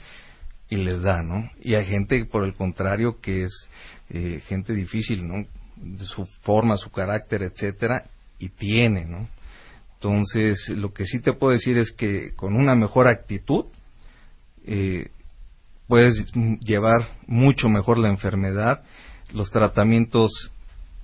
y 0.68 0.76
les 0.76 1.00
da, 1.00 1.22
¿no? 1.22 1.48
Y 1.62 1.74
hay 1.74 1.86
gente, 1.86 2.24
por 2.24 2.44
el 2.44 2.54
contrario, 2.54 3.20
que 3.20 3.44
es 3.44 3.70
eh, 4.10 4.40
gente 4.48 4.74
difícil, 4.74 5.26
¿no? 5.26 5.46
De 5.76 6.04
su 6.04 6.24
forma, 6.42 6.76
su 6.76 6.90
carácter, 6.90 7.42
etcétera, 7.44 8.06
y 8.40 8.48
tiene, 8.48 9.04
¿no? 9.04 9.28
Entonces, 10.02 10.68
lo 10.70 10.92
que 10.92 11.06
sí 11.06 11.20
te 11.20 11.32
puedo 11.32 11.52
decir 11.52 11.78
es 11.78 11.92
que 11.92 12.34
con 12.34 12.56
una 12.56 12.74
mejor 12.74 13.06
actitud, 13.06 13.66
eh, 14.66 15.10
puedes 15.86 16.32
llevar 16.60 17.06
mucho 17.28 17.68
mejor 17.68 17.98
la 17.98 18.08
enfermedad, 18.08 18.82
los 19.32 19.52
tratamientos 19.52 20.50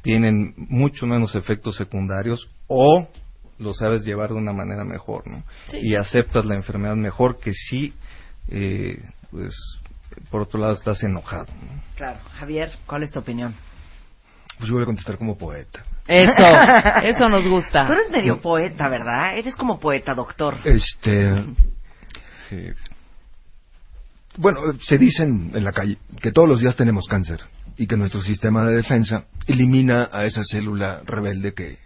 tienen 0.03 0.53
mucho 0.57 1.07
menos 1.07 1.36
efectos 1.36 1.76
secundarios 1.76 2.49
o 2.66 3.09
lo 3.61 3.72
sabes 3.72 4.05
llevar 4.05 4.30
de 4.30 4.36
una 4.36 4.53
manera 4.53 4.84
mejor, 4.84 5.28
¿no? 5.28 5.44
Sí. 5.70 5.78
Y 5.80 5.94
aceptas 5.94 6.44
la 6.44 6.57
enfermedad 6.57 6.96
mejor 6.96 7.38
que 7.38 7.53
si, 7.55 7.94
eh, 8.49 9.01
pues, 9.30 9.55
por 10.28 10.42
otro 10.42 10.59
lado 10.59 10.72
estás 10.72 11.05
enojado, 11.05 11.46
¿no? 11.62 11.80
Claro. 11.94 12.18
Javier, 12.32 12.72
¿cuál 12.84 13.05
es 13.05 13.12
tu 13.12 13.20
opinión? 13.20 13.55
Pues 14.59 14.68
yo 14.68 14.74
voy 14.74 14.82
a 14.82 14.86
contestar 14.86 15.16
como 15.18 15.38
poeta. 15.38 15.84
Eso, 16.06 16.32
eso 17.04 17.28
nos 17.28 17.48
gusta. 17.48 17.86
Tú 17.86 17.92
eres 17.92 18.11
medio 18.11 18.40
poeta, 18.40 18.88
¿verdad? 18.88 19.38
Eres 19.38 19.54
como 19.56 19.78
poeta, 19.78 20.14
doctor. 20.14 20.59
Este, 20.64 21.32
Sí. 22.48 22.56
bueno, 24.36 24.61
se 24.82 24.96
dicen 24.96 25.52
en 25.54 25.64
la 25.64 25.72
calle 25.72 25.98
que 26.22 26.32
todos 26.32 26.48
los 26.48 26.61
días 26.61 26.76
tenemos 26.76 27.06
cáncer 27.06 27.40
y 27.76 27.86
que 27.86 27.96
nuestro 27.96 28.22
sistema 28.22 28.64
de 28.64 28.76
defensa 28.76 29.24
elimina 29.46 30.09
a 30.11 30.24
esa 30.24 30.42
célula 30.44 31.02
rebelde 31.04 31.52
que, 31.52 31.78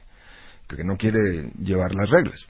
que 0.68 0.84
no 0.84 0.96
quiere 0.96 1.50
llevar 1.62 1.94
las 1.94 2.08
reglas. 2.10 2.46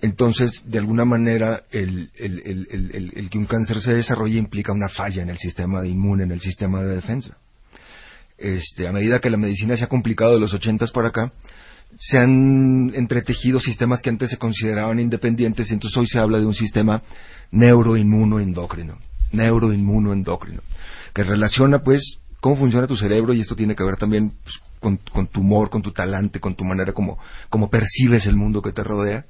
Entonces, 0.00 0.62
de 0.66 0.78
alguna 0.78 1.04
manera, 1.04 1.62
el, 1.70 2.10
el- 2.16 2.42
el- 2.44 2.68
el- 2.70 2.90
el- 2.94 3.12
el 3.16 3.30
que 3.30 3.38
un 3.38 3.46
cáncer 3.46 3.80
se 3.80 3.94
desarrolle 3.94 4.38
implica 4.38 4.72
una 4.72 4.88
falla 4.88 5.22
en 5.22 5.30
el 5.30 5.38
sistema 5.38 5.80
de 5.82 5.88
inmune, 5.88 6.24
en 6.24 6.32
el 6.32 6.40
sistema 6.40 6.80
de 6.80 6.94
defensa. 6.96 7.36
Este, 8.42 8.88
a 8.88 8.92
medida 8.92 9.20
que 9.20 9.30
la 9.30 9.36
medicina 9.36 9.76
se 9.76 9.84
ha 9.84 9.88
complicado 9.88 10.34
de 10.34 10.40
los 10.40 10.52
ochentas 10.52 10.90
para 10.90 11.08
acá, 11.08 11.32
se 11.96 12.18
han 12.18 12.92
entretejido 12.94 13.60
sistemas 13.60 14.02
que 14.02 14.10
antes 14.10 14.30
se 14.30 14.36
consideraban 14.36 14.98
independientes 14.98 15.70
entonces 15.70 15.96
hoy 15.96 16.08
se 16.08 16.18
habla 16.18 16.40
de 16.40 16.46
un 16.46 16.54
sistema 16.54 17.02
neuroinmunoendocrino, 17.52 18.98
neuroinmunoendocrino, 19.30 20.60
que 21.14 21.22
relaciona 21.22 21.84
pues 21.84 22.18
cómo 22.40 22.56
funciona 22.56 22.88
tu 22.88 22.96
cerebro 22.96 23.32
y 23.32 23.42
esto 23.42 23.54
tiene 23.54 23.76
que 23.76 23.84
ver 23.84 23.96
también 23.96 24.32
pues, 24.42 24.58
con, 24.80 24.96
con 25.12 25.28
tu 25.28 25.40
humor, 25.40 25.70
con 25.70 25.82
tu 25.82 25.92
talante, 25.92 26.40
con 26.40 26.56
tu 26.56 26.64
manera 26.64 26.92
como, 26.92 27.18
como 27.48 27.70
percibes 27.70 28.26
el 28.26 28.36
mundo 28.36 28.60
que 28.60 28.72
te 28.72 28.82
rodea, 28.82 29.26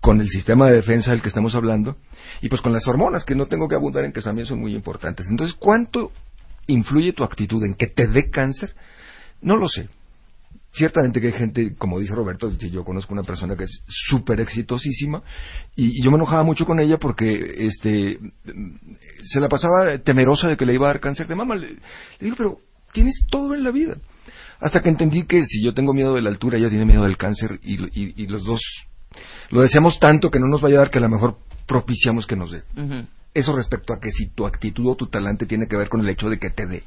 con 0.00 0.20
el 0.20 0.28
sistema 0.30 0.66
de 0.66 0.76
defensa 0.76 1.12
del 1.12 1.22
que 1.22 1.28
estamos 1.28 1.54
hablando 1.54 1.96
y 2.40 2.48
pues 2.48 2.60
con 2.60 2.72
las 2.72 2.88
hormonas 2.88 3.24
que 3.24 3.36
no 3.36 3.46
tengo 3.46 3.68
que 3.68 3.76
abundar 3.76 4.04
en 4.04 4.12
que 4.12 4.20
también 4.20 4.48
son 4.48 4.60
muy 4.60 4.74
importantes. 4.74 5.26
Entonces, 5.30 5.54
¿cuánto 5.56 6.10
influye 6.66 7.12
tu 7.12 7.24
actitud 7.24 7.62
en 7.64 7.74
que 7.74 7.86
te 7.86 8.06
dé 8.06 8.30
cáncer? 8.30 8.74
No 9.40 9.56
lo 9.56 9.68
sé. 9.68 9.88
Ciertamente 10.72 11.20
que 11.22 11.28
hay 11.28 11.32
gente, 11.32 11.74
como 11.76 11.98
dice 11.98 12.14
Roberto, 12.14 12.50
yo 12.50 12.84
conozco 12.84 13.14
una 13.14 13.22
persona 13.22 13.56
que 13.56 13.64
es 13.64 13.82
súper 13.88 14.40
exitosísima 14.40 15.22
y, 15.74 16.02
yo 16.04 16.10
me 16.10 16.18
enojaba 16.18 16.42
mucho 16.42 16.66
con 16.66 16.80
ella 16.80 16.98
porque 16.98 17.66
este 17.66 18.18
se 19.22 19.40
la 19.40 19.48
pasaba 19.48 19.96
temerosa 19.98 20.48
de 20.48 20.56
que 20.58 20.66
le 20.66 20.74
iba 20.74 20.86
a 20.86 20.92
dar 20.92 21.00
cáncer 21.00 21.26
de 21.26 21.34
mama. 21.34 21.54
Le, 21.54 21.76
digo, 22.20 22.36
pero 22.36 22.58
tienes 22.92 23.24
todo 23.30 23.54
en 23.54 23.64
la 23.64 23.70
vida. 23.70 23.96
Hasta 24.60 24.82
que 24.82 24.90
entendí 24.90 25.24
que 25.24 25.44
si 25.46 25.62
yo 25.64 25.72
tengo 25.72 25.94
miedo 25.94 26.14
de 26.14 26.20
la 26.22 26.28
altura, 26.28 26.58
ella 26.58 26.68
tiene 26.68 26.84
miedo 26.84 27.04
del 27.04 27.16
cáncer 27.16 27.58
y, 27.62 28.22
y- 28.22 28.26
los 28.26 28.44
dos 28.44 28.60
lo 29.50 29.62
deseamos 29.62 29.98
tanto 29.98 30.30
que 30.30 30.38
no 30.40 30.46
nos 30.46 30.60
vaya 30.60 30.76
a 30.76 30.80
dar 30.80 30.90
que 30.90 30.98
a 30.98 31.02
lo 31.02 31.08
mejor 31.08 31.36
propiciamos 31.66 32.26
que 32.26 32.36
nos 32.36 32.50
dé. 32.50 32.62
Eso 33.36 33.54
respecto 33.54 33.92
a 33.92 34.00
que 34.00 34.10
si 34.10 34.30
tu 34.30 34.46
actitud 34.46 34.86
o 34.86 34.96
tu 34.96 35.08
talante 35.08 35.44
tiene 35.44 35.66
que 35.68 35.76
ver 35.76 35.90
con 35.90 36.00
el 36.00 36.08
hecho 36.08 36.30
de 36.30 36.38
que 36.38 36.48
te 36.48 36.66
dé. 36.66 36.82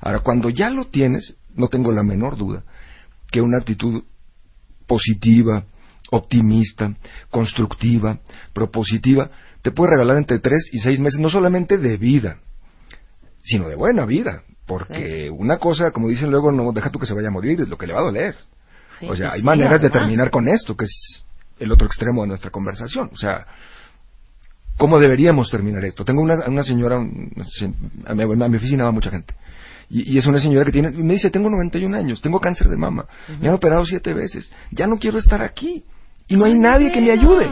Ahora, 0.00 0.18
cuando 0.18 0.50
ya 0.50 0.68
lo 0.68 0.86
tienes, 0.86 1.36
no 1.54 1.68
tengo 1.68 1.92
la 1.92 2.02
menor 2.02 2.36
duda 2.36 2.64
que 3.30 3.40
una 3.40 3.58
actitud 3.58 4.02
positiva, 4.88 5.66
optimista, 6.10 6.96
constructiva, 7.30 8.18
propositiva, 8.52 9.30
te 9.62 9.70
puede 9.70 9.92
regalar 9.92 10.16
entre 10.16 10.40
tres 10.40 10.68
y 10.72 10.80
seis 10.80 10.98
meses, 10.98 11.20
no 11.20 11.30
solamente 11.30 11.78
de 11.78 11.96
vida, 11.96 12.38
sino 13.42 13.68
de 13.68 13.76
buena 13.76 14.04
vida. 14.04 14.42
Porque 14.66 15.30
una 15.30 15.58
cosa, 15.58 15.92
como 15.92 16.08
dicen 16.08 16.32
luego, 16.32 16.50
no 16.50 16.72
deja 16.72 16.90
tú 16.90 16.98
que 16.98 17.06
se 17.06 17.14
vaya 17.14 17.28
a 17.28 17.32
morir, 17.32 17.60
es 17.60 17.68
lo 17.68 17.78
que 17.78 17.86
le 17.86 17.92
va 17.92 18.00
a 18.00 18.04
doler. 18.04 18.34
Sí, 18.98 19.06
o 19.08 19.14
sea, 19.14 19.30
hay 19.32 19.40
sí, 19.40 19.46
maneras 19.46 19.80
de 19.80 19.90
terminar 19.90 20.32
con 20.32 20.48
esto, 20.48 20.76
que 20.76 20.86
es 20.86 21.24
el 21.60 21.70
otro 21.70 21.86
extremo 21.86 22.22
de 22.22 22.28
nuestra 22.28 22.50
conversación. 22.50 23.10
O 23.12 23.16
sea, 23.16 23.46
¿cómo 24.76 24.98
deberíamos 24.98 25.50
terminar 25.50 25.84
esto? 25.84 26.04
Tengo 26.04 26.22
una, 26.22 26.34
una 26.46 26.62
señora, 26.62 26.96
a 26.96 28.14
mi, 28.14 28.22
a 28.22 28.48
mi 28.48 28.56
oficina 28.56 28.84
va 28.84 28.90
mucha 28.90 29.10
gente, 29.10 29.34
y, 29.90 30.14
y 30.14 30.18
es 30.18 30.26
una 30.26 30.40
señora 30.40 30.64
que 30.64 30.72
tiene, 30.72 30.88
y 30.96 31.02
me 31.02 31.14
dice, 31.14 31.30
tengo 31.30 31.48
91 31.50 31.96
años, 31.96 32.20
tengo 32.20 32.40
cáncer 32.40 32.68
de 32.68 32.76
mama, 32.76 33.06
me 33.40 33.48
han 33.48 33.54
operado 33.54 33.84
siete 33.84 34.12
veces, 34.14 34.52
ya 34.70 34.86
no 34.86 34.96
quiero 34.96 35.18
estar 35.18 35.42
aquí, 35.42 35.84
y 36.28 36.36
no 36.36 36.44
hay 36.46 36.54
nadie 36.58 36.90
que 36.92 37.00
me 37.00 37.10
ayude. 37.10 37.48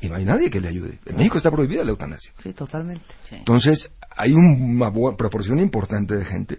Y 0.00 0.08
no 0.08 0.14
hay 0.14 0.24
nadie 0.24 0.48
que 0.48 0.60
le 0.60 0.68
ayude. 0.68 1.00
En 1.06 1.16
México 1.16 1.38
está 1.38 1.50
prohibida 1.50 1.82
la 1.82 1.90
eutanasia. 1.90 2.30
Sí, 2.40 2.52
totalmente. 2.52 3.04
Entonces, 3.38 3.90
hay 4.16 4.32
una 4.32 4.92
proporción 5.16 5.58
importante 5.58 6.14
de 6.14 6.24
gente 6.24 6.58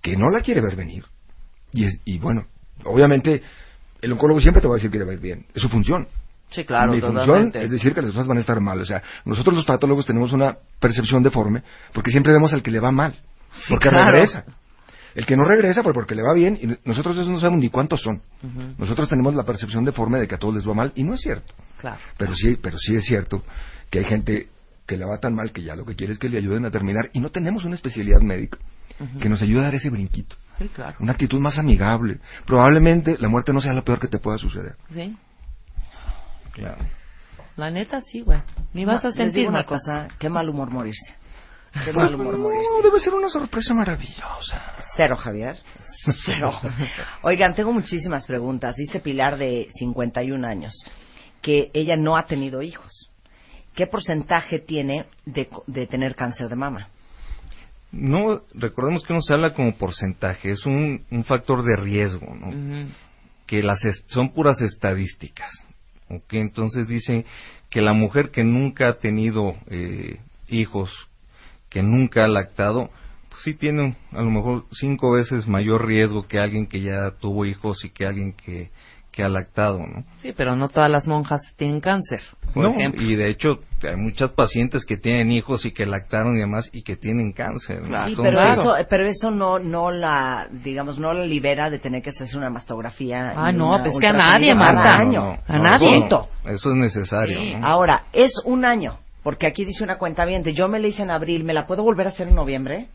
que 0.00 0.16
no 0.16 0.30
la 0.30 0.40
quiere 0.40 0.60
ver 0.60 0.76
venir. 0.76 1.04
Y, 1.72 1.84
es- 1.86 2.00
y 2.04 2.18
bueno, 2.20 2.44
obviamente, 2.84 3.42
el 4.00 4.12
oncólogo 4.12 4.40
siempre 4.40 4.60
te 4.62 4.68
va 4.68 4.74
a 4.74 4.76
decir 4.76 4.88
que 4.88 4.98
le 5.00 5.04
va 5.04 5.10
a 5.10 5.14
ir 5.14 5.20
bien. 5.20 5.46
Es 5.52 5.60
su 5.62 5.68
función. 5.68 6.06
Sí, 6.50 6.64
claro, 6.64 6.92
Mi 6.92 7.00
función 7.00 7.52
es 7.54 7.70
decir 7.70 7.94
que 7.94 8.02
las 8.02 8.10
cosas 8.10 8.26
van 8.26 8.38
a 8.38 8.40
estar 8.40 8.60
mal. 8.60 8.80
O 8.80 8.84
sea, 8.84 9.02
nosotros 9.24 9.54
los 9.56 9.64
patólogos 9.64 10.04
tenemos 10.06 10.32
una 10.32 10.56
percepción 10.80 11.22
deforme 11.22 11.62
porque 11.92 12.10
siempre 12.10 12.32
vemos 12.32 12.52
al 12.52 12.62
que 12.62 12.70
le 12.70 12.80
va 12.80 12.90
mal. 12.90 13.14
porque 13.68 13.88
claro. 13.88 14.10
regresa. 14.10 14.44
El 15.14 15.26
que 15.26 15.36
no 15.36 15.44
regresa, 15.44 15.82
pues 15.82 15.92
porque 15.92 16.14
le 16.14 16.22
va 16.22 16.32
bien, 16.34 16.56
y 16.62 16.88
nosotros 16.88 17.18
eso 17.18 17.28
no 17.30 17.40
sabemos 17.40 17.60
ni 17.60 17.68
cuántos 17.68 18.00
son. 18.00 18.22
Nosotros 18.78 19.08
tenemos 19.08 19.34
la 19.34 19.42
percepción 19.44 19.84
deforme 19.84 20.20
de 20.20 20.28
que 20.28 20.36
a 20.36 20.38
todos 20.38 20.54
les 20.54 20.68
va 20.68 20.72
mal, 20.74 20.92
y 20.94 21.02
no 21.02 21.14
es 21.14 21.20
cierto. 21.20 21.52
Claro. 21.80 21.98
Pero 22.16 22.34
sí, 22.36 22.56
pero 22.62 22.78
sí 22.78 22.94
es 22.94 23.04
cierto 23.04 23.42
que 23.90 23.98
hay 23.98 24.04
gente 24.04 24.48
que 24.86 24.96
le 24.96 25.04
va 25.04 25.18
tan 25.18 25.34
mal 25.34 25.50
que 25.52 25.62
ya 25.62 25.74
lo 25.74 25.84
que 25.84 25.94
quiere 25.96 26.12
es 26.12 26.18
que 26.18 26.28
le 26.28 26.38
ayuden 26.38 26.64
a 26.64 26.70
terminar 26.70 27.10
y 27.12 27.20
no 27.20 27.28
tenemos 27.30 27.64
una 27.64 27.74
especialidad 27.74 28.20
médica 28.20 28.58
que 29.20 29.28
nos 29.28 29.40
ayude 29.40 29.60
a 29.60 29.64
dar 29.64 29.74
ese 29.74 29.88
brinquito, 29.88 30.36
Sí, 30.58 30.68
claro. 30.68 30.96
una 31.00 31.12
actitud 31.12 31.40
más 31.40 31.58
amigable. 31.58 32.18
Probablemente 32.46 33.16
la 33.18 33.28
muerte 33.28 33.52
no 33.52 33.60
sea 33.60 33.72
lo 33.72 33.82
peor 33.82 33.98
que 33.98 34.08
te 34.08 34.18
pueda 34.18 34.36
suceder. 34.36 34.74
Sí. 34.92 35.16
Claro. 36.52 36.84
La 37.56 37.70
neta, 37.70 38.00
sí, 38.00 38.20
güey. 38.20 38.40
Ni 38.72 38.84
vas 38.84 39.04
a 39.04 39.12
sentir 39.12 39.48
una 39.48 39.58
Marta. 39.58 39.68
cosa, 39.68 40.08
qué 40.18 40.28
mal 40.28 40.48
humor 40.48 40.70
morirse. 40.70 41.14
Qué 41.84 41.92
mal 41.92 42.14
humor 42.14 42.38
morirse. 42.38 42.68
No, 42.76 42.82
debe 42.82 43.00
ser 43.00 43.14
una 43.14 43.28
sorpresa 43.28 43.74
maravillosa. 43.74 44.74
Cero, 44.96 45.16
Javier. 45.16 45.56
Cero. 46.24 46.52
Oigan, 47.22 47.54
tengo 47.54 47.72
muchísimas 47.72 48.26
preguntas. 48.26 48.76
Dice 48.76 49.00
Pilar 49.00 49.36
de 49.36 49.68
51 49.78 50.46
años 50.46 50.72
que 51.42 51.70
ella 51.74 51.96
no 51.96 52.16
ha 52.16 52.24
tenido 52.24 52.62
hijos. 52.62 53.10
¿Qué 53.74 53.86
porcentaje 53.86 54.58
tiene 54.58 55.06
de, 55.26 55.48
de 55.66 55.86
tener 55.86 56.14
cáncer 56.14 56.48
de 56.48 56.56
mama? 56.56 56.88
No, 57.92 58.42
recordemos 58.54 59.04
que 59.04 59.14
no 59.14 59.20
se 59.20 59.32
habla 59.32 59.52
como 59.54 59.74
porcentaje, 59.76 60.50
es 60.52 60.64
un, 60.64 61.04
un 61.10 61.24
factor 61.24 61.62
de 61.64 61.76
riesgo, 61.76 62.26
¿no? 62.34 62.48
Ujú. 62.48 62.88
que 63.46 63.62
las 63.64 63.80
son 64.06 64.32
puras 64.32 64.60
estadísticas. 64.60 65.50
¿Ok? 66.10 66.34
Entonces 66.34 66.86
dicen 66.86 67.24
que 67.70 67.80
la 67.80 67.92
mujer 67.92 68.30
que 68.30 68.44
nunca 68.44 68.88
ha 68.88 68.98
tenido 68.98 69.54
eh, 69.68 70.18
hijos, 70.48 70.90
que 71.68 71.82
nunca 71.82 72.24
ha 72.24 72.28
lactado, 72.28 72.90
pues 73.28 73.42
sí 73.44 73.54
tiene 73.54 73.96
a 74.10 74.22
lo 74.22 74.30
mejor 74.30 74.64
cinco 74.72 75.12
veces 75.12 75.46
mayor 75.46 75.86
riesgo 75.86 76.26
que 76.26 76.38
alguien 76.38 76.66
que 76.66 76.80
ya 76.80 77.12
tuvo 77.12 77.46
hijos 77.46 77.84
y 77.84 77.90
que 77.90 78.06
alguien 78.06 78.32
que, 78.32 78.70
que 79.12 79.22
ha 79.24 79.28
lactado, 79.28 79.78
¿no? 79.78 80.04
Sí, 80.22 80.32
pero 80.36 80.54
no 80.56 80.68
todas 80.68 80.90
las 80.90 81.06
monjas 81.06 81.40
tienen 81.56 81.80
cáncer, 81.80 82.20
por 82.54 82.62
No, 82.64 82.70
ejemplo. 82.70 83.02
y 83.02 83.16
de 83.16 83.28
hecho 83.28 83.58
hay 83.82 83.96
muchas 83.96 84.32
pacientes 84.32 84.84
que 84.84 84.96
tienen 84.96 85.32
hijos 85.32 85.64
y 85.64 85.72
que 85.72 85.84
lactaron 85.86 86.36
y 86.36 86.40
demás 86.40 86.68
y 86.72 86.82
que 86.82 86.96
tienen 86.96 87.32
cáncer. 87.32 87.78
Sí, 87.82 87.86
Entonces, 87.86 88.16
pero 88.22 88.30
Claro. 88.32 88.52
eso, 88.52 88.74
pero 88.88 89.06
eso 89.08 89.30
no, 89.30 89.58
no 89.58 89.90
la, 89.90 90.48
digamos, 90.50 90.98
no 90.98 91.12
la 91.12 91.24
libera 91.26 91.70
de 91.70 91.78
tener 91.78 92.02
que 92.02 92.10
hacerse 92.10 92.36
una 92.36 92.50
mastografía. 92.50 93.32
Ah, 93.36 93.50
no, 93.52 93.68
una 93.74 93.82
pues 93.84 93.98
que 93.98 94.06
a 94.06 94.12
nadie, 94.12 94.54
Marta. 94.54 94.98
año. 94.98 95.20
no, 95.20 95.32
no, 95.32 95.38
A 95.46 95.56
no, 95.58 95.62
nadie. 95.64 95.96
eso 96.06 96.28
no, 96.44 96.50
Eso 96.50 96.70
es 96.70 96.76
necesario. 96.76 97.58
¿no? 97.58 97.66
Ahora, 97.66 98.04
es 98.12 98.32
un 98.44 98.64
año. 98.64 98.98
Porque 99.22 99.46
aquí 99.46 99.66
dice 99.66 99.84
una 99.84 99.98
cuenta 99.98 100.24
bien, 100.24 100.42
yo 100.44 100.66
me 100.68 100.78
la 100.80 100.88
hice 100.88 101.02
en 101.02 101.10
abril, 101.10 101.44
¿me 101.44 101.52
la 101.52 101.66
puedo 101.66 101.82
volver 101.82 102.06
a 102.06 102.10
hacer 102.10 102.28
en 102.28 102.34
noviembre? 102.34 102.86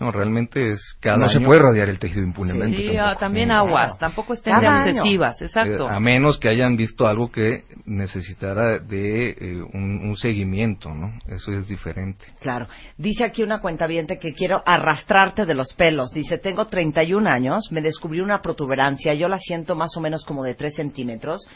No, 0.00 0.10
realmente 0.10 0.72
es 0.72 0.96
cada 1.00 1.18
no 1.18 1.24
año. 1.26 1.32
se 1.32 1.40
puede 1.40 1.60
radiar 1.60 1.90
el 1.90 1.98
tejido 1.98 2.22
impunemente. 2.24 2.76
Sí, 2.78 2.86
tampoco. 2.86 3.04
ah, 3.06 3.16
también 3.18 3.50
aguas, 3.50 3.98
tampoco 3.98 4.32
estén 4.34 4.54
Cada 4.54 4.62
de 4.62 4.68
año. 4.90 5.00
obsesivas, 5.02 5.42
exacto. 5.42 5.84
Eh, 5.84 5.90
a 5.90 6.00
menos 6.00 6.38
que 6.38 6.48
hayan 6.48 6.76
visto 6.76 7.06
algo 7.06 7.30
que 7.30 7.64
necesitara 7.84 8.78
de 8.78 9.30
eh, 9.30 9.62
un, 9.74 10.08
un 10.08 10.16
seguimiento, 10.16 10.94
¿no? 10.94 11.12
Eso 11.28 11.52
es 11.52 11.68
diferente. 11.68 12.24
Claro. 12.40 12.66
Dice 12.96 13.24
aquí 13.24 13.42
una 13.42 13.60
cuenta 13.60 13.86
que 14.18 14.32
quiero 14.32 14.62
arrastrarte 14.64 15.44
de 15.44 15.54
los 15.54 15.74
pelos. 15.74 16.12
Dice, 16.12 16.38
tengo 16.38 16.66
31 16.66 17.28
años, 17.28 17.70
me 17.70 17.80
descubrí 17.80 18.20
una 18.20 18.40
protuberancia, 18.40 19.14
yo 19.14 19.28
la 19.28 19.38
siento 19.38 19.74
más 19.74 19.96
o 19.96 20.00
menos 20.00 20.24
como 20.24 20.42
de 20.44 20.54
3 20.54 20.74
centímetros. 20.74 21.46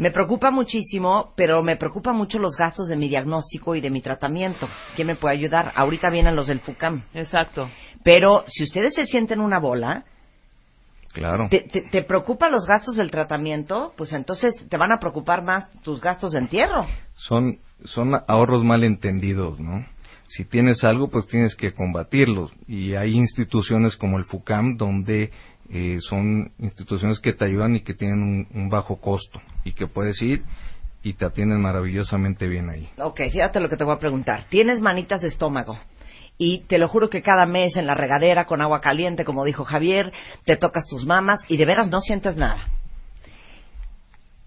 Me 0.00 0.10
preocupa 0.10 0.50
muchísimo, 0.50 1.34
pero 1.36 1.62
me 1.62 1.76
preocupa 1.76 2.14
mucho 2.14 2.38
los 2.38 2.56
gastos 2.56 2.88
de 2.88 2.96
mi 2.96 3.06
diagnóstico 3.10 3.74
y 3.74 3.82
de 3.82 3.90
mi 3.90 4.00
tratamiento. 4.00 4.66
¿Quién 4.96 5.08
me 5.08 5.14
puede 5.14 5.36
ayudar? 5.36 5.72
Ahorita 5.76 6.08
vienen 6.08 6.34
los 6.34 6.46
del 6.46 6.60
FUCAM. 6.60 7.04
Exacto. 7.12 7.68
Pero 8.02 8.44
si 8.48 8.64
ustedes 8.64 8.94
se 8.94 9.06
sienten 9.06 9.40
una 9.40 9.58
bola, 9.60 10.04
Claro. 11.12 11.48
te, 11.50 11.60
te, 11.60 11.82
te 11.82 12.02
preocupan 12.02 12.50
los 12.50 12.64
gastos 12.66 12.96
del 12.96 13.10
tratamiento, 13.10 13.92
pues 13.94 14.14
entonces 14.14 14.54
te 14.70 14.76
van 14.78 14.90
a 14.90 14.98
preocupar 14.98 15.42
más 15.42 15.68
tus 15.82 16.00
gastos 16.00 16.32
de 16.32 16.38
entierro. 16.38 16.86
Son, 17.16 17.58
son 17.84 18.14
ahorros 18.26 18.64
mal 18.64 18.84
entendidos, 18.84 19.60
¿no? 19.60 19.84
Si 20.28 20.46
tienes 20.46 20.82
algo, 20.82 21.10
pues 21.10 21.26
tienes 21.26 21.54
que 21.56 21.72
combatirlos. 21.74 22.52
Y 22.66 22.94
hay 22.94 23.16
instituciones 23.18 23.96
como 23.96 24.16
el 24.16 24.24
FUCAM 24.24 24.78
donde 24.78 25.30
eh, 25.70 25.98
son 26.00 26.52
instituciones 26.58 27.20
que 27.20 27.32
te 27.32 27.44
ayudan 27.44 27.76
y 27.76 27.80
que 27.80 27.94
tienen 27.94 28.22
un, 28.22 28.48
un 28.52 28.68
bajo 28.68 29.00
costo 29.00 29.40
y 29.64 29.72
que 29.72 29.86
puedes 29.86 30.20
ir 30.20 30.42
y 31.02 31.14
te 31.14 31.24
atienden 31.24 31.60
maravillosamente 31.60 32.48
bien 32.48 32.68
ahí. 32.70 32.88
Ok, 32.98 33.20
fíjate 33.30 33.60
lo 33.60 33.68
que 33.68 33.76
te 33.76 33.84
voy 33.84 33.94
a 33.94 33.98
preguntar. 33.98 34.44
Tienes 34.48 34.80
manitas 34.80 35.20
de 35.20 35.28
estómago. 35.28 35.78
Y 36.36 36.62
te 36.62 36.78
lo 36.78 36.88
juro 36.88 37.10
que 37.10 37.20
cada 37.20 37.44
mes 37.44 37.76
en 37.76 37.86
la 37.86 37.94
regadera 37.94 38.46
con 38.46 38.62
agua 38.62 38.80
caliente, 38.80 39.24
como 39.24 39.44
dijo 39.44 39.64
Javier, 39.64 40.10
te 40.44 40.56
tocas 40.56 40.86
tus 40.88 41.04
mamas 41.04 41.40
y 41.48 41.58
de 41.58 41.66
veras 41.66 41.88
no 41.88 42.00
sientes 42.00 42.36
nada. 42.36 42.66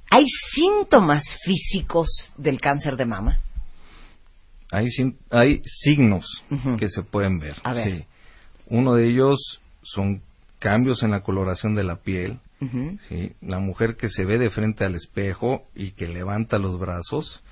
¿Hay 0.09 0.26
síntomas 0.53 1.24
físicos 1.43 2.34
del 2.38 2.59
cáncer 2.59 2.95
de 2.97 3.05
mama? 3.05 3.39
Hay, 4.71 4.88
hay 5.30 5.61
signos 5.65 6.26
que 6.80 6.89
se 6.89 7.03
pueden 7.03 7.38
ver. 7.38 7.55
A 7.63 7.74
ver. 7.74 7.91
sí. 7.91 8.05
Uno 8.67 8.95
de 8.95 9.07
ellos 9.07 9.61
son 9.84 10.24
cambios 10.64 11.03
en 11.03 11.11
la 11.11 11.24
coloración 11.24 11.76
de 11.76 11.84
la 11.84 11.97
piel. 11.97 12.39
Ujú. 12.61 12.97
¿sí? 13.09 13.34
La 13.41 13.59
mujer 13.59 13.97
que 13.97 14.07
se 14.07 14.24
ve 14.24 14.38
de 14.39 14.49
frente 14.49 14.86
al 14.86 14.95
espejo 14.95 15.64
y 15.76 15.91
que 15.91 16.07
levanta 16.07 16.57
los 16.57 16.80
brazos, 16.80 17.43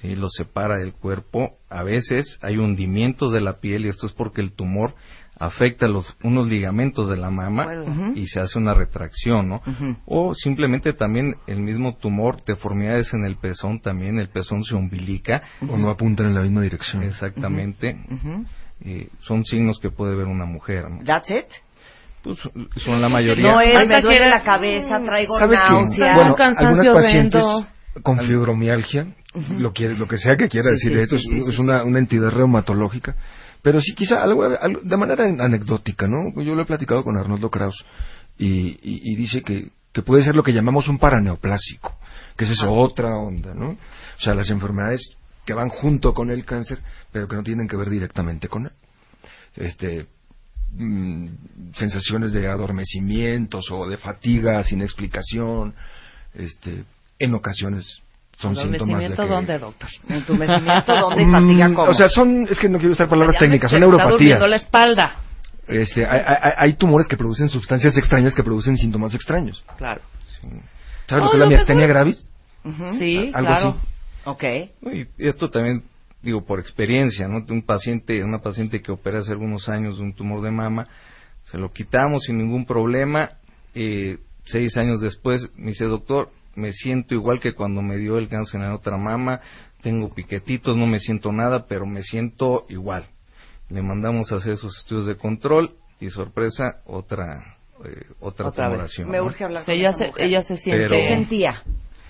¿sí? 0.00 0.14
los 0.14 0.34
separa 0.36 0.76
del 0.76 0.92
cuerpo. 0.92 1.56
A 1.70 1.82
veces 1.82 2.38
hay 2.42 2.58
hundimientos 2.58 3.32
de 3.32 3.40
la 3.40 3.60
piel 3.60 3.86
y 3.86 3.88
esto 3.88 4.06
es 4.06 4.12
porque 4.12 4.42
el 4.42 4.52
tumor 4.52 4.94
afecta 5.38 5.88
los, 5.88 6.14
unos 6.22 6.48
ligamentos 6.48 7.08
de 7.08 7.16
la 7.16 7.30
mama 7.30 7.66
y 8.14 8.26
se 8.26 8.40
hace 8.40 8.58
una 8.58 8.74
retracción, 8.74 9.48
¿no? 9.48 9.62
O 10.04 10.34
simplemente 10.34 10.92
también 10.92 11.36
el 11.46 11.62
mismo 11.62 11.96
tumor, 11.96 12.44
deformidades 12.44 13.14
en 13.14 13.24
el 13.24 13.38
pezón, 13.38 13.80
también 13.80 14.18
el 14.18 14.28
pezón 14.28 14.62
se 14.64 14.74
umbilica. 14.74 15.42
O 15.66 15.78
no 15.78 15.88
apuntan 15.88 16.26
en 16.26 16.34
la 16.34 16.42
misma 16.42 16.60
dirección. 16.60 17.04
Exactamente. 17.04 17.96
Eh, 18.82 19.08
son 19.20 19.44
signos 19.46 19.78
que 19.78 19.90
puede 19.90 20.14
ver 20.14 20.26
una 20.26 20.44
mujer. 20.44 20.90
¿no? 20.90 21.04
That's 21.04 21.30
it. 21.30 21.46
Pues, 22.22 22.38
son 22.76 23.00
la 23.00 23.08
mayoría. 23.08 23.52
No 23.52 23.60
es, 23.60 23.88
me 23.88 24.00
duele 24.02 24.28
la 24.28 24.42
cabeza, 24.42 25.02
traigo 25.04 25.38
¿Sabes 25.38 25.60
qué? 25.66 25.72
náuseas. 25.72 26.14
Bueno, 26.16 26.36
algunas 26.56 26.88
pacientes 26.88 27.44
con 28.02 28.18
fibromialgia, 28.18 29.06
lo, 29.58 29.72
que, 29.72 29.88
lo 29.90 30.06
que 30.06 30.18
sea 30.18 30.36
que 30.36 30.48
quiera 30.48 30.68
Sí, 30.76 30.88
decir 30.88 30.92
sí, 30.92 30.98
esto, 31.02 31.18
sí, 31.18 31.24
es, 31.38 31.44
sí, 31.44 31.50
es 31.50 31.56
sí, 31.56 31.60
una, 31.62 31.82
una 31.84 31.98
entidad 31.98 32.28
reumatológica, 32.30 33.16
pero 33.62 33.80
sí 33.80 33.94
quizá 33.94 34.22
algo, 34.22 34.44
algo- 34.44 34.80
de 34.82 34.96
manera 34.96 35.24
anecdótica, 35.24 36.06
¿no? 36.06 36.30
Yo 36.42 36.54
lo 36.54 36.62
he 36.62 36.66
platicado 36.66 37.02
con 37.02 37.16
Arnoldo 37.18 37.50
Kraus 37.50 37.84
y, 38.38 38.48
y- 38.82 39.12
y 39.12 39.16
dice 39.16 39.42
que, 39.42 39.70
que 39.92 40.02
puede 40.02 40.22
ser 40.22 40.34
lo 40.36 40.42
que 40.42 40.52
llamamos 40.52 40.88
un 40.88 40.98
paraneoplásico, 40.98 41.94
que 42.36 42.44
es 42.44 42.50
eso, 42.52 42.70
otra 42.70 43.16
onda, 43.16 43.54
¿no? 43.54 43.70
O 43.70 44.20
sea, 44.20 44.34
las 44.34 44.50
enfermedades 44.50 45.16
que 45.44 45.52
van 45.54 45.68
junto 45.68 46.12
con 46.14 46.30
el 46.30 46.44
cáncer, 46.44 46.78
pero 47.12 47.26
que 47.26 47.34
no 47.36 47.42
tienen 47.42 47.66
que 47.66 47.76
ver 47.76 47.90
directamente 47.90 48.46
con 48.48 48.66
él. 48.66 48.72
Este, 49.56 50.06
mm, 50.72 51.26
sensaciones 51.74 52.32
de 52.32 52.48
adormecimientos 52.48 53.70
o 53.70 53.86
de 53.88 53.96
fatiga 53.96 54.62
sin 54.64 54.82
explicación, 54.82 55.74
este, 56.34 56.84
en 57.18 57.34
ocasiones 57.34 58.00
son 58.38 58.54
síntomas 58.56 58.70
de 58.72 58.76
¿Adormecimiento 59.06 59.22
que... 59.22 59.28
dónde, 59.28 59.58
doctor? 59.58 59.90
Entumecimiento, 60.08 60.94
¿dónde 60.96 61.22
y 61.22 61.26
fatiga 61.26 61.68
Mm, 61.68 61.74
cómo? 61.74 61.90
O 61.90 61.94
sea, 61.94 62.08
son, 62.08 62.46
es 62.50 62.58
que 62.58 62.68
no 62.68 62.78
quiero 62.78 62.92
usar 62.92 63.08
palabras 63.08 63.34
Ya 63.34 63.40
me- 63.40 63.46
técnicas, 63.46 63.70
son 63.70 63.80
me 63.80 63.86
Está 63.86 63.98
la 63.98 64.06
neuropatías. 64.06 64.62
espalda. 64.62 65.16
Este, 65.68 66.04
hay, 66.06 66.20
hay- 66.26 66.52
hay 66.56 66.72
tumores 66.74 67.06
que 67.06 67.16
producen 67.16 67.48
sustancias 67.48 67.96
extrañas 67.96 68.34
que 68.34 68.42
producen 68.42 68.76
síntomas 68.78 69.14
extraños. 69.14 69.62
Claro. 69.76 70.00
¿Sabes 71.06 71.24
Oh, 71.24 71.26
lo 71.26 71.30
que 71.30 71.36
es 71.36 71.40
la 71.40 71.46
miastenia 71.46 71.86
gravis? 71.86 72.26
Ujú. 72.64 72.94
Sí, 72.98 73.30
Algo 73.34 73.50
claro. 73.52 73.68
así. 73.70 73.78
Ok. 74.24 74.44
Y 74.92 75.06
esto 75.28 75.48
también, 75.48 75.82
digo, 76.22 76.44
por 76.44 76.60
experiencia, 76.60 77.28
¿no? 77.28 77.44
Un 77.48 77.62
paciente, 77.62 78.22
una 78.22 78.40
paciente 78.40 78.80
que 78.82 78.92
opera 78.92 79.20
hace 79.20 79.32
algunos 79.32 79.68
años 79.68 79.98
de 79.98 80.04
un 80.04 80.12
tumor 80.14 80.42
de 80.42 80.50
mama, 80.50 80.86
se 81.44 81.58
lo 81.58 81.72
quitamos 81.72 82.22
sin 82.24 82.38
ningún 82.38 82.66
problema. 82.66 83.30
eh, 83.74 84.18
seis 84.44 84.76
años 84.76 85.00
después 85.00 85.48
me 85.56 85.68
dice, 85.70 85.84
doctor, 85.84 86.30
me 86.56 86.72
siento 86.72 87.14
igual 87.14 87.38
que 87.40 87.52
cuando 87.52 87.82
me 87.82 87.96
dio 87.98 88.18
el 88.18 88.28
cáncer 88.28 88.60
en 88.60 88.66
la 88.68 88.74
otra 88.74 88.96
mama, 88.96 89.40
tengo 89.80 90.12
piquetitos, 90.12 90.76
no 90.76 90.86
me 90.86 90.98
siento 90.98 91.30
nada, 91.30 91.66
pero 91.68 91.86
me 91.86 92.02
siento 92.02 92.66
igual. 92.68 93.06
Le 93.68 93.80
mandamos 93.82 94.32
a 94.32 94.36
hacer 94.36 94.56
sus 94.56 94.76
estudios 94.78 95.06
de 95.06 95.16
control 95.16 95.76
y 96.00 96.10
sorpresa, 96.10 96.80
otra, 96.84 97.56
eh, 97.84 98.06
otra, 98.18 98.48
Otra. 98.48 98.68
Me 99.06 99.18
¿no? 99.18 99.24
urge 99.24 99.44
hablar 99.44 99.64
con 99.64 99.74
ella 99.74 99.90
esa 99.90 99.98
se, 99.98 100.06
mujer. 100.08 100.24
ella 100.26 100.42
se 100.42 100.56
siente... 100.56 100.82
Pero- 100.88 100.96
¿Qué 100.96 101.08
sentía? 101.08 101.62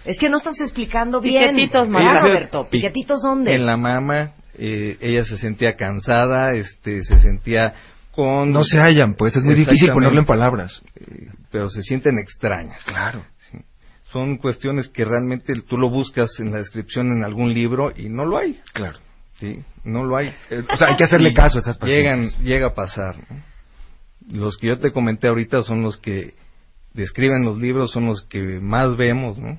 Es 0.04 0.18
que 0.18 0.28
no 0.28 0.38
estás 0.38 0.54
explicando 0.60 1.20
bien. 1.20 1.50
Piquetitos, 1.54 1.88
¿Verdad, 1.88 2.04
mamá. 2.04 2.20
Roberto? 2.20 2.64
Pi- 2.70 2.78
¿Piquetitos 2.78 3.22
dónde? 3.22 3.54
En 3.54 3.66
la 3.66 3.76
mama, 3.76 4.32
eh, 4.54 4.96
ella 5.00 5.24
se 5.24 5.36
sentía 5.38 5.76
cansada, 5.76 6.54
este, 6.54 7.02
se 7.04 7.20
sentía 7.20 7.74
con... 8.12 8.50
No 8.52 8.64
se 8.64 8.78
hallan, 8.80 9.14
pues 9.14 9.36
es 9.36 9.44
muy 9.44 9.54
difícil 9.54 9.90
ponerlo 9.92 10.20
en 10.20 10.26
palabras. 10.26 10.82
Eh, 10.96 11.28
pero 11.50 11.68
se 11.68 11.82
sienten 11.82 12.18
extrañas. 12.18 12.82
Claro. 12.84 13.24
Sí. 13.50 13.58
Son 14.12 14.38
cuestiones 14.38 14.88
que 14.88 15.04
realmente 15.04 15.52
tú 15.68 15.76
lo 15.76 15.90
buscas 15.90 16.30
en 16.40 16.50
la 16.52 16.58
descripción 16.58 17.12
en 17.12 17.22
algún 17.22 17.52
libro 17.52 17.92
y 17.96 18.08
no 18.08 18.24
lo 18.24 18.38
hay. 18.38 18.58
Claro. 18.72 18.98
Sí, 19.38 19.60
no 19.84 20.04
lo 20.04 20.16
hay. 20.16 20.28
Eh, 20.50 20.62
o 20.70 20.76
sea, 20.76 20.88
hay 20.88 20.96
que 20.96 21.04
hacerle 21.04 21.32
caso 21.32 21.58
a 21.58 21.60
esas 21.62 21.78
Llegan, 21.80 22.16
pacientes. 22.24 22.40
llega 22.40 22.66
a 22.68 22.74
pasar. 22.74 23.16
¿no? 23.30 23.42
Los 24.38 24.56
que 24.58 24.66
yo 24.68 24.78
te 24.78 24.92
comenté 24.92 25.28
ahorita 25.28 25.62
son 25.62 25.82
los 25.82 25.96
que 25.96 26.34
describen 26.94 27.44
los 27.44 27.58
libros, 27.58 27.92
son 27.92 28.06
los 28.06 28.22
que 28.22 28.40
más 28.60 28.96
vemos, 28.96 29.38
¿no? 29.38 29.58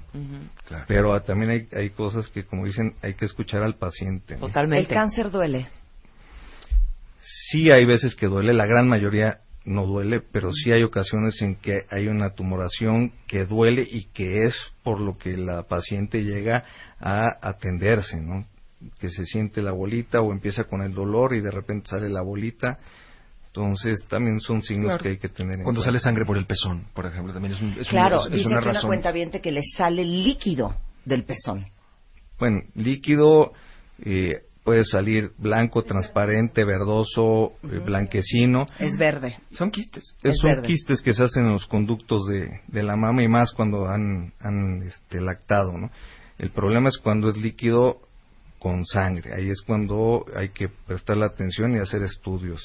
Claro. 0.67 0.85
Pero 0.87 1.13
ah, 1.13 1.21
también 1.21 1.51
hay, 1.51 1.67
hay 1.73 1.89
cosas 1.91 2.27
que, 2.27 2.43
como 2.43 2.65
dicen, 2.65 2.95
hay 3.01 3.13
que 3.13 3.25
escuchar 3.25 3.63
al 3.63 3.75
paciente. 3.75 4.35
¿no? 4.35 4.45
El 4.45 4.53
Totalmente. 4.53 4.93
cáncer 4.93 5.31
duele. 5.31 5.67
Sí 7.23 7.71
hay 7.71 7.85
veces 7.85 8.15
que 8.15 8.27
duele, 8.27 8.53
la 8.53 8.65
gran 8.65 8.87
mayoría 8.87 9.41
no 9.63 9.85
duele, 9.85 10.21
pero 10.21 10.51
sí 10.53 10.71
hay 10.71 10.83
ocasiones 10.83 11.41
en 11.41 11.55
que 11.55 11.85
hay 11.89 12.07
una 12.07 12.31
tumoración 12.31 13.13
que 13.27 13.45
duele 13.45 13.87
y 13.89 14.05
que 14.05 14.45
es 14.45 14.55
por 14.83 14.99
lo 14.99 15.17
que 15.17 15.37
la 15.37 15.63
paciente 15.63 16.23
llega 16.23 16.63
a 16.99 17.21
atenderse, 17.41 18.19
¿no? 18.19 18.45
Que 18.99 19.09
se 19.09 19.25
siente 19.25 19.61
la 19.61 19.71
bolita 19.71 20.21
o 20.21 20.31
empieza 20.31 20.63
con 20.63 20.81
el 20.81 20.93
dolor 20.93 21.35
y 21.35 21.41
de 21.41 21.51
repente 21.51 21.89
sale 21.89 22.09
la 22.09 22.21
bolita. 22.21 22.79
Entonces 23.53 24.05
también 24.07 24.39
son 24.39 24.61
signos 24.61 24.85
Claro. 24.91 25.03
que 25.03 25.09
hay 25.09 25.17
que 25.17 25.27
tener 25.27 25.57
en 25.57 25.63
Cuando 25.63 25.79
cuenta. 25.81 25.89
sale 25.89 25.99
sangre 25.99 26.25
por 26.25 26.37
el 26.37 26.45
pezón, 26.45 26.85
por 26.93 27.05
ejemplo, 27.05 27.33
también 27.33 27.53
es, 27.53 27.61
un- 27.61 27.71
es 27.71 27.77
un- 27.79 27.83
Claro, 27.83 28.21
es- 28.21 28.25
es 28.27 28.31
dice 28.31 28.47
una 28.47 28.59
que 28.61 28.65
razón. 28.67 28.87
cuenta 28.87 29.11
que 29.41 29.51
le 29.51 29.61
sale 29.75 30.05
líquido 30.05 30.73
del 31.03 31.25
pezón. 31.25 31.65
Bueno, 32.39 32.61
líquido 32.75 33.51
eh, 34.03 34.43
puede 34.63 34.85
salir 34.85 35.31
blanco, 35.37 35.83
transparente, 35.83 36.63
verdoso, 36.63 37.53
eh, 37.63 37.79
blanquecino. 37.85 38.65
Es 38.79 38.97
verde. 38.97 39.37
Son 39.51 39.69
quistes. 39.69 40.15
Es- 40.23 40.31
Es 40.31 40.37
son 40.37 40.51
verde. 40.55 40.67
quistes 40.67 41.01
que 41.01 41.13
se 41.13 41.23
hacen 41.23 41.45
en 41.45 41.51
los 41.51 41.65
conductos 41.67 42.25
de, 42.27 42.61
de 42.67 42.83
la 42.83 42.95
mama 42.95 43.21
y 43.21 43.27
más 43.27 43.51
cuando 43.51 43.85
han, 43.87 44.33
han 44.39 44.81
este, 44.83 45.19
lactado, 45.19 45.73
¿no? 45.77 45.91
El 46.39 46.51
problema 46.51 46.89
es 46.89 46.97
cuando 46.99 47.29
es 47.29 47.37
líquido 47.37 47.99
con 48.59 48.85
sangre. 48.85 49.33
Ahí 49.35 49.49
es 49.49 49.61
cuando 49.61 50.25
hay 50.35 50.49
que 50.49 50.69
prestarle 50.69 51.25
atención 51.25 51.75
y 51.75 51.79
hacer 51.79 52.01
estudios. 52.03 52.63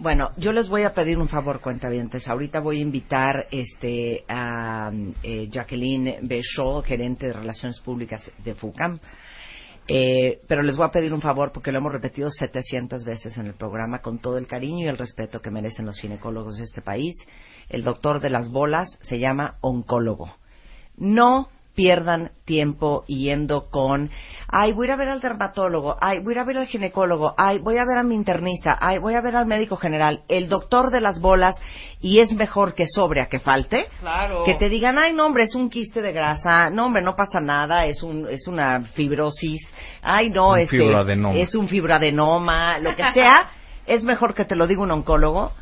Bueno, 0.00 0.30
yo 0.38 0.52
les 0.52 0.66
voy 0.66 0.84
a 0.84 0.94
pedir 0.94 1.18
un 1.18 1.28
favor, 1.28 1.60
cuentavientes. 1.60 2.26
Ahorita 2.26 2.60
voy 2.60 2.78
a 2.78 2.80
invitar 2.80 3.46
este, 3.50 4.24
a 4.28 4.90
eh, 5.22 5.46
Jacqueline 5.50 6.20
Béchot, 6.22 6.86
gerente 6.86 7.26
de 7.26 7.34
Relaciones 7.34 7.78
Públicas 7.80 8.32
de 8.42 8.54
FUCAM. 8.54 8.98
Eh, 9.86 10.40
pero 10.48 10.62
les 10.62 10.78
voy 10.78 10.86
a 10.86 10.90
pedir 10.90 11.12
un 11.12 11.20
favor 11.20 11.52
porque 11.52 11.70
lo 11.70 11.80
hemos 11.80 11.92
repetido 11.92 12.30
700 12.30 13.04
veces 13.04 13.36
en 13.36 13.44
el 13.44 13.52
programa 13.52 13.98
con 13.98 14.20
todo 14.20 14.38
el 14.38 14.46
cariño 14.46 14.86
y 14.86 14.88
el 14.88 14.96
respeto 14.96 15.40
que 15.42 15.50
merecen 15.50 15.84
los 15.84 16.00
ginecólogos 16.00 16.56
de 16.56 16.64
este 16.64 16.80
país. 16.80 17.14
El 17.68 17.84
doctor 17.84 18.20
de 18.20 18.30
las 18.30 18.50
bolas 18.50 18.98
se 19.02 19.18
llama 19.18 19.58
oncólogo. 19.60 20.34
No 20.96 21.50
pierdan 21.74 22.32
tiempo 22.44 23.04
yendo 23.06 23.70
con, 23.70 24.10
ay, 24.48 24.72
voy 24.72 24.86
a 24.86 24.88
ir 24.88 24.92
a 24.92 24.96
ver 24.96 25.08
al 25.08 25.20
dermatólogo, 25.20 25.96
ay, 26.00 26.18
voy 26.18 26.32
a 26.32 26.36
ir 26.36 26.38
a 26.40 26.44
ver 26.44 26.58
al 26.58 26.66
ginecólogo, 26.66 27.34
ay, 27.38 27.58
voy 27.60 27.76
a 27.76 27.84
ver 27.84 27.98
a 27.98 28.02
mi 28.02 28.14
internista, 28.14 28.76
ay, 28.80 28.98
voy 28.98 29.14
a 29.14 29.20
ver 29.20 29.36
al 29.36 29.46
médico 29.46 29.76
general, 29.76 30.22
el 30.28 30.48
doctor 30.48 30.90
de 30.90 31.00
las 31.00 31.20
bolas, 31.20 31.60
y 32.00 32.18
es 32.18 32.32
mejor 32.32 32.74
que 32.74 32.86
sobre 32.86 33.20
a 33.20 33.26
que 33.26 33.38
falte, 33.38 33.86
Claro. 34.00 34.44
que 34.44 34.54
te 34.54 34.68
digan, 34.68 34.98
ay, 34.98 35.12
no, 35.14 35.26
hombre, 35.26 35.44
es 35.44 35.54
un 35.54 35.70
quiste 35.70 36.02
de 36.02 36.12
grasa, 36.12 36.70
no, 36.70 36.86
hombre, 36.86 37.02
no 37.02 37.14
pasa 37.14 37.40
nada, 37.40 37.86
es, 37.86 38.02
un, 38.02 38.28
es 38.28 38.46
una 38.48 38.82
fibrosis, 38.94 39.60
ay, 40.02 40.30
no, 40.30 40.50
Un 40.50 40.58
este, 40.58 40.76
fibroadenoma. 40.76 41.38
es 41.38 41.54
un 41.54 41.68
fibroadenoma, 41.68 42.78
lo 42.78 42.94
que 42.96 43.04
sea, 43.12 43.50
es 43.86 44.02
mejor 44.02 44.34
que 44.34 44.44
te 44.44 44.56
lo 44.56 44.66
diga 44.66 44.82
un 44.82 44.90
oncólogo, 44.90 45.52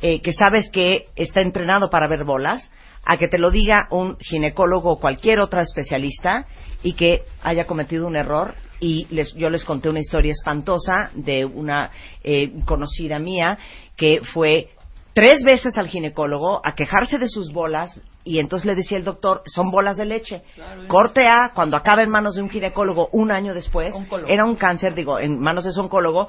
eh, 0.00 0.20
que 0.20 0.32
sabes 0.32 0.70
que 0.72 1.04
está 1.14 1.40
entrenado 1.42 1.88
para 1.90 2.08
ver 2.08 2.24
bolas, 2.24 2.70
a 3.04 3.16
que 3.16 3.28
te 3.28 3.38
lo 3.38 3.50
diga 3.50 3.88
un 3.90 4.16
ginecólogo 4.18 4.92
o 4.92 5.00
cualquier 5.00 5.40
otra 5.40 5.62
especialista 5.62 6.46
y 6.82 6.94
que 6.94 7.22
haya 7.42 7.66
cometido 7.66 8.06
un 8.06 8.16
error. 8.16 8.54
Y 8.80 9.06
les, 9.10 9.34
yo 9.34 9.48
les 9.48 9.64
conté 9.64 9.88
una 9.88 10.00
historia 10.00 10.32
espantosa 10.32 11.10
de 11.14 11.44
una 11.44 11.90
eh, 12.24 12.52
conocida 12.64 13.18
mía 13.18 13.58
que 13.96 14.20
fue 14.32 14.70
tres 15.14 15.44
veces 15.44 15.76
al 15.78 15.88
ginecólogo 15.88 16.60
a 16.64 16.74
quejarse 16.74 17.18
de 17.18 17.28
sus 17.28 17.52
bolas 17.52 18.00
y 18.24 18.38
entonces 18.38 18.66
le 18.66 18.74
decía 18.74 18.98
el 18.98 19.04
doctor, 19.04 19.42
son 19.46 19.70
bolas 19.70 19.96
de 19.96 20.04
leche. 20.04 20.42
Corte 20.88 21.26
A, 21.26 21.50
cuando 21.54 21.76
acaba 21.76 22.02
en 22.02 22.10
manos 22.10 22.36
de 22.36 22.42
un 22.42 22.50
ginecólogo 22.50 23.08
un 23.12 23.32
año 23.32 23.52
después, 23.52 23.94
Oncólogo. 23.94 24.28
era 24.28 24.44
un 24.44 24.54
cáncer, 24.54 24.94
digo, 24.94 25.18
en 25.18 25.38
manos 25.40 25.64
de 25.64 25.72
su 25.72 25.80
oncólogo, 25.80 26.28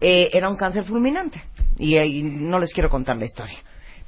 eh, 0.00 0.28
era 0.32 0.48
un 0.48 0.56
cáncer 0.56 0.84
fulminante. 0.84 1.42
Y, 1.78 1.96
eh, 1.96 2.06
y 2.06 2.22
no 2.22 2.58
les 2.58 2.72
quiero 2.72 2.88
contar 2.88 3.16
la 3.16 3.26
historia. 3.26 3.58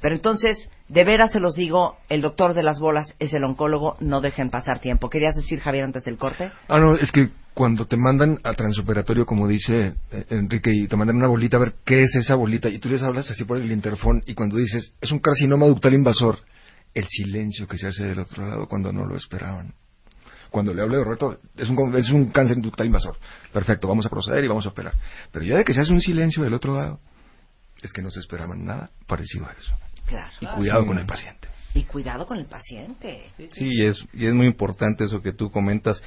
Pero 0.01 0.15
entonces, 0.15 0.69
de 0.89 1.03
veras 1.03 1.31
se 1.31 1.39
los 1.39 1.55
digo, 1.55 1.97
el 2.09 2.21
doctor 2.21 2.53
de 2.53 2.63
las 2.63 2.79
bolas 2.79 3.15
es 3.19 3.33
el 3.33 3.43
oncólogo, 3.43 3.97
no 3.99 4.21
dejen 4.21 4.49
pasar 4.49 4.79
tiempo. 4.79 5.09
¿Querías 5.09 5.35
decir, 5.35 5.59
Javier, 5.59 5.85
antes 5.85 6.03
del 6.03 6.17
corte? 6.17 6.51
Ah, 6.67 6.79
no, 6.79 6.95
es 6.95 7.11
que 7.11 7.29
cuando 7.53 7.85
te 7.85 7.97
mandan 7.97 8.37
a 8.43 8.53
transoperatorio, 8.53 9.25
como 9.25 9.47
dice 9.47 9.95
eh, 10.11 10.25
Enrique, 10.29 10.71
y 10.71 10.87
te 10.87 10.95
mandan 10.95 11.17
una 11.17 11.27
bolita 11.27 11.57
a 11.57 11.61
ver 11.61 11.73
qué 11.83 12.03
es 12.03 12.15
esa 12.15 12.35
bolita, 12.35 12.69
y 12.69 12.77
tú 12.77 12.89
les 12.89 13.01
hablas 13.01 13.31
así 13.31 13.45
por 13.45 13.57
el 13.57 13.71
interfón, 13.71 14.21
y 14.27 14.35
cuando 14.35 14.57
dices, 14.57 14.93
es 15.01 15.11
un 15.11 15.19
carcinoma 15.19 15.65
ductal 15.65 15.95
invasor, 15.95 16.37
el 16.93 17.05
silencio 17.07 17.67
que 17.67 17.77
se 17.77 17.87
hace 17.87 18.05
del 18.05 18.19
otro 18.19 18.47
lado 18.47 18.67
cuando 18.67 18.93
no 18.93 19.05
lo 19.05 19.15
esperaban. 19.15 19.73
Cuando 20.51 20.73
le 20.73 20.81
hablo 20.81 20.97
de 20.97 21.03
Roberto, 21.03 21.39
es 21.57 21.69
un, 21.69 21.95
es 21.95 22.09
un 22.09 22.27
cáncer 22.27 22.57
ductal 22.61 22.85
invasor. 22.85 23.17
Perfecto, 23.51 23.87
vamos 23.87 24.05
a 24.05 24.09
proceder 24.09 24.43
y 24.43 24.47
vamos 24.47 24.65
a 24.65 24.69
operar. 24.69 24.93
Pero 25.31 25.43
ya 25.43 25.57
de 25.57 25.65
que 25.65 25.73
se 25.73 25.81
hace 25.81 25.91
un 25.91 26.01
silencio 26.01 26.43
del 26.43 26.53
otro 26.53 26.77
lado, 26.77 26.99
es 27.81 27.91
que 27.91 28.01
no 28.01 28.09
se 28.09 28.19
esperaban 28.19 28.65
nada 28.65 28.89
parecido 29.07 29.45
a 29.45 29.53
eso. 29.53 29.75
Claro. 30.05 30.31
Y 30.39 30.45
cuidado 30.45 30.85
con 30.85 30.97
el 30.97 31.05
paciente. 31.05 31.47
Y 31.73 31.83
cuidado 31.83 32.25
con 32.25 32.37
el 32.37 32.45
paciente. 32.45 33.25
Sí, 33.51 33.69
y 33.71 33.85
es, 33.85 34.03
y 34.13 34.25
es 34.25 34.33
muy 34.33 34.47
importante 34.47 35.03
eso 35.03 35.21
que 35.21 35.33
tú 35.33 35.51
comentas. 35.51 36.01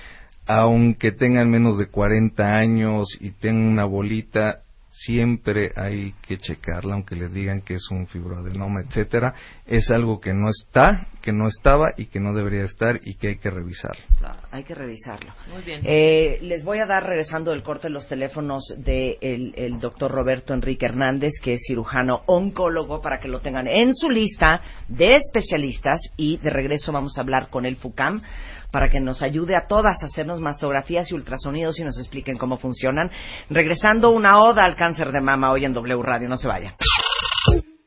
Aunque 0.46 1.12
tengan 1.12 1.50
menos 1.50 1.78
de 1.78 1.86
40 1.86 2.56
años 2.56 3.06
y 3.20 3.30
tengan 3.30 3.68
una 3.68 3.84
bolita, 3.84 4.62
siempre 5.00 5.72
hay 5.76 6.12
que 6.20 6.36
checarla, 6.36 6.94
aunque 6.94 7.16
les 7.16 7.32
digan 7.32 7.62
que 7.62 7.74
es 7.74 7.90
un 7.90 8.06
fibroadenoma, 8.06 8.82
etcétera. 8.82 9.34
Es 9.66 9.90
algo 9.90 10.20
que 10.20 10.34
no 10.34 10.48
está, 10.50 11.06
que 11.22 11.32
no 11.32 11.48
estaba 11.48 11.94
y 11.96 12.06
que 12.06 12.20
no 12.20 12.34
debería 12.34 12.64
estar 12.64 13.00
y 13.02 13.14
que 13.14 13.28
hay 13.28 13.36
que 13.36 13.50
revisarlo. 13.50 14.02
Claro, 14.18 14.40
hay 14.50 14.62
que 14.62 14.74
revisarlo. 14.74 15.32
Muy 15.52 15.62
bien. 15.62 15.80
Eh, 15.84 16.38
les 16.42 16.64
voy 16.64 16.80
a 16.80 16.86
dar, 16.86 17.06
regresando 17.06 17.50
del 17.50 17.62
corte, 17.62 17.88
los 17.88 18.08
teléfonos 18.08 18.62
del 18.76 18.84
de 18.84 19.54
el 19.54 19.80
doctor 19.80 20.10
Roberto 20.10 20.52
Enrique 20.52 20.84
Hernández, 20.84 21.32
que 21.42 21.54
es 21.54 21.62
cirujano 21.66 22.22
oncólogo, 22.26 23.00
para 23.00 23.18
que 23.18 23.28
lo 23.28 23.40
tengan 23.40 23.68
en 23.68 23.94
su 23.94 24.10
lista 24.10 24.60
de 24.88 25.16
especialistas. 25.16 26.00
Y 26.16 26.36
de 26.38 26.50
regreso 26.50 26.92
vamos 26.92 27.16
a 27.16 27.22
hablar 27.22 27.48
con 27.48 27.64
el 27.64 27.76
FUCAM 27.76 28.22
para 28.70 28.88
que 28.88 29.00
nos 29.00 29.22
ayude 29.22 29.56
a 29.56 29.66
todas 29.66 30.02
a 30.02 30.06
hacernos 30.06 30.40
mastografías 30.40 31.10
y 31.10 31.14
ultrasonidos 31.14 31.78
y 31.78 31.84
nos 31.84 31.98
expliquen 31.98 32.38
cómo 32.38 32.56
funcionan. 32.56 33.10
Regresando 33.48 34.10
una 34.10 34.40
oda 34.42 34.64
al 34.64 34.76
cáncer 34.76 35.12
de 35.12 35.20
mama 35.20 35.50
hoy 35.50 35.64
en 35.64 35.72
W 35.72 36.02
Radio. 36.02 36.28
No 36.28 36.36
se 36.36 36.48
vayan. 36.48 36.74